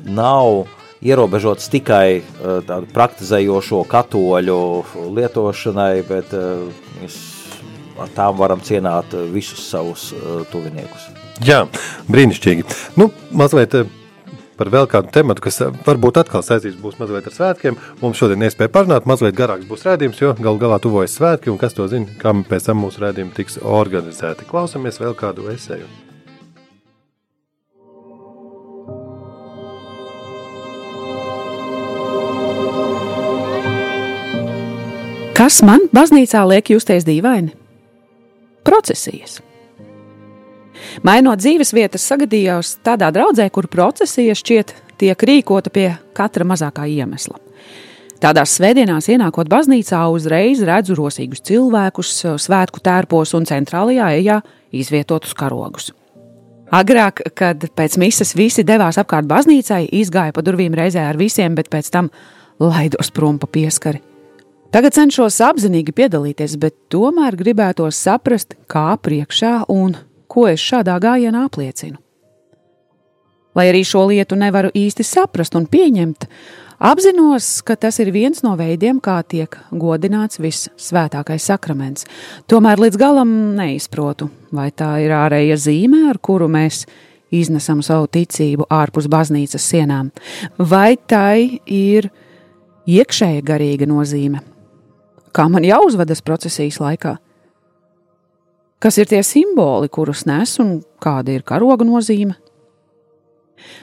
nav 0.04 0.66
ierobežots 1.04 1.70
tikai 1.74 2.22
uh, 2.22 2.62
tādu 2.68 2.90
praktizējošo 2.96 3.84
katoļu 3.92 4.60
lietošanai, 5.20 5.96
bet 6.08 6.36
uh, 6.38 6.64
mēs 7.02 7.20
ar 8.02 8.16
tām 8.16 8.40
varam 8.40 8.64
cienāt 8.64 9.14
uh, 9.14 9.28
visus 9.34 9.68
savus 9.70 10.12
uh, 10.16 10.42
tuviniekus. 10.52 11.12
Jā, 11.42 11.64
brīnišķīgi. 12.14 12.66
Nu, 13.00 13.10
mazliet 13.34 13.74
eh, 13.80 13.90
par 14.60 14.70
vēl 14.74 14.86
kādu 14.92 15.10
tematu, 15.16 15.42
kas 15.48 15.58
eh, 15.66 15.74
varbūt 15.88 16.20
atkal 16.22 16.46
saistīts 16.46 16.78
būs 16.80 17.00
mazliet 17.02 17.28
ar 17.30 17.34
svētkiem. 17.34 17.80
Mums 18.04 18.22
šodien 18.22 18.46
iespēja 18.46 18.72
parunāt, 18.74 19.10
mazliet 19.10 19.36
garāks 19.38 19.68
būs 19.70 19.88
rēdījums, 19.88 20.22
jo 20.22 20.36
gal 20.38 20.62
galā 20.62 20.78
tuvojas 20.84 21.18
svētki, 21.18 21.50
un 21.50 21.58
kas 21.62 21.74
to 21.78 21.90
zina, 21.90 22.14
kā 22.22 22.36
pēc 22.50 22.70
tam 22.70 22.84
mūsu 22.86 23.02
rēdījumi 23.04 23.38
tiks 23.40 23.60
organizēti. 23.66 24.48
Klausamies 24.50 25.02
vēl 25.02 25.18
kādu 25.18 25.50
esēju. 25.56 25.90
Kas 35.44 35.58
man 35.60 35.82
baznīcā 35.92 36.40
liek 36.48 36.70
justies 36.72 37.04
dīvaini? 37.04 37.50
Procesijas. 38.64 39.42
Mainot 41.04 41.42
dzīves 41.42 41.74
vietas, 41.76 42.06
sagadījos 42.08 42.78
tādā 42.88 43.10
draudzē, 43.12 43.50
kur 43.52 43.68
procesija 43.68 44.38
šķiet 44.40 44.72
tiek 45.04 45.26
rīkota 45.28 45.74
pie 45.74 45.90
katra 46.16 46.48
mazākā 46.48 46.86
iemesla. 46.88 47.36
Tādās 48.24 48.54
svētdienās 48.56 49.10
ienākot 49.12 49.52
baznīcā, 49.52 50.06
uzreiz 50.16 50.62
redzu 50.64 50.96
rosīgus 50.96 51.44
cilvēkus, 51.44 52.14
svētku 52.46 52.80
tērpos 52.88 53.36
un 53.36 53.50
centrālajā 53.50 54.14
ejā 54.22 54.40
izvietotus 54.72 55.36
karogus. 55.36 55.92
Agrāk, 56.72 57.20
kad 57.36 57.68
pēc 57.76 58.00
misijas 58.00 58.32
visi 58.40 58.64
devās 58.64 59.02
apkārt 59.04 59.28
baznīcai, 59.28 59.90
izgāja 59.92 60.32
pa 60.32 60.48
durvīm 60.48 60.80
reizē 60.80 61.04
ar 61.12 61.20
visiem, 61.20 61.60
bet 61.60 61.68
pēc 61.68 61.92
tam 61.92 62.14
laidos 62.64 63.12
prom 63.12 63.44
pa 63.44 63.52
pieskari. 63.52 64.06
Tagad 64.74 64.96
cenšos 64.96 65.36
apzinīgi 65.46 65.94
piedalīties, 65.94 66.56
bet 66.58 66.74
tomēr 66.90 67.36
gribētos 67.38 67.94
saprast, 67.94 68.56
kā 68.66 68.96
priekšā 68.98 69.68
un 69.70 69.92
ko 70.26 70.48
es 70.50 70.64
šādā 70.66 70.96
gājienā 70.98 71.44
apliecinu. 71.46 72.00
Lai 73.54 73.68
arī 73.70 73.84
šo 73.86 74.08
lietu 74.10 74.34
nevaru 74.34 74.72
īsti 74.74 75.04
saprast 75.06 75.54
un 75.54 75.68
pieņemt, 75.70 76.26
apzinos, 76.90 77.50
ka 77.62 77.76
tas 77.78 78.00
ir 78.02 78.10
viens 78.16 78.42
no 78.42 78.56
veidiem, 78.58 78.98
kā 78.98 79.20
tiek 79.22 79.60
godināts 79.70 80.42
vissvētākais 80.42 81.46
sakraments. 81.52 82.08
Tomēr 82.50 82.82
līdz 82.82 82.98
galam 82.98 83.36
neizprotu, 83.60 84.32
vai 84.50 84.72
tā 84.74 84.96
ir 85.06 85.14
ārēja 85.14 85.60
zīme, 85.68 86.08
ar 86.10 86.18
kuru 86.18 86.48
mēs 86.50 86.88
iznesam 87.30 87.86
savu 87.86 88.10
ticību 88.10 88.66
ārpus 88.74 89.06
baznīcas 89.06 89.70
sienām, 89.70 90.10
vai 90.58 90.96
tai 90.98 91.62
ir 91.70 92.10
iekšēja 92.90 93.46
garīga 93.46 93.86
nozīme. 93.94 94.42
Kā 95.34 95.48
man 95.50 95.66
jāuzvedas 95.66 96.22
procesijas 96.22 96.78
laikā? 96.78 97.16
Kas 98.84 99.00
ir 99.00 99.08
tie 99.10 99.22
simboli, 99.26 99.90
kurus 99.90 100.26
nes 100.30 100.58
un 100.62 100.76
kāda 101.02 101.34
ir 101.34 101.46
karoga 101.48 101.86
nozīme? 101.88 102.36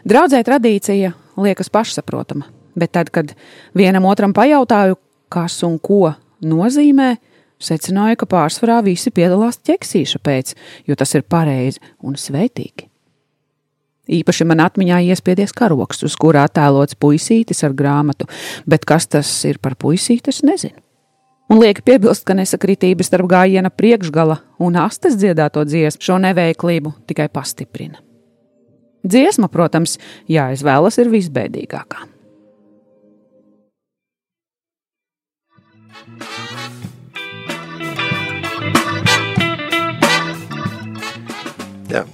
Draudzē 0.07 0.43
tradīcija 0.47 1.15
liekas 1.41 1.73
pašsaprotama, 1.73 2.47
bet 2.79 2.93
tad, 2.95 3.11
kad 3.11 3.33
vienam 3.75 4.07
otram 4.07 4.35
pajautāju, 4.37 4.99
kas 5.33 5.57
un 5.67 5.79
ko 5.83 6.13
nozīmē, 6.45 7.15
secināju, 7.61 8.21
ka 8.21 8.29
pārsvarā 8.31 8.79
visi 8.85 9.11
piedalās 9.15 9.59
ķeksīša 9.67 10.21
pēc, 10.23 10.55
jo 10.87 10.99
tas 11.01 11.17
ir 11.17 11.25
pareizi 11.27 11.83
un 12.05 12.15
svētīgi. 12.21 12.87
Īpaši 14.21 14.47
man 14.47 14.63
atmiņā 14.65 15.01
iespiedies 15.11 15.55
karoks, 15.57 16.05
uz 16.07 16.15
kurā 16.19 16.45
attēlots 16.49 16.99
puisītis 16.99 17.65
ar 17.67 17.75
grāmatu, 17.79 18.29
bet 18.71 18.87
kas 18.89 19.07
tas 19.11 19.33
ir 19.49 19.59
par 19.63 19.79
puisīti, 19.79 20.35
es 20.35 20.45
nezinu. 20.47 20.79
Un 21.51 21.59
liek 21.59 21.81
piebilst, 21.83 22.23
ka 22.23 22.37
nesakritības 22.39 23.09
starp 23.11 23.27
gājiena 23.33 23.73
priekšgala 23.75 24.37
un 24.63 24.79
astes 24.79 25.17
dziedāto 25.19 25.65
dziesmu 25.67 26.07
šo 26.07 26.21
neveiklību 26.23 26.95
tikai 27.11 27.27
pastiprina. 27.27 27.99
Dziesma, 29.03 29.49
protams, 29.51 29.97
jāizvēlas 30.31 31.01
ir 31.03 31.11
visbēdīgākā. 31.11 32.07
Jā. 41.91 42.05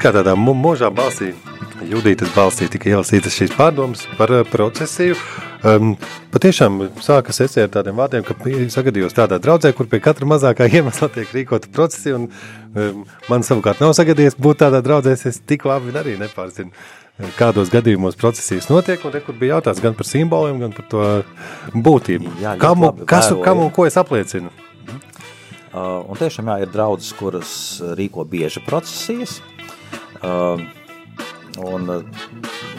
Kā 0.00 0.12
tādā 0.16 0.32
možā 0.36 0.88
balsī, 0.92 1.34
Judītas 1.88 2.32
balsī 2.32 2.68
tika 2.72 2.88
ielasītas 2.92 3.36
šīs 3.36 3.52
pārdomas 3.56 4.04
par 4.18 4.32
eh, 4.32 4.44
procesiju. 4.48 5.16
Um, 5.60 5.90
patiešām 6.32 6.86
sākas 7.04 7.42
esē 7.44 7.66
ar 7.66 7.72
tādiem 7.74 7.98
vārdiem, 7.98 8.24
ka 8.24 8.32
sagadījos 8.72 9.12
tādā 9.16 9.36
draudzē, 9.42 9.74
kur 9.76 9.90
pie 9.90 9.98
katra 10.00 10.28
mazākā 10.28 10.64
iemesla 10.78 11.10
tiek 11.12 11.28
rīkota 11.36 11.68
procesija, 11.74 12.16
un 12.16 12.30
um, 12.72 13.02
man 13.28 13.44
savukārt 13.44 13.82
nav 13.84 13.92
sagadījies 13.98 14.38
būt 14.40 14.62
tādā 14.64 14.80
draudzē, 14.84 15.18
es 15.28 15.42
tik 15.44 15.66
labi 15.68 15.92
arī 16.00 16.16
nepārzinu, 16.20 16.72
kādos 17.36 17.68
gadījumos 17.72 18.16
procesijas 18.20 18.70
notiek, 18.72 19.04
un 19.04 19.12
te, 19.12 19.20
kur 19.26 19.36
bija 19.36 19.58
jautājums 19.58 19.84
gan 19.84 19.98
par 19.98 20.08
simboliem, 20.08 20.62
gan 20.64 20.72
par 20.72 20.88
to 20.88 21.04
būtību. 21.76 22.32
Jā, 22.40 22.56
kam, 22.60 22.86
labi 22.88 23.04
kas, 23.04 23.28
vēroji. 23.28 23.44
kam 23.44 23.60
un 23.66 23.70
ko 23.76 23.84
es 23.90 24.00
apliecinu? 24.00 24.54
Uh, 25.70 26.00
un 26.08 26.18
tiešām 26.18 26.48
jā, 26.50 26.56
ir 26.64 26.72
draudzes, 26.72 27.12
kuras 27.20 27.52
uh, 27.78 27.92
rīko 27.98 28.24
bieži 28.26 28.64
procesijas. 28.64 29.36
Uh, 30.24 30.56
un 31.60 31.86
uh, 31.92 32.02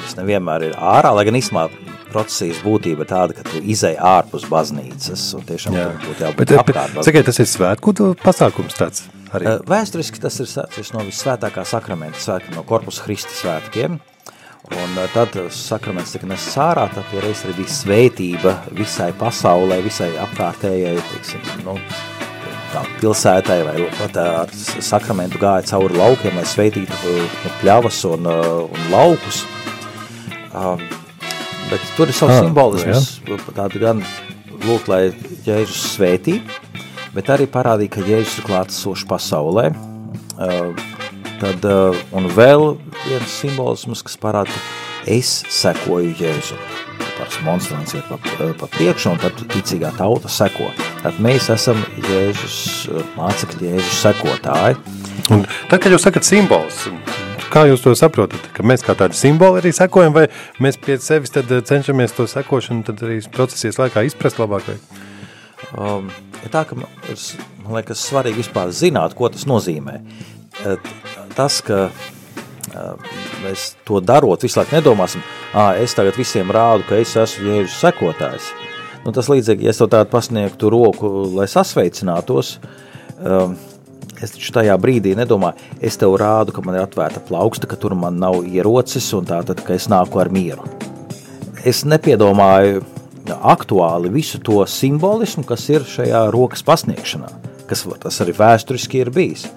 tas 0.02 0.18
nevienmēr 0.18 0.72
ir 0.72 0.76
ārā, 0.82 1.14
lai 1.16 1.30
gan 1.30 1.38
īstenībā 1.38 1.70
procesijas 2.12 2.62
būtība 2.66 3.05
ir 3.05 3.09
tāda, 3.09 3.38
ka 3.38 3.47
tu 3.47 3.64
izej 3.64 3.97
ārpus 3.97 4.45
baznīcas 4.51 5.26
un 5.38 5.47
tiešām 5.47 5.78
Jā. 5.78 5.88
būtu 6.03 6.28
jābūt 6.28 6.43
Bet, 6.43 6.53
bet 6.53 6.62
apkārt 6.62 6.95
baznīcai. 6.95 7.07
sakiet, 7.09 7.28
tas 7.32 7.41
ir 7.41 7.49
svētku 7.49 7.95
pasākums 8.22 8.78
tāds 8.78 9.07
arī. 9.32 9.47
Uh, 9.47 9.66
Vēsturiski 9.72 10.22
tas 10.22 10.39
ir 10.43 10.49
sācies 10.51 10.93
no 10.95 11.03
visvētākā 11.07 11.66
sakramenta 11.68 12.22
svētkiem, 12.22 12.55
no 12.57 12.66
Korpus 12.68 13.01
Christi 13.03 13.36
svētkiem. 13.41 13.99
Un 14.72 14.97
uh, 14.99 15.07
tad 15.16 15.36
sakraments 15.55 16.14
tika 16.16 16.30
nesis 16.30 16.55
ārā, 16.62 16.86
tad 16.93 17.07
tie 17.12 17.24
reiz 17.24 17.43
arī 17.45 17.57
bija 17.59 17.76
svētība 17.76 18.55
visai 18.78 19.12
pasaulē, 19.18 19.82
visai 19.84 20.12
apkārtējai, 20.22 20.95
teiksim, 21.12 21.47
nu, 21.66 21.78
tā 22.72 22.86
pilsētai 23.01 23.59
vai 23.68 23.76
pat 23.97 24.20
ar 24.22 24.53
sakramentu 24.55 25.41
gāja 25.41 25.66
cauri 25.74 25.99
laukiem, 25.99 26.38
lai 26.39 26.47
sveitītu 26.47 27.16
pļavas 27.62 28.03
un, 28.14 28.30
un 28.32 28.89
laukus. 28.93 29.43
Um, 30.51 30.84
bet 31.72 31.93
tur 31.97 32.11
ir 32.11 32.17
savs 32.17 32.36
Ah, 32.36 32.43
simbolisms, 32.43 33.22
tāda 33.55 33.82
gan 33.82 34.03
lūk, 34.67 34.89
lai 34.91 35.01
Jēzus 35.45 35.95
svētī, 35.95 36.39
bet 37.15 37.32
arī 37.34 37.47
parādīja, 37.49 37.95
ka 37.95 38.05
Jēzus 38.05 38.41
ir 38.41 38.47
klātesošs 38.49 39.07
pasaulē. 39.09 39.72
Uh, 40.41 40.72
tad, 41.41 41.65
uh, 41.65 41.97
un 42.17 42.30
vēl 42.36 42.76
viens 43.07 43.39
simbolisms, 43.41 44.03
kas 44.05 44.19
parāda, 44.22 44.53
ka 44.53 45.11
es 45.15 45.41
sekoju 45.49 46.15
Jēzu. 46.19 46.59
Tās 47.17 47.38
monstrāns 47.45 47.93
iet 47.93 48.07
pa, 48.09 48.17
pa 48.57 48.69
priekšu, 48.72 49.11
un 49.13 49.19
tad 49.22 49.38
ticīgā 49.53 49.91
tauta 49.97 50.30
seko. 50.32 50.72
Tad 51.01 51.19
mēs 51.22 51.49
esam 51.53 51.82
Jēzus 52.07 52.89
mācekļi, 53.17 53.76
Jēzus 53.76 54.01
sekotāji. 54.05 54.80
Un 55.32 55.45
tad, 55.69 55.78
kad 55.80 55.91
jūs 55.93 56.05
sakat 56.07 56.26
simbols, 56.26 56.88
kā 57.52 57.66
jūs 57.70 57.84
to 57.84 57.93
saprotat? 57.97 58.49
Ka 58.56 58.66
mēs 58.68 58.86
kā 58.86 58.95
tādi 58.97 59.20
simboli 59.20 59.62
arī 59.62 59.74
sekojam, 59.76 60.16
vai 60.16 60.28
mēs 60.64 60.80
pie 60.82 60.97
sevis 61.04 61.34
eh, 61.38 61.56
cenšamies 61.68 62.18
to 62.18 62.28
sekošanu 62.32 62.97
arī 62.97 63.22
procesijas 63.34 63.80
laikā 63.82 64.06
izprast 64.08 64.41
labāk? 64.41 64.68
Vai? 64.72 65.08
Um, 65.72 66.12
tā, 66.49 66.66
ka 66.68 66.76
man 66.76 66.89
man 67.62 67.78
liekas 67.78 68.02
svarīgi 68.10 68.41
vispār 68.41 68.72
zināt, 68.76 69.14
ko 69.16 69.30
tas 69.32 69.45
nozīmē. 69.47 69.99
Eh, 70.66 70.91
Tas, 71.36 71.62
ka 71.64 71.86
uh, 71.88 73.12
mēs 73.43 73.72
to 73.88 74.02
darot, 74.04 74.43
visu 74.43 74.60
laiku 74.60 74.76
nedomāsim, 74.76 75.24
ah, 75.54 75.74
es 75.80 75.95
tagad 75.95 76.18
visiem 76.20 76.52
rādu, 76.52 76.86
ka 76.89 76.99
es 76.99 77.16
esmu 77.20 77.47
Jēzus 77.47 77.80
sekotājs. 77.80 78.52
Nu, 79.06 79.14
tas 79.16 79.30
līdzīgi, 79.32 79.66
ja 79.66 79.74
es 79.74 79.80
tev 79.82 79.89
tādu 79.93 80.12
pasniegtu 80.12 80.70
roku, 80.70 81.10
lai 81.34 81.47
sasveicinātos, 81.49 82.58
um, 83.18 83.56
es 84.22 84.36
taču 84.36 84.53
tajā 84.55 84.78
brīdī 84.82 85.15
nedomāju, 85.17 85.72
es 85.82 85.97
tev 85.99 86.15
rādu, 86.22 86.53
ka 86.55 86.63
man 86.65 86.78
ir 86.78 86.86
atvērta 86.86 87.24
plauksta, 87.28 87.69
ka 87.69 87.80
tur 87.80 87.95
man 87.97 88.19
nav 88.22 88.41
ierocis 88.45 89.09
un 89.17 89.28
tātad, 89.30 89.63
ka 89.65 89.76
es 89.78 89.89
nāku 89.91 90.22
ar 90.22 90.32
mieru. 90.34 90.67
Es 91.67 91.84
nepiedomāju 91.86 92.82
aktuāli 93.30 94.11
visu 94.13 94.39
to 94.41 94.61
simbolismu, 94.67 95.45
kas 95.47 95.67
ir 95.69 95.86
šajā 95.88 96.26
rokas 96.34 96.63
pasniegšanā, 96.65 97.30
kas 97.69 97.86
tas 98.01 98.22
arī 98.24 98.36
vēsturiski 98.38 99.01
ir 99.01 99.11
bijis. 99.13 99.47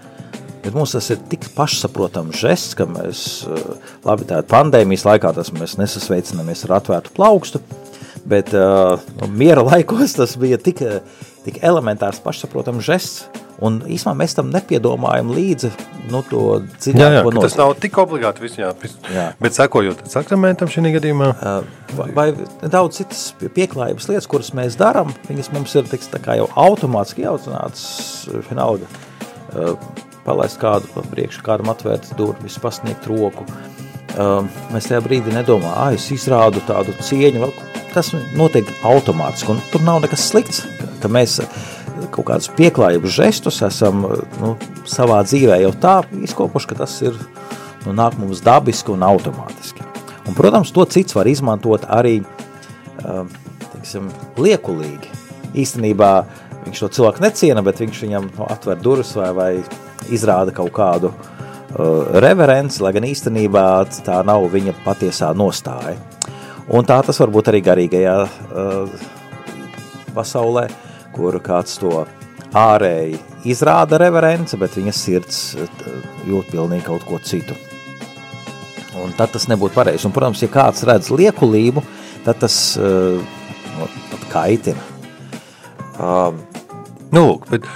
Bet 0.65 0.73
mums 0.73 0.95
tas 0.97 1.11
ir 1.13 1.21
tik 1.29 1.45
pašsaprotams 1.53 2.39
žests, 2.41 2.77
ka 2.79 2.87
mēs, 2.89 3.19
uh, 3.45 3.75
labi, 4.07 4.25
tāda 4.29 4.47
pandēmijas 4.49 5.05
laikā 5.05 5.35
tas 5.37 5.53
mēs 5.53 5.77
nesasveicinamies 5.77 6.65
ar 6.65 6.79
atvērtu 6.79 7.13
plaukstu, 7.17 7.61
bet 8.25 8.55
uh, 8.57 8.97
nu, 9.21 9.29
miera 9.29 9.65
laikos 9.73 10.17
tas 10.17 10.39
bija 10.41 10.57
tik, 10.61 10.81
tik 11.45 11.63
elementārs 11.63 12.21
pašsaprotams 12.25 12.85
žests, 12.85 13.43
Un 13.63 13.77
īstenībā 13.87 14.17
mēs 14.19 14.33
tam 14.35 14.49
nepiedomājam 14.51 15.29
līdzi 15.31 15.69
nu, 16.11 16.25
to 16.27 16.41
dziļāko 16.83 17.31
nozīmi. 17.31 17.43
tas 17.45 17.55
nav 17.61 17.75
tik 17.79 17.99
obligāti 18.03 18.43
viss, 18.43 18.57
jā. 18.59 18.73
vis- 18.83 18.97
Jā. 19.15 19.29
Bet 19.41 19.55
sekojot 19.55 20.03
sakramentam 20.11 20.69
šī 20.69 20.91
gadījumā, 20.99 21.29
vai, 21.95 22.09
vai 22.17 22.27
daudz 22.69 22.99
citas 22.99 23.33
pie- 23.39 23.49
pieklājības 23.49 24.09
lietas, 24.11 24.27
kuras 24.27 24.51
mēs 24.51 24.77
darām, 24.77 25.15
viņas 25.31 25.53
mums 25.53 25.75
ir 25.77 25.85
tiks, 25.85 26.11
jau 26.11 26.49
automātiski 26.57 27.23
jaucināts, 27.23 28.27
vienalga, 28.51 28.91
uh, 29.55 29.77
palaist 30.27 30.59
kādu 30.59 30.91
pa 30.93 31.03
priekšu, 31.03 31.43
kādam 31.47 31.71
atvērt 31.73 32.11
durvis, 32.17 32.59
pasniegt 32.59 33.07
roku. 33.07 33.47
Mēs 34.75 34.91
tajā 34.91 35.01
brīdī 35.03 35.31
nedomājam, 35.33 35.75
ah, 35.77 35.93
es 35.93 36.11
izrādu 36.11 36.61
tādu 36.67 36.93
cieņu, 37.03 37.41
vēl 37.41 37.53
tas 37.95 38.13
notiek 38.37 38.69
automātiski, 38.87 39.57
tur 39.73 39.85
nav 39.87 40.03
nekas 40.05 40.29
slikts, 40.31 40.65
ka, 41.03 41.11
mēs 41.13 41.41
kaut 42.15 42.27
kādus 42.29 42.51
pieklājības 42.57 43.17
žestus 43.17 43.61
esam 43.67 44.05
nu, 44.41 44.55
savā 44.89 45.21
dzīvē 45.27 45.61
jau 45.63 45.73
tā 45.81 45.97
izkopuši, 46.27 46.71
ka 46.71 46.79
tas 46.83 46.97
ir 47.05 47.17
nu, 47.85 47.95
nāk 47.95 48.19
mums 48.21 48.43
dabiski 48.45 48.95
un 48.95 49.05
automātiski. 49.07 49.87
Un, 50.25 50.37
protams, 50.37 50.73
to 50.73 50.85
cits 50.89 51.17
var 51.17 51.29
izmantot 51.29 51.85
arī 51.93 52.19
uh, 52.23 53.25
teiksim, 53.75 54.09
liekulīgi. 54.41 55.13
Īstenībā 55.61 56.13
viņš 56.65 56.81
to 56.81 56.91
cilvēku 56.97 57.23
neciena, 57.25 57.63
bet 57.65 57.83
viņš 57.83 58.03
viņam 58.07 58.31
nu, 58.33 58.49
atver 58.49 58.81
durvis 58.81 59.13
vai, 59.19 59.31
vai 59.37 59.51
izrāda 60.15 60.55
kaut 60.57 60.73
kādu 60.75 61.13
uh, 61.13 62.17
reverenci, 62.25 62.83
lai 62.85 62.95
gan 62.97 63.07
īstenībā 63.11 63.69
tā 64.07 64.23
nav 64.27 64.49
viņa 64.55 64.79
patiesā 64.87 65.31
nostāja. 65.37 66.14
Un 66.73 66.87
tā 66.89 67.01
tas 67.05 67.21
var 67.21 67.33
būt 67.35 67.51
arī 67.53 67.61
garīgajā 67.65 68.15
uh, 68.25 68.95
pasaulē, 70.17 70.69
kur 71.15 71.37
kāds 71.45 71.77
to 71.83 72.05
ārēji 72.57 73.19
izrāda 73.51 73.99
reverence, 74.01 74.57
bet 74.57 74.79
viņa 74.79 74.95
sirds 74.97 75.41
uh, 75.61 75.87
jūt 76.29 76.53
pilnīgi 76.55 76.87
kaut 76.87 77.05
ko 77.09 77.21
citu. 77.21 77.57
Un 79.03 79.13
tad 79.19 79.35
tas 79.35 79.49
nebūtu 79.51 79.77
pareizi. 79.77 80.07
Un, 80.09 80.15
protams, 80.15 80.41
ja 80.41 80.49
kāds 80.53 80.87
redz 80.89 81.11
liekulību, 81.13 81.83
tad 82.25 82.41
tas 82.47 82.59
uh, 82.81 83.19
nu, 83.75 83.91
pat 84.13 84.29
kaitina. 84.33 84.93
Um, 86.01 86.41
nu, 87.13 87.27
lūk, 87.29 87.51
bet 87.51 87.69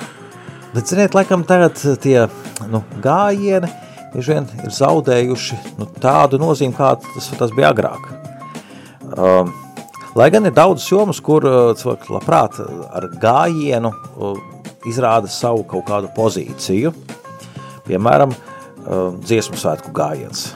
Bet, 0.74 0.86
ziniet, 0.86 1.14
laikam 1.16 1.46
tagad 1.48 1.80
tie 2.02 2.26
nu, 2.68 2.82
gājieni 3.02 3.70
vien 4.12 4.44
ir 4.60 4.72
zaudējuši 4.76 5.56
nu, 5.78 5.88
tādu 6.02 6.40
nozīmi, 6.40 6.76
kā 6.76 6.92
tas, 7.00 7.30
tas 7.40 7.54
bija 7.56 7.72
agrāk. 7.72 8.17
Um, 9.18 9.50
lai 10.14 10.28
gan 10.30 10.46
ir 10.46 10.54
daudz 10.54 10.84
jomas, 10.86 11.18
kur 11.24 11.42
uh, 11.42 11.72
cilvēki 11.74 12.12
labprāt 12.14 12.60
ar 12.62 13.08
gājienu 13.18 13.90
uh, 13.90 14.38
izrāda 14.86 15.30
savu 15.32 15.64
kaut 15.66 15.88
kādu 15.88 16.10
pozīciju, 16.14 16.92
piemēram, 17.88 18.30
uh, 18.30 19.10
dziesmu 19.18 19.58
svētku 19.58 19.90
gājiens. 19.96 20.52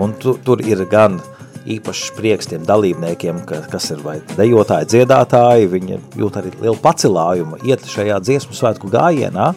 Un 0.00 0.16
tu, 0.16 0.38
tur 0.46 0.64
ir 0.64 0.80
gan 0.88 1.20
īpašs 1.68 2.14
prieks 2.16 2.48
tiem 2.48 2.64
dalībniekiem, 2.64 3.44
ka, 3.48 3.60
kas 3.68 3.90
ir 3.92 4.00
vai 4.04 4.16
dejotāji, 4.32 4.90
dziedātāji, 4.94 5.70
viņi 5.76 6.00
jūt 6.20 6.40
arī 6.40 6.56
lielu 6.56 6.80
pacilājumu, 6.80 7.60
iet 7.68 7.84
šajā 7.88 8.16
dziesmu 8.24 8.56
svētku 8.56 8.88
gājienā, 8.92 9.52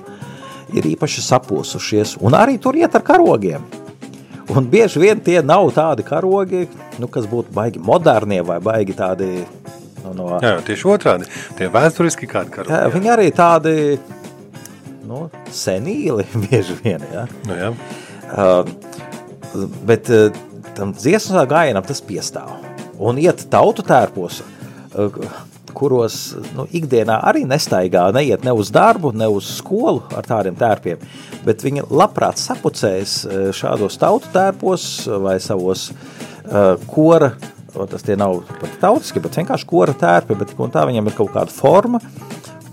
ir 0.75 0.91
īpaši 0.91 1.23
saposušies, 1.23 2.17
un 2.28 2.36
arī 2.36 2.59
tur 2.59 2.75
iet 2.75 2.95
ar 2.95 3.07
karogiem. 3.07 3.63
Un 4.55 4.67
bieži 4.71 5.01
vien 5.03 5.19
tie 5.19 5.41
nav 5.43 5.67
tādi 5.75 6.05
karogi, 6.07 6.67
nu, 7.01 7.09
kas 7.11 7.27
būtu 7.27 7.51
baigi 7.55 7.81
modernie 7.83 8.39
vai 8.47 8.61
baigi 8.63 8.95
tādi 8.95 9.31
nu, 10.05 10.13
no... 10.15 10.27
jā, 10.43 10.53
tieši 10.67 10.87
otrādi. 10.93 11.27
Tie 11.57 11.67
vēsturiski 11.71 12.29
kādi 12.31 12.53
karogi. 12.53 12.75
Jā, 12.75 12.91
viņi 12.93 13.11
arī 13.11 13.27
tādi 13.35 13.73
nu, 15.07 15.25
senīli 15.53 16.27
bieži 16.45 16.77
vien, 16.83 17.03
jā. 17.13 17.25
Nu, 17.47 17.57
jā. 17.59 17.73
Uh, 18.27 19.67
bet 19.87 20.11
uh, 20.13 20.29
tam 20.77 20.93
dziesmu 20.95 21.43
gājienam 21.49 21.85
tas 21.87 22.03
piestāv. 22.03 22.55
Un 22.97 23.19
iet 23.21 23.45
tautu 23.51 23.83
tērpos, 23.85 24.41
uh, 24.95 25.19
kuros 25.76 26.36
nu, 26.55 26.68
ikdienā 26.78 27.20
arī 27.28 27.43
nestaigā, 27.49 28.07
neiet 28.15 28.45
ne 28.45 28.53
uz 28.55 28.72
darbu, 28.74 29.13
ne 29.18 29.28
uz 29.32 29.49
skolu 29.57 30.03
ar 30.15 30.28
tādiem 30.28 30.57
tērpiem, 30.59 31.03
bet 31.47 31.65
viņi 31.65 31.88
labprāt 31.89 32.41
sapucēs 32.41 33.20
uh, 33.26 33.38
šādos 33.55 33.99
tautu 34.01 34.32
tērpos 34.36 34.88
vai 35.24 35.38
savos 35.43 35.89
uh, 35.91 36.76
kora, 36.89 37.34
tas 37.91 38.05
tie 38.05 38.15
nav 38.18 38.39
pat 38.61 38.80
tautiski, 38.82 39.22
bet 39.22 39.38
vienkārši 39.38 39.70
kora 39.70 39.93
tērpi, 39.97 40.38
bet 40.39 40.55
tā 40.74 40.88
viņam 40.89 41.09
ir 41.09 41.18
kaut 41.18 41.34
kāda 41.36 41.53
forma, 41.53 42.01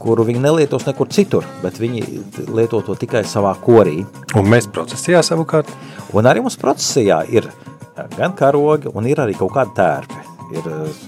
kuru 0.05 0.27
viņi 0.29 0.43
nelietos 0.45 0.85
nekur 0.89 1.09
citur, 1.13 1.47
bet 1.63 1.81
viņi 1.81 2.03
lieto 2.53 2.83
to 2.85 2.97
tikai 3.01 3.25
savā 3.29 3.55
korī. 3.65 4.03
Un 4.37 4.51
mēs 4.53 4.69
procesijā 4.73 5.23
savukārt. 5.25 5.71
Un 6.15 6.29
arī 6.29 6.43
mums 6.45 6.59
procesijā 6.61 7.23
ir 7.33 7.49
gan 8.17 8.35
karogi, 8.37 8.91
un 8.93 9.09
ir 9.09 9.23
arī 9.23 9.37
kaut 9.39 9.55
kādi 9.55 9.75
tērpi. 9.79 10.21
Ir 10.59 10.69
eh, 10.71 11.05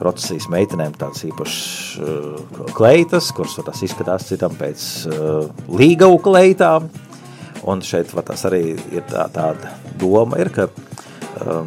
procesijas 0.00 0.48
meitenēm 0.52 0.94
tāds 0.98 1.24
īpašs 1.28 1.60
uh, 2.00 2.64
kleitas, 2.76 3.30
kuras 3.36 3.58
tas 3.66 3.82
izskatās 3.84 4.26
citam 4.30 4.56
pēc 4.58 4.86
uh, 5.10 5.48
līgavu 5.76 6.20
kleitām. 6.24 6.88
Un 7.68 7.82
šeit 7.84 8.14
var 8.16 8.24
tas 8.30 8.46
arī 8.48 8.62
ir 8.72 9.04
tā, 9.10 9.26
tāda 9.34 9.74
doma, 10.00 10.38
ir, 10.40 10.48
ka 10.54 10.70
uh, 10.70 11.66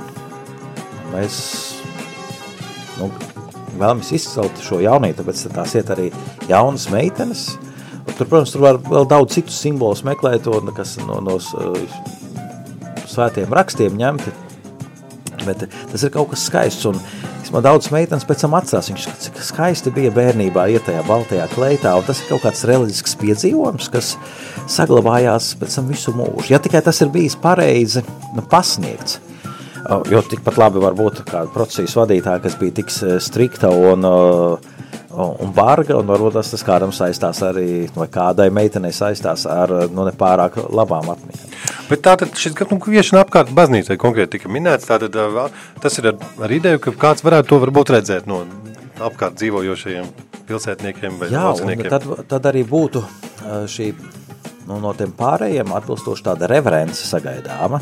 mēs 1.14 1.38
nu, 2.98 3.12
vēlamies 3.78 4.14
izcelt 4.18 4.64
šo 4.66 4.80
jaunību, 4.84 5.20
tāpēc 5.22 5.44
tās 5.54 5.76
iet 5.78 5.92
arī 5.94 6.10
jaunas 6.50 6.88
meitenes. 6.94 7.52
Un 8.04 8.18
tur, 8.18 8.28
protams, 8.28 8.54
tur 8.56 8.66
var 8.66 8.80
vēl 8.82 9.06
daudz 9.10 9.38
citus 9.38 9.60
simbolus 9.62 10.04
meklēt, 10.08 10.50
un, 10.50 10.74
kas 10.76 10.98
no, 11.06 11.20
no 11.24 11.38
uh, 11.38 12.02
svētiem 13.10 13.54
rakstiem 13.54 13.96
ņemti. 14.00 14.34
Bet 15.44 15.68
tas 15.92 16.04
ir 16.04 16.12
kaut 16.14 16.32
kas 16.34 16.48
skaists, 16.48 16.88
un 16.90 17.00
man 17.52 17.66
daudz 17.66 17.90
meitenes 17.92 18.24
pēc 18.28 18.46
tam 18.46 18.56
atcerās, 18.56 18.88
viņš, 18.92 19.08
cik 19.26 19.42
skaisti 19.44 19.92
bija 19.96 20.14
bērnībā 20.16 20.68
iet 20.72 20.86
tajā 20.88 21.02
baltajā 21.08 21.48
kleitā, 21.52 21.96
tas 22.08 22.22
ir 22.22 22.30
kaut 22.32 22.46
kāds 22.46 22.64
reliģisks 22.70 23.18
piedzīvojums, 23.20 23.90
kas 23.94 24.14
saglabājās 24.72 25.54
pēc 25.60 25.80
tam 25.80 25.90
visu 25.92 26.16
mūžu. 26.16 26.52
Ja 26.54 26.62
tikai 26.64 26.84
tas 26.86 27.02
ir 27.04 27.12
bijis 27.14 27.36
pareizi 27.40 28.06
nu, 28.36 28.46
pasniegts, 28.50 29.20
jo 30.12 30.22
tikpat 30.30 30.58
labi 30.60 30.82
var 30.84 30.96
būt 30.98 31.24
kāda 31.28 31.52
procesijas 31.54 31.96
vadītāja, 32.00 32.42
kas 32.44 32.58
bija 32.60 32.78
tik 32.80 32.92
strikta 33.24 33.72
un, 33.74 34.06
un 34.06 35.54
barga, 35.56 35.98
un 36.00 36.10
varbūt 36.10 36.38
tas, 36.38 36.52
tas 36.54 36.66
kādam 36.66 36.94
saistās 36.96 37.42
arī, 37.46 37.86
vai 37.96 38.08
kādai 38.12 38.50
meitenei 38.54 38.94
saistās 38.96 39.46
ar 39.50 39.74
nu, 39.92 40.08
nepārāk 40.08 40.58
labām 40.72 41.12
atmiņām. 41.14 41.56
Bet 41.90 42.04
tātad 42.06 42.36
šis 42.40 42.56
nu, 42.72 42.80
kviešana 42.82 43.26
apkārt 43.26 43.52
baznīcai 43.56 44.00
konkrēti 44.02 44.38
tika 44.38 44.52
minēts, 44.52 44.88
tātad 44.90 45.18
tas 45.84 46.00
ir 46.00 46.14
ar, 46.14 46.22
ar 46.48 46.56
ideju, 46.56 46.82
ka 46.88 46.96
kāds 47.08 47.26
varētu 47.26 47.52
to 47.52 47.64
varbūt 47.66 47.96
redzēt 47.98 48.30
no 48.30 48.44
apkārt 49.04 49.36
dzīvojošajiem 49.42 50.10
pilsētniekiem 50.48 51.20
vai 51.20 51.32
Jā, 51.34 51.52
tad, 51.90 52.08
tad 52.30 52.52
arī 52.52 52.64
būtu 52.68 53.04
šī 53.72 53.94
nu, 54.68 54.80
no 54.84 54.94
tiem 54.98 55.12
pārējiem 55.18 55.74
atbilstoši 55.76 56.26
tāda 56.28 56.50
reverence 56.52 57.06
sagaidāma. 57.08 57.82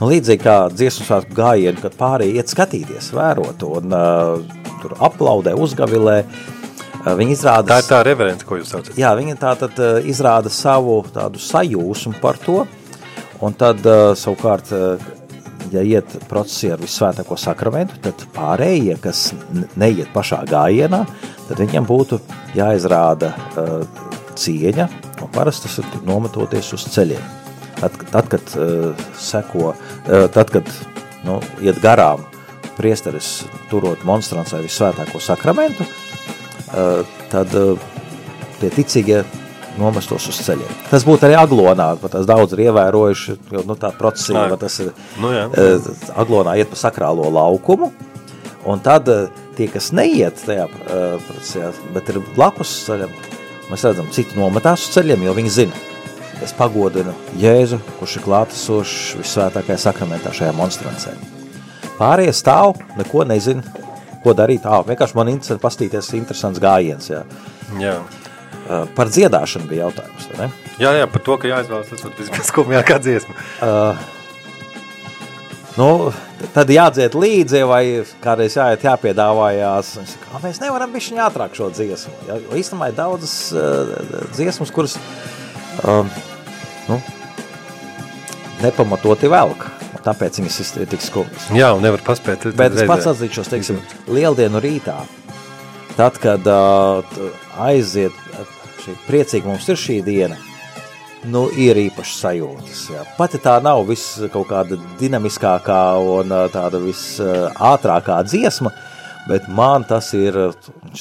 Nu, 0.00 0.08
līdzīgi 0.10 0.42
kā 0.42 0.56
dziesmu 0.72 1.06
svētku 1.06 1.36
gājienu, 1.36 1.80
kad 1.82 1.96
pārējie 1.98 2.40
iet 2.40 2.52
skatīties, 2.52 3.12
vērot 3.16 3.64
un 3.68 3.96
uh, 3.96 4.60
tur 4.82 4.96
aplaudē, 5.04 5.54
uzgavilē, 5.58 6.18
uh, 6.24 7.14
viņi 7.18 7.36
izrāda... 7.36 7.76
Tā 7.76 7.80
ir 7.82 7.90
tā 7.90 8.02
reverence, 8.06 8.46
ko 8.48 8.60
jūs 8.60 8.72
saucat. 8.74 8.98
Jā, 8.98 9.12
viņi 9.18 9.38
tā 9.40 9.54
tad 9.60 9.80
uh, 9.82 9.98
izrāda 10.08 10.52
savu 10.52 11.00
tādu 11.12 11.42
sajūsmu 11.42 12.16
par 12.22 12.40
to, 12.42 12.62
un 13.42 13.58
tad 13.58 13.84
uh, 13.86 14.12
savukārt, 14.18 14.72
uh, 14.74 15.10
ja 15.72 15.84
iet 15.86 16.16
procesī 16.28 16.72
ar 16.74 16.80
visvētāko 16.82 17.36
sakramentu, 17.40 18.00
tad 18.04 18.24
pārējie, 18.34 18.96
kas 19.02 19.30
neiet 19.78 20.10
pašā 20.14 20.42
gājienā, 20.50 21.04
tad 21.48 21.60
viņiem 21.62 21.86
būtu 21.88 22.18
jāizrāda 22.58 23.32
uh, 23.32 24.10
cieņa, 24.38 24.88
un 25.22 25.30
parasti 25.34 25.68
tas 25.68 25.80
ir 25.82 26.02
nometoties 26.08 26.72
uz 26.76 26.86
ceļiem. 26.94 27.22
Tad, 27.82 27.96
tad 28.12 28.28
kad 28.30 28.54
uh, 28.58 29.06
seko, 29.18 29.72
uh, 29.72 30.26
tad, 30.32 30.52
kad 30.54 30.68
nu, 31.26 31.40
iet 31.64 31.80
garām 31.82 32.22
priesteris 32.76 33.42
turot 33.70 34.04
monstrants 34.06 34.54
vai 34.54 34.62
visvētāko 34.64 35.20
sakramentu, 35.22 35.86
uh, 35.86 37.16
tad 37.32 37.54
uh, 37.58 37.74
tie 38.60 38.70
ticīgie 38.70 39.22
nomestos 39.80 40.28
uz 40.28 40.38
ceļiem. 40.44 40.72
Tas 40.90 41.04
būtu 41.08 41.26
arī 41.26 41.36
aglonā, 41.40 41.88
tas 42.12 42.28
daudz 42.28 42.54
ir 42.56 42.66
ievērojuši, 42.68 43.36
jo 43.56 43.64
nu, 43.68 43.76
tā 43.80 43.92
procesija, 43.96 44.46
Nā. 44.52 44.58
tas 44.60 44.78
ir 44.84 44.92
Nu, 45.22 45.32
jā. 45.34 45.46
uh, 45.48 46.08
aglonā 46.22 46.58
iet 46.60 46.72
pa 46.72 46.78
sakrālo 46.78 47.30
laukumu, 47.32 47.92
un 48.68 48.82
tad 48.84 49.08
uh, 49.10 49.26
tie, 49.56 49.68
kas 49.72 49.90
neiet 49.96 50.42
tajā 50.46 50.68
uh, 50.68 51.16
procesijā, 51.28 51.72
bet 51.96 52.12
ir 52.12 52.20
blakus 52.36 52.74
ceļam, 52.86 53.14
mēs 53.72 53.86
redzam, 53.88 54.10
citi 54.14 54.38
nometās 54.38 54.86
uz 54.86 54.94
ceļiem, 54.96 55.26
jo 55.26 55.34
viņi 55.36 55.52
zina, 55.52 55.82
es 56.44 56.54
pagodinu 56.56 57.14
Jēzu, 57.40 57.80
kurš 57.98 58.18
ir 58.18 58.26
klātesošs 58.26 58.96
visvētākajā 59.20 59.78
sakramentā 59.80 60.32
šajā 60.36 60.52
monstrancē. 60.56 61.14
Pārējie 61.98 62.32
stāv, 62.34 62.80
neko 62.98 63.24
nezin, 63.28 63.62
ko 64.22 64.34
darīt. 64.36 64.66
Ā, 64.66 64.82
vienkārši 64.86 65.18
man 65.18 65.30
interesanti 65.32 65.62
pastīties 65.62 66.10
interesants 66.18 66.62
gājiens. 66.62 67.10
Jā. 67.10 67.22
Jā. 67.80 67.98
Uh, 68.62 68.84
par 68.96 69.10
dziedāšanu 69.10 69.66
bija 69.70 69.88
jautājums, 69.88 70.28
ne? 70.38 70.48
Jā, 70.80 70.92
jā, 70.94 71.06
par 71.10 71.22
to, 71.26 71.36
ka 71.42 71.50
jāizvēlas 71.50 71.90
tas 71.90 72.04
var 72.06 72.12
vispārskumjākā 72.18 72.98
dziesma. 73.02 73.34
Uh, 73.58 74.04
nu, 75.76 76.12
tad 76.54 76.70
jādzied 76.72 77.14
līdzi, 77.16 77.62
vai 77.68 77.82
kādreiz 78.24 78.56
jāiet 78.58 78.84
jāpiedāvājās. 78.86 79.94
"Ā, 80.32 80.40
Mēs 80.42 80.60
nevaram 80.60 80.92
bišķiņ 80.92 81.22
ātrāk 81.28 81.54
šo 81.56 81.70
dziesmu. 81.72 82.12
Ja, 82.28 82.36
jo 82.42 82.58
īstenībā 82.60 82.90
ir 82.92 82.98
daudzas 82.98 83.36
uh, 83.52 83.94
dziesmas, 84.36 84.70
kuras 84.74 84.98
um, 85.84 86.10
nu, 86.88 87.00
nepamatoti 88.62 89.30
velk. 89.32 89.68
Tāpēc 90.02 90.40
viņas 90.40 90.76
ir 90.82 90.88
tik 90.90 91.02
skumjas. 91.04 91.44
Jā, 91.54 91.68
un 91.76 91.82
nevar 91.84 92.00
paspēt. 92.02 92.48
Bet 92.58 92.74
es 92.74 92.88
pats 92.90 93.06
atzīšos, 93.06 93.46
teiksim, 93.52 93.76
lieldienu 94.10 94.58
rītā, 94.58 94.96
tad, 95.94 96.18
kad 96.18 96.42
uh, 96.50 97.04
aiziet, 97.62 98.16
šī 98.82 98.96
priecīgi 99.06 99.46
mums 99.46 99.68
ir 99.70 99.78
šī 99.78 100.00
diena, 100.02 100.34
nu, 101.30 101.44
ir 101.54 101.78
īpašas 101.86 102.22
sajūtas. 102.24 102.80
Jā. 102.92 103.04
Pat 103.18 103.36
ja 103.36 103.42
tā 103.42 103.58
nav 103.64 103.84
viss 103.88 104.20
kaut 104.32 104.48
kāda 104.50 104.78
dinamiskākā 105.00 105.82
un 106.16 106.34
tāda 106.54 106.80
visātrākā 106.82 108.18
dziesma, 108.26 108.72
bet 109.28 109.46
man 109.52 109.86
tas 109.88 110.10
ir, 110.18 110.36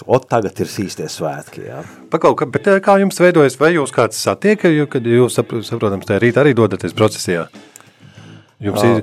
ot 0.06 0.28
tagad 0.30 0.62
ir 0.62 0.70
īstie 0.86 1.08
svētki, 1.10 1.66
jā. 1.72 1.82
Paklau, 2.14 2.36
ka, 2.38 2.46
bet 2.54 2.70
kā 2.86 3.00
jums 3.02 3.18
veidojas, 3.22 3.58
vai 3.62 3.74
jūs 3.76 3.94
kāds 3.96 4.20
satiek, 4.22 4.62
kad 4.92 5.08
jūs, 5.10 5.40
sapr- 5.40 5.66
saprotams, 5.66 6.06
tajā 6.10 6.22
rītā 6.22 6.46
arī 6.46 6.54
dodaties 6.58 6.94
procesijā? 6.98 7.48
Jums 8.62 8.84
ir, 8.86 9.02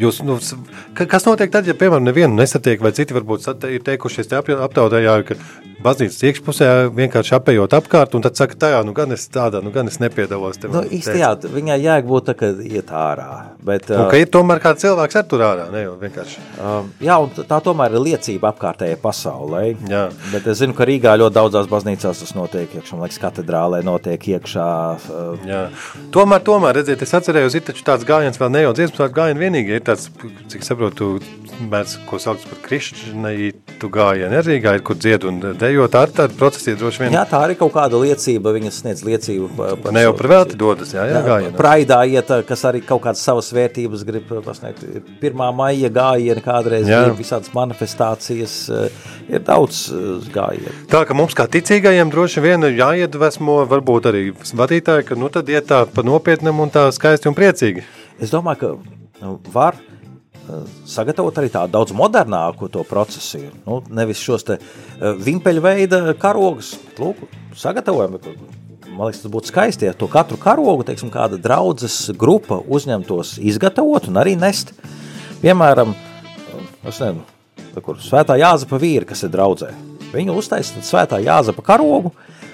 jūs, 0.00 0.20
nu, 0.26 0.38
kas 0.96 1.26
notiek 1.28 1.50
tad, 1.52 1.66
ja, 1.68 1.74
piemēram, 1.78 2.04
nevienu 2.08 2.38
nesatiek, 2.40 2.80
vai 2.82 2.92
citi 2.96 3.16
varbūt 3.16 3.46
ir 3.70 3.82
teikušies 3.86 4.30
te 4.30 4.38
ap- 4.38 4.48
aptaudējā, 4.68 5.16
ka 5.28 5.36
baznīcas 5.80 6.18
iekšpusē 6.28 6.66
vienkārši 6.92 7.32
apējot 7.38 7.72
apkārt, 7.78 8.14
un 8.18 8.24
tad 8.26 8.36
saka, 8.36 8.56
tajā, 8.66 8.80
nu 8.84 8.92
gan 8.96 9.14
es 9.16 9.22
tādā, 9.32 9.62
nu 9.64 9.70
gan 9.72 9.88
es 9.88 9.96
nepiedalos. 10.02 10.58
Tev, 10.60 10.74
Nu, 10.74 10.82
īsti 10.84 11.14
jā, 11.22 11.30
viņai 11.40 11.78
jēg 11.80 12.08
būt 12.10 12.26
tā, 12.28 12.34
ka 12.36 12.50
iet 12.60 12.90
ārā, 12.92 13.28
bet... 13.64 13.88
Un 13.88 14.04
uh, 14.04 14.10
ka 14.12 14.20
ir 14.20 14.28
tomēr 14.32 14.60
kāds 14.60 14.84
cilvēks 14.84 15.16
ar 15.20 15.24
tur 15.30 15.44
ārā, 15.46 15.70
ne 15.72 15.86
jau 15.86 15.94
vienkārši. 16.02 16.42
Um, 16.60 16.90
jā, 17.00 17.16
un 17.24 17.32
tā 17.48 17.60
tomēr 17.64 17.96
ir 17.96 18.04
liecība 18.10 18.50
apkārtējai 18.52 18.98
pasaulē. 19.00 19.62
Jā. 19.88 20.02
Bet 20.34 20.50
es 20.52 20.60
zinu, 20.60 20.76
ka 20.76 20.84
Rīgā 20.88 21.14
ļoti 21.22 21.36
daudzās 21.38 21.70
baznīcās 21.72 22.20
tas 22.26 22.34
notiek 22.36 22.76
iekšā. 22.76 22.98
Man 22.98 23.06
liekas, 23.08 23.20
katedrālē 23.24 23.80
notiek 23.86 24.28
iekšā. 24.36 24.68
Uh, 25.08 25.48
Jā. 25.48 25.62
Tomēr, 26.12 26.44
tomēr, 26.44 26.76
redziet, 26.82 27.00
es 27.06 27.16
atcerējos, 27.16 27.56
ir 27.56 27.64
taču 27.70 27.84
tāds 27.88 28.04
gājiens, 28.08 28.36
vēl 28.40 28.52
ne 28.52 28.66
jau 28.66 28.74
dziesmu 28.76 29.00
svētku 29.00 29.16
gājienu 29.16 29.40
vienīgi, 29.46 29.78
ir 29.80 29.84
tāds, 29.90 30.08
cik 30.54 30.64
saprotu, 30.66 31.10
mēdz, 31.70 31.98
ko 32.08 32.16
sauc 32.22 32.40
par 32.48 32.58
krišķinaitu 32.64 33.88
gājienu, 33.92 34.32
arī 34.38 34.54
Rīgā 34.56 34.72
ir, 34.78 34.82
kur 34.86 34.96
dzied 34.98 35.24
un 35.28 35.38
dejo, 35.60 35.86
tā 35.92 36.02
ir 36.06 36.12
tāda 36.16 36.34
procesija 36.38 36.78
droši 36.80 37.02
vien. 37.04 37.12
jā, 37.14 37.22
tā 37.28 37.40
arī 37.44 37.56
kaut 37.58 37.72
kāda 37.74 37.98
liecība. 38.00 38.52
Viņas 38.56 38.80
sniedz 38.82 39.02
liecību 39.06 39.48
pa- 39.56 39.76
par 39.82 39.92
Ne 39.92 40.02
jau 40.06 40.14
par 40.16 40.28
velti 40.32 40.56
dodas, 40.56 40.92
jā, 40.96 41.04
jā, 41.10 41.20
gājienā. 41.26 41.56
Praidā 41.58 42.00
iet, 42.08 42.32
kas 42.48 42.62
arī 42.64 42.80
kaut 42.86 43.02
kādas 43.04 43.22
savas 43.22 43.50
vērtības 43.52 44.04
grib 44.08 44.28
pasniegt. 44.44 44.82
Pirmā 45.20 45.50
maija 45.54 45.90
gājieni 45.90 46.42
kādreiz 46.44 46.86
Jā. 46.88 47.04
bija 47.04 47.16
visādas 47.20 47.50
manifestācijas. 47.54 48.56
uh, 48.70 48.88
Ir 49.30 49.38
daudz 49.46 49.92
uh, 49.94 50.18
gājienu. 50.34 50.72
Tā 50.90 51.04
ka 51.06 51.14
mums 51.14 51.34
kā 51.38 51.44
ticīgajiem 51.46 52.10
droši 52.10 52.42
vien 52.42 52.60
jāiedvesmo, 52.66 53.60
varbūt 53.70 54.08
arī 54.10 54.22
vadītāji, 54.34 55.04
ka 55.06 55.14
nu 55.14 55.28
tad 55.28 55.46
iet 55.48 55.68
tā 55.70 55.84
pa 55.86 56.02
nopietnam 56.02 56.58
un 56.60 56.70
tā 56.70 56.88
skaisti 56.92 57.28
un 57.30 57.34
priecīgi. 57.38 57.84
Es 58.20 58.30
domāju, 58.34 58.58
ka 58.58 58.99
var 59.52 59.76
uh, 59.76 60.62
sagatavot 60.88 61.36
arī 61.40 61.50
tādu 61.52 61.74
daudz 61.74 61.94
modernāku 61.96 62.70
to 62.72 62.84
procesu. 62.88 63.42
Nu, 63.66 63.80
nevis 63.92 64.22
šos 64.22 64.46
te 64.48 64.58
uh, 64.60 65.12
vimpeļu 65.20 65.64
veida 65.64 66.00
karogus. 66.20 66.74
Lūk, 67.00 67.22
sagatavojam. 67.58 68.18
Man 68.90 69.06
liekas, 69.06 69.22
tas 69.22 69.32
būtu 69.32 69.52
skaisti, 69.52 69.86
ja 69.86 69.94
to 69.96 70.08
katru 70.10 70.38
karogu, 70.40 70.84
teiksim, 70.86 71.12
kāda 71.14 71.38
draudzes 71.40 72.10
grupa 72.18 72.58
uzņemtos 72.58 73.36
izgatavot 73.38 74.10
un 74.10 74.18
arī 74.20 74.34
nest. 74.40 74.74
Piemēram, 75.44 75.94
uh, 75.94 76.66
es 76.90 76.98
nezinu, 76.98 77.22
kur 77.84 78.00
svētā 78.02 78.36
Jāzepa 78.40 78.80
vīri, 78.82 79.06
kas 79.08 79.24
ir 79.24 79.32
draudzē. 79.32 79.70
Viņu 80.10 80.34
uztaisa 80.40 80.74
tad 80.74 80.88
svētā 80.88 81.20
Jāzepa 81.22 81.62
karogu, 81.62 82.10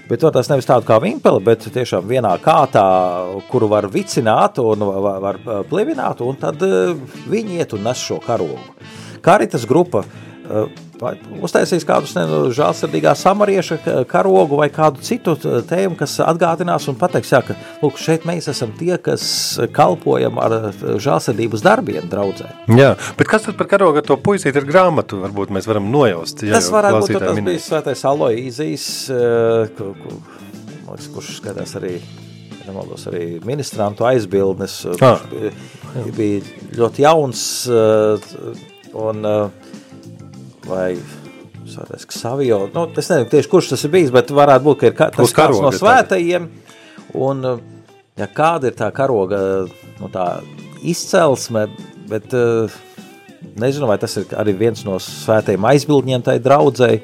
Bet 0.07 0.23
tas 0.23 0.47
nevis 0.47 0.69
tādu 0.69 0.87
kā 0.87 1.01
vimpeli, 1.03 1.41
bet 1.43 1.65
tiešām 1.75 2.05
vienā 2.07 2.37
kārtā, 2.39 2.85
kuru 3.51 3.67
var 3.73 3.89
vicināt 3.91 4.61
un 4.63 4.85
var, 4.87 5.19
var 5.25 5.41
plīvināt, 5.67 6.23
un 6.23 6.39
tad 6.39 6.63
eh, 6.63 6.93
viņi 7.27 7.59
iet 7.59 7.75
un 7.75 7.83
nes 7.89 8.05
šo 8.07 8.21
karogu. 8.23 8.61
Karitas 9.27 9.67
grupa 9.67 10.05
eh, 10.07 10.07
vai 10.07 10.26
uztaisīs 11.45 11.85
kādus 11.87 12.15
nezinu, 12.17 12.51
žēlsirdīgā 12.57 13.13
samarieša 13.19 13.77
ka- 13.85 14.05
karogu 14.09 14.57
vai 14.57 14.69
kādu 14.73 15.03
citu 15.05 15.35
t- 15.37 15.61
tēmu, 15.69 15.97
kas 15.99 16.17
atgādinās 16.25 16.87
un 16.89 16.97
pateiks, 16.97 17.33
jā, 17.35 17.43
ka 17.47 17.57
lūk, 17.83 17.99
šeit 18.01 18.25
mēs 18.29 18.49
esam 18.53 18.73
tie, 18.79 18.97
kas 18.99 19.59
kalpojam 19.77 20.39
ar 20.43 20.53
eh, 20.59 20.79
žēlsirdības 21.03 21.65
darbiem 21.67 22.09
draudzē. 22.13 22.49
Jā, 22.79 22.95
bet 23.19 23.29
kas 23.29 23.43
tad 23.49 23.59
par 23.61 23.67
karogu 23.71 24.01
ar 24.03 24.07
to 24.09 24.17
puisīti 24.17 24.57
ir 24.63 24.69
grāmatu? 24.69 25.21
Varbūt 25.27 25.53
mēs 25.57 25.69
varam 25.69 25.91
nojaust. 25.93 26.43
ja 26.47 26.55
Tas 26.57 26.71
varētu 26.73 27.03
būt 27.05 27.19
tas 27.21 27.43
bija 27.51 27.65
svētais 27.69 28.05
Aloīzijas, 28.13 28.87
eh, 29.11 29.75
ku- 29.77 29.95
ku- 30.01 30.23
man 30.87 30.97
liekas, 30.97 31.11
kurš 31.13 31.41
skatās 31.43 31.77
arī, 31.77 31.99
nemaldos, 32.67 33.05
arī 33.11 33.41
ministrantu 33.45 34.07
aizbildnes, 34.09 34.85
eh, 34.87 34.97
Ah. 35.03 35.21
kurš 35.21 35.31
bija, 35.37 35.53
bija 36.17 36.41
ļoti 36.81 37.05
jauns 37.05 37.45
eh, 37.69 38.19
un 38.95 39.25
eh, 39.27 39.49
vai 40.67 40.91
Ksavio, 42.07 42.69
nu, 42.75 42.85
es 42.97 43.09
nezinu 43.11 43.31
tieši, 43.31 43.51
kurš 43.51 43.73
tas 43.73 43.83
ir 43.85 43.93
bijis, 43.93 44.13
bet 44.15 44.31
varētu 44.35 44.65
būt, 44.65 44.79
ka 44.81 44.87
ir 44.91 44.95
ka, 44.97 45.09
tas 45.17 45.35
karoga 45.35 45.67
no 45.67 45.73
svētajiem, 45.75 46.47
un 47.19 47.49
eh, 47.51 47.65
ja 48.23 48.29
kāda 48.31 48.71
ir 48.71 48.77
tā 48.79 48.91
karoga, 48.95 49.41
nu, 49.99 50.11
tā 50.15 50.27
izcelsme, 50.87 51.67
bet 52.07 52.35
uh, 52.37 52.73
nezinu, 53.59 53.89
vai 53.91 53.99
tas 53.99 54.15
ir 54.21 54.31
arī 54.39 54.55
viens 54.57 54.85
no 54.87 54.99
svētajiem 55.03 55.67
aizbildņiem 55.73 56.25
tai 56.27 56.37
draudzēji. 56.43 57.01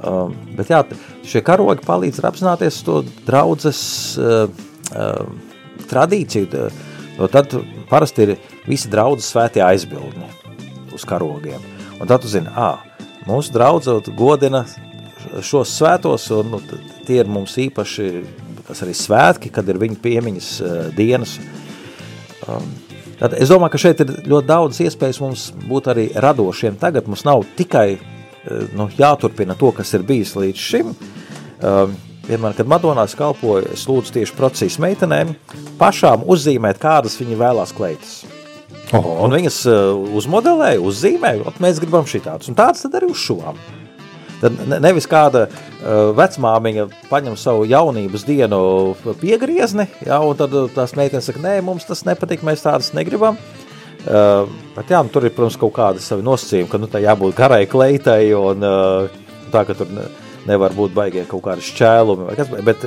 Um, 0.00 0.32
bet 0.56 0.70
jā, 0.72 0.80
šie 1.28 1.42
karogi 1.44 1.84
palīdz 1.84 2.22
apzināties 2.24 2.80
to 2.86 3.02
draudzes 3.26 3.82
uh, 4.16 4.46
uh, 4.94 5.82
tradīciju. 5.90 6.70
Jo 7.18 7.28
tad 7.28 7.52
parasti 7.90 8.24
ir 8.24 8.34
visi 8.64 8.88
draudzes 8.88 9.28
svētie 9.34 9.60
aizbildņi 9.66 10.30
uz 10.96 11.04
karogiem. 11.08 11.60
Un 12.00 12.08
tad 12.08 12.22
tu 12.24 12.30
zini, 12.32 12.48
ā, 12.56 12.78
mūsu 13.28 13.52
draudzot 13.52 14.08
godina 14.16 14.64
šos 15.44 15.74
svētos, 15.76 16.30
un 16.32 16.54
nu, 16.54 16.60
tie 17.06 17.20
ir 17.20 17.28
mums 17.30 17.58
īpaši, 17.60 18.06
kas 18.68 18.80
arī 18.86 18.94
svētki, 18.96 19.50
kad 19.52 19.68
ir 19.68 19.80
viņa 19.80 19.98
piemiņas 20.00 20.50
uh, 20.64 20.78
dienas. 20.96 21.36
Um, 22.48 22.70
tad 23.20 23.36
es 23.36 23.52
domāju, 23.52 23.74
ka 23.74 23.82
šeit 23.84 24.00
ir 24.04 24.14
ļoti 24.32 24.48
daudz 24.48 24.80
iespējas 24.86 25.20
mums 25.20 25.50
būt 25.68 25.90
arī 25.92 26.08
radošiem. 26.16 26.80
Tagad 26.80 27.10
mums 27.10 27.26
nav 27.28 27.44
tikai 27.58 27.88
uh, 27.98 28.64
nu, 28.72 28.88
jāturpina 28.96 29.58
to, 29.60 29.74
kas 29.76 29.92
ir 29.96 30.06
bijis 30.08 30.36
līdz 30.40 30.70
šim. 30.70 30.94
Um, 31.60 31.98
Vienmēr, 32.30 32.52
kad 32.54 32.68
Madonās 32.68 33.16
kalpoju, 33.18 33.72
es 33.74 33.88
lūdzu 33.90 34.12
tieši 34.14 34.36
procesijas 34.38 34.76
meitenēm 34.78 35.32
pašām 35.80 36.22
uzzīmēt, 36.30 36.78
kādas 36.78 37.16
viņi 37.18 37.38
vēlās 37.40 37.72
kleitas. 37.74 38.20
Oho. 38.96 39.20
Un 39.24 39.34
viņas 39.36 39.60
uh, 39.70 39.92
uzmodelēja, 40.18 40.80
uzzīmēja, 40.82 41.44
un 41.46 41.62
mēs 41.62 41.78
gribam 41.82 42.08
šī 42.10 42.22
tādas. 42.24 42.50
Un 42.50 42.56
tādas 42.58 42.88
arī 42.88 43.10
uzšuvām. 43.12 43.58
Tad 44.40 44.56
ne- 44.66 44.80
nevis 44.82 45.06
kāda 45.10 45.44
uh, 45.46 46.10
vecmāmiņa 46.18 46.86
paņem 47.10 47.36
savu 47.38 47.68
jaunības 47.70 48.24
dienu 48.26 48.60
piegriezni, 49.20 49.86
ja, 50.06 50.18
un 50.24 50.38
tad 50.38 50.56
uh, 50.56 50.66
tās 50.74 50.96
meitenes 50.98 51.28
saka, 51.30 51.42
nē, 51.44 51.60
mums 51.66 51.86
tas 51.86 52.02
nepatīk, 52.08 52.42
mēs 52.46 52.66
tādas 52.66 52.90
negribam. 52.96 53.38
Uh, 54.00 54.48
bet 54.74 54.90
jā, 54.90 55.04
nu, 55.04 55.12
tur 55.12 55.28
ir, 55.28 55.34
protams, 55.36 55.60
kaut 55.60 55.76
kādi 55.76 56.02
savi 56.02 56.26
nosacījumi, 56.26 56.70
ka 56.72 56.80
nu, 56.80 56.90
tā 56.90 57.04
jābūt 57.04 57.36
garai 57.38 57.62
kleitai 57.70 58.32
un 58.34 58.66
uh, 58.66 59.22
tā, 59.52 59.66
ka 59.68 59.76
tur 59.76 59.92
ne, 59.92 60.08
nevar 60.50 60.74
būt 60.74 60.96
baigie 60.96 61.28
kaut 61.30 61.44
kādi 61.46 61.62
šķēlumi 61.68 62.30
vai 62.30 62.38
kas, 62.38 62.54
bet 62.64 62.86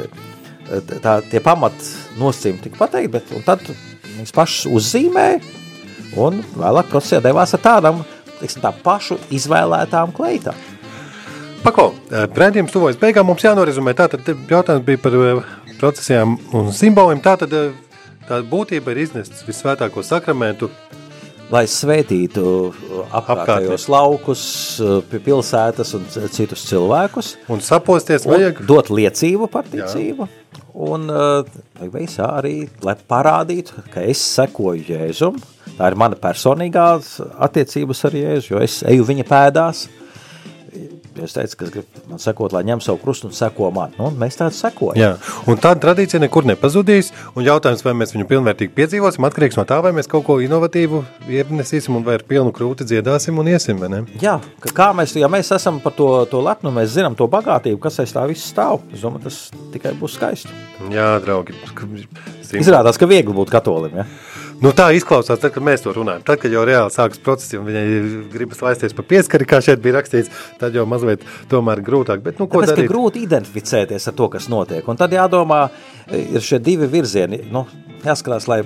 tā, 1.06 1.20
tie 1.30 1.40
pamat 1.44 1.76
nosacījumi 2.18 2.64
tika 2.66 2.82
pateikti, 2.82 3.14
bet 3.14 3.36
un 3.38 3.46
tad 3.46 3.62
viņas 3.70 4.34
pašas 4.34 4.72
uzzīmēja 4.74 5.63
un 6.18 6.42
vēlāk 6.58 6.90
procesā 6.92 7.22
devās 7.24 7.54
ar 7.58 7.62
tādām, 7.64 8.04
teiksim, 8.40 8.62
tā 8.64 8.74
pašu 8.84 9.18
izvēlētām 9.34 10.14
kleitām. 10.16 10.56
Pako, 11.64 11.94
eh, 12.12 12.26
redzējums 12.28 12.74
tuvojas 12.76 12.98
beigām. 13.00 13.26
Mums 13.30 13.44
jānorizumē. 13.46 13.94
Tātad 13.96 14.28
jautājums 14.50 14.84
bija 14.84 15.00
par 15.00 15.14
eh, 15.16 15.44
procesijām 15.80 16.36
un 16.54 16.74
simboliem. 16.76 17.22
Tātad 17.24 17.54
eh, 17.56 17.72
tā 18.28 18.42
būtība 18.44 18.92
ir 18.92 18.98
iznest 19.06 19.46
visvētāko 19.48 20.04
sakramentu. 20.04 20.70
lai 21.54 21.66
svētītu 21.68 22.74
apkārtējos 23.14 23.84
laukus, 23.92 24.44
pilsētas 25.12 25.92
un 25.94 26.06
citus 26.32 26.64
cilvēkus, 26.66 27.36
Un 27.52 27.60
saposties 27.62 28.26
un 28.26 28.32
vajag. 28.32 28.62
dot 28.66 28.90
liecību 28.90 29.50
par 29.52 29.68
ticību, 29.70 30.28
un 30.74 31.06
beigās 31.78 32.18
arī, 32.26 32.70
lai 32.82 32.96
parādītu, 32.96 33.84
ka 33.94 34.02
es 34.02 34.24
sekoju 34.34 34.88
Jēzum, 34.88 35.38
tā 35.78 35.90
ir 35.92 36.00
mana 36.00 36.20
personīgā 36.20 36.88
attiecības 37.48 38.06
ar 38.10 38.18
Jēzu, 38.22 38.54
jo 38.54 38.64
es 38.64 38.82
eju 38.88 39.10
viņa 39.10 39.28
pēdās, 39.30 39.88
Es 41.22 41.36
teicu, 41.36 41.58
ka 41.60 41.68
grib 41.70 41.98
man 42.10 42.22
sekot, 42.22 42.54
lai 42.56 42.64
ņem 42.66 42.80
savu 42.82 42.98
krustu 43.04 43.28
un 43.30 43.36
seko 43.38 43.68
man. 43.74 43.92
Nu, 44.00 44.08
mēs 44.18 44.40
tādu 44.40 44.56
sekojam. 44.58 44.98
Jā, 44.98 45.12
un 45.50 45.60
tāda 45.62 45.84
tradīcija 45.84 46.22
nekur 46.24 46.48
nepazudīs. 46.50 47.12
Un 47.38 47.46
jautājums, 47.46 47.84
vai 47.86 47.94
mēs 48.00 48.16
viņu 48.16 48.26
pilnvērtīgi 48.32 48.74
piedzīvosim, 48.74 49.28
atkarīgs 49.28 49.60
no 49.60 49.66
tā, 49.70 49.78
vai 49.86 49.94
mēs 49.94 50.10
kaut 50.10 50.26
ko 50.26 50.40
inovatīvu 50.42 51.04
ienesīsim 51.30 52.00
un 52.00 52.06
vai 52.08 52.18
ar 52.18 52.26
pilnu 52.30 52.54
krūti 52.56 52.88
dziedāsim 52.90 53.38
un 53.38 53.52
iesim. 53.54 53.86
Jā, 54.24 54.40
kā 54.74 54.90
mēs, 54.98 55.14
ja 55.22 55.30
mēs 55.30 55.54
esam 55.54 55.78
par 55.84 55.94
to, 55.98 56.10
to 56.32 56.42
lepnu, 56.42 56.74
mēs 56.74 56.96
zinām 56.98 57.18
to 57.20 57.30
bagātību, 57.30 57.82
kas 57.84 58.02
aiz 58.02 58.16
tā 58.16 58.26
viss 58.30 58.50
stāv. 58.50 58.82
Es 58.94 59.06
domāju, 59.06 59.28
tas 59.30 59.44
tikai 59.76 59.94
būs 60.00 60.18
skaisti. 60.18 60.62
Jā, 60.94 61.12
draugi. 61.22 61.60
Izrādās, 62.58 62.98
ka 62.98 63.10
viegli 63.10 63.38
būt 63.38 63.54
katolim. 63.54 64.02
Ja? 64.02 64.10
Nu, 64.64 64.72
tā 64.72 64.86
izklausās, 64.96 65.42
tad, 65.42 65.52
kad 65.52 65.64
mēs 65.66 65.82
to 65.84 65.92
runājam. 65.92 66.22
Tad, 66.24 66.40
kad 66.40 66.54
jau 66.54 66.62
reāli 66.64 66.92
sākas 66.94 67.20
process, 67.24 67.52
un 67.60 67.66
viņai 67.68 67.84
gribas 68.32 68.62
laisties 68.64 68.94
pa 68.96 69.04
pieskari, 69.04 69.48
kā 69.50 69.58
šeit 69.64 69.82
bija 69.84 69.98
rakstīts, 69.98 70.32
tad 70.62 70.78
jau 70.78 70.86
mazliet 70.88 71.26
tomēr 71.52 71.82
grūtāk. 71.84 72.22
Bet, 72.24 72.40
nu, 72.40 72.48
Tāpēc, 72.48 72.72
darīt? 72.72 72.88
grūti 72.88 73.26
identificēties 73.26 74.08
ar 74.08 74.16
to, 74.16 74.30
kas 74.32 74.48
notiek. 74.54 74.88
Un 74.88 75.00
tad 75.02 75.12
jādomā, 75.12 75.66
ir 76.16 76.46
šie 76.46 76.62
divi 76.64 76.88
virzieni. 76.88 77.42
Nu, 77.52 77.66
jāskatās, 78.06 78.48
lai 78.48 78.62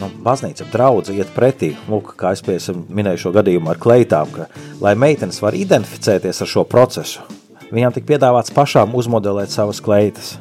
nu, 0.00 0.08
baznīca 0.26 0.66
draudze 0.72 1.14
iet 1.14 1.30
pretī. 1.36 1.70
Lūk, 1.86 2.16
kā 2.18 2.34
es 2.34 2.42
piesam, 2.42 2.82
minēju 2.90 3.28
šo 3.28 3.34
gadījumu 3.38 3.70
ar 3.70 3.78
kleitām, 3.82 4.34
ka, 4.34 4.48
lai 4.82 4.96
meitenes 4.98 5.38
var 5.44 5.54
identificēties 5.54 6.42
ar 6.42 6.50
šo 6.50 6.66
procesu, 6.66 7.22
viņām 7.70 7.94
tik 7.94 8.10
piedāvāts 8.10 8.54
pašām 8.58 8.98
uzmodelēt 8.98 9.54
savas 9.54 9.78
kleitas. 9.86 10.34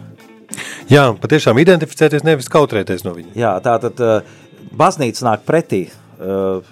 Jā, 0.90 1.10
patiešām 1.20 1.60
identificēties, 1.60 2.24
nevis 2.26 2.48
kautrēties 2.50 3.04
no 3.06 3.12
viņa. 3.14 3.34
Jā, 3.38 3.54
tā 3.62 3.76
tad 3.84 4.02
baznīca 4.72 5.30
nāk 5.30 5.46
pretī 5.48 5.88
uh, 5.88 6.64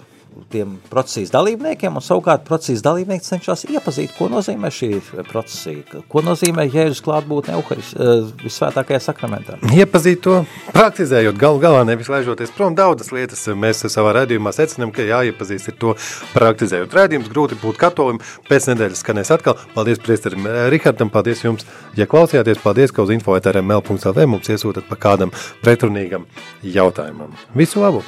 tiem 0.51 0.75
procesijas 0.89 1.31
dalībniekiem, 1.33 1.95
un 1.95 2.03
savukārt 2.03 2.45
procesijas 2.47 2.83
dalībnieki 2.85 3.25
cenšas 3.25 3.65
iepazīt, 3.69 4.13
ko 4.17 4.27
nozīmē 4.31 4.71
šī 4.73 4.89
procesija, 5.29 6.01
ko 6.11 6.23
nozīmē 6.25 6.67
Jēzus 6.69 7.01
klātbūtne 7.05 7.57
uh, 7.59 8.31
visvētākajā 8.43 9.01
sakramentā. 9.07 9.59
Iepazīt 9.75 10.21
to, 10.25 10.41
praktizējot 10.75 11.39
galu 11.39 11.61
galā, 11.63 11.83
nevis 11.87 12.09
laižoties 12.11 12.53
prom 12.55 12.75
daudzas 12.77 13.11
lietas. 13.15 13.45
Mēs 13.55 13.85
savā 13.91 14.15
redzījumā 14.19 14.53
secinām, 14.55 14.91
ka 14.95 15.05
jāiepazīst 15.05 15.71
ar 15.71 15.79
to 15.81 15.95
praktizējot. 16.33 16.95
Redzījums 16.95 17.31
grūti 17.31 17.59
būt 17.61 17.79
katolim, 17.81 18.21
pēc 18.49 18.69
nedēļas 18.73 19.05
skanēs 19.05 19.33
atkal. 19.35 19.57
Paldies 19.75 20.01
priesterim 20.03 20.47
Rihardam, 20.73 21.11
paldies 21.13 21.45
jums, 21.45 21.67
ja 21.99 22.09
klausījāties, 22.09 22.61
paldies, 22.63 22.93
ka 22.95 23.05
uz 23.05 23.13
info.rml.lv 23.15 24.29
mums 24.29 24.51
iesūtat 24.51 24.89
pa 24.89 24.99
kādam 25.07 25.33
pretrunīgam 25.63 26.27
jautājumam. 26.75 27.35
Visu 27.55 27.83
labu! 27.83 28.03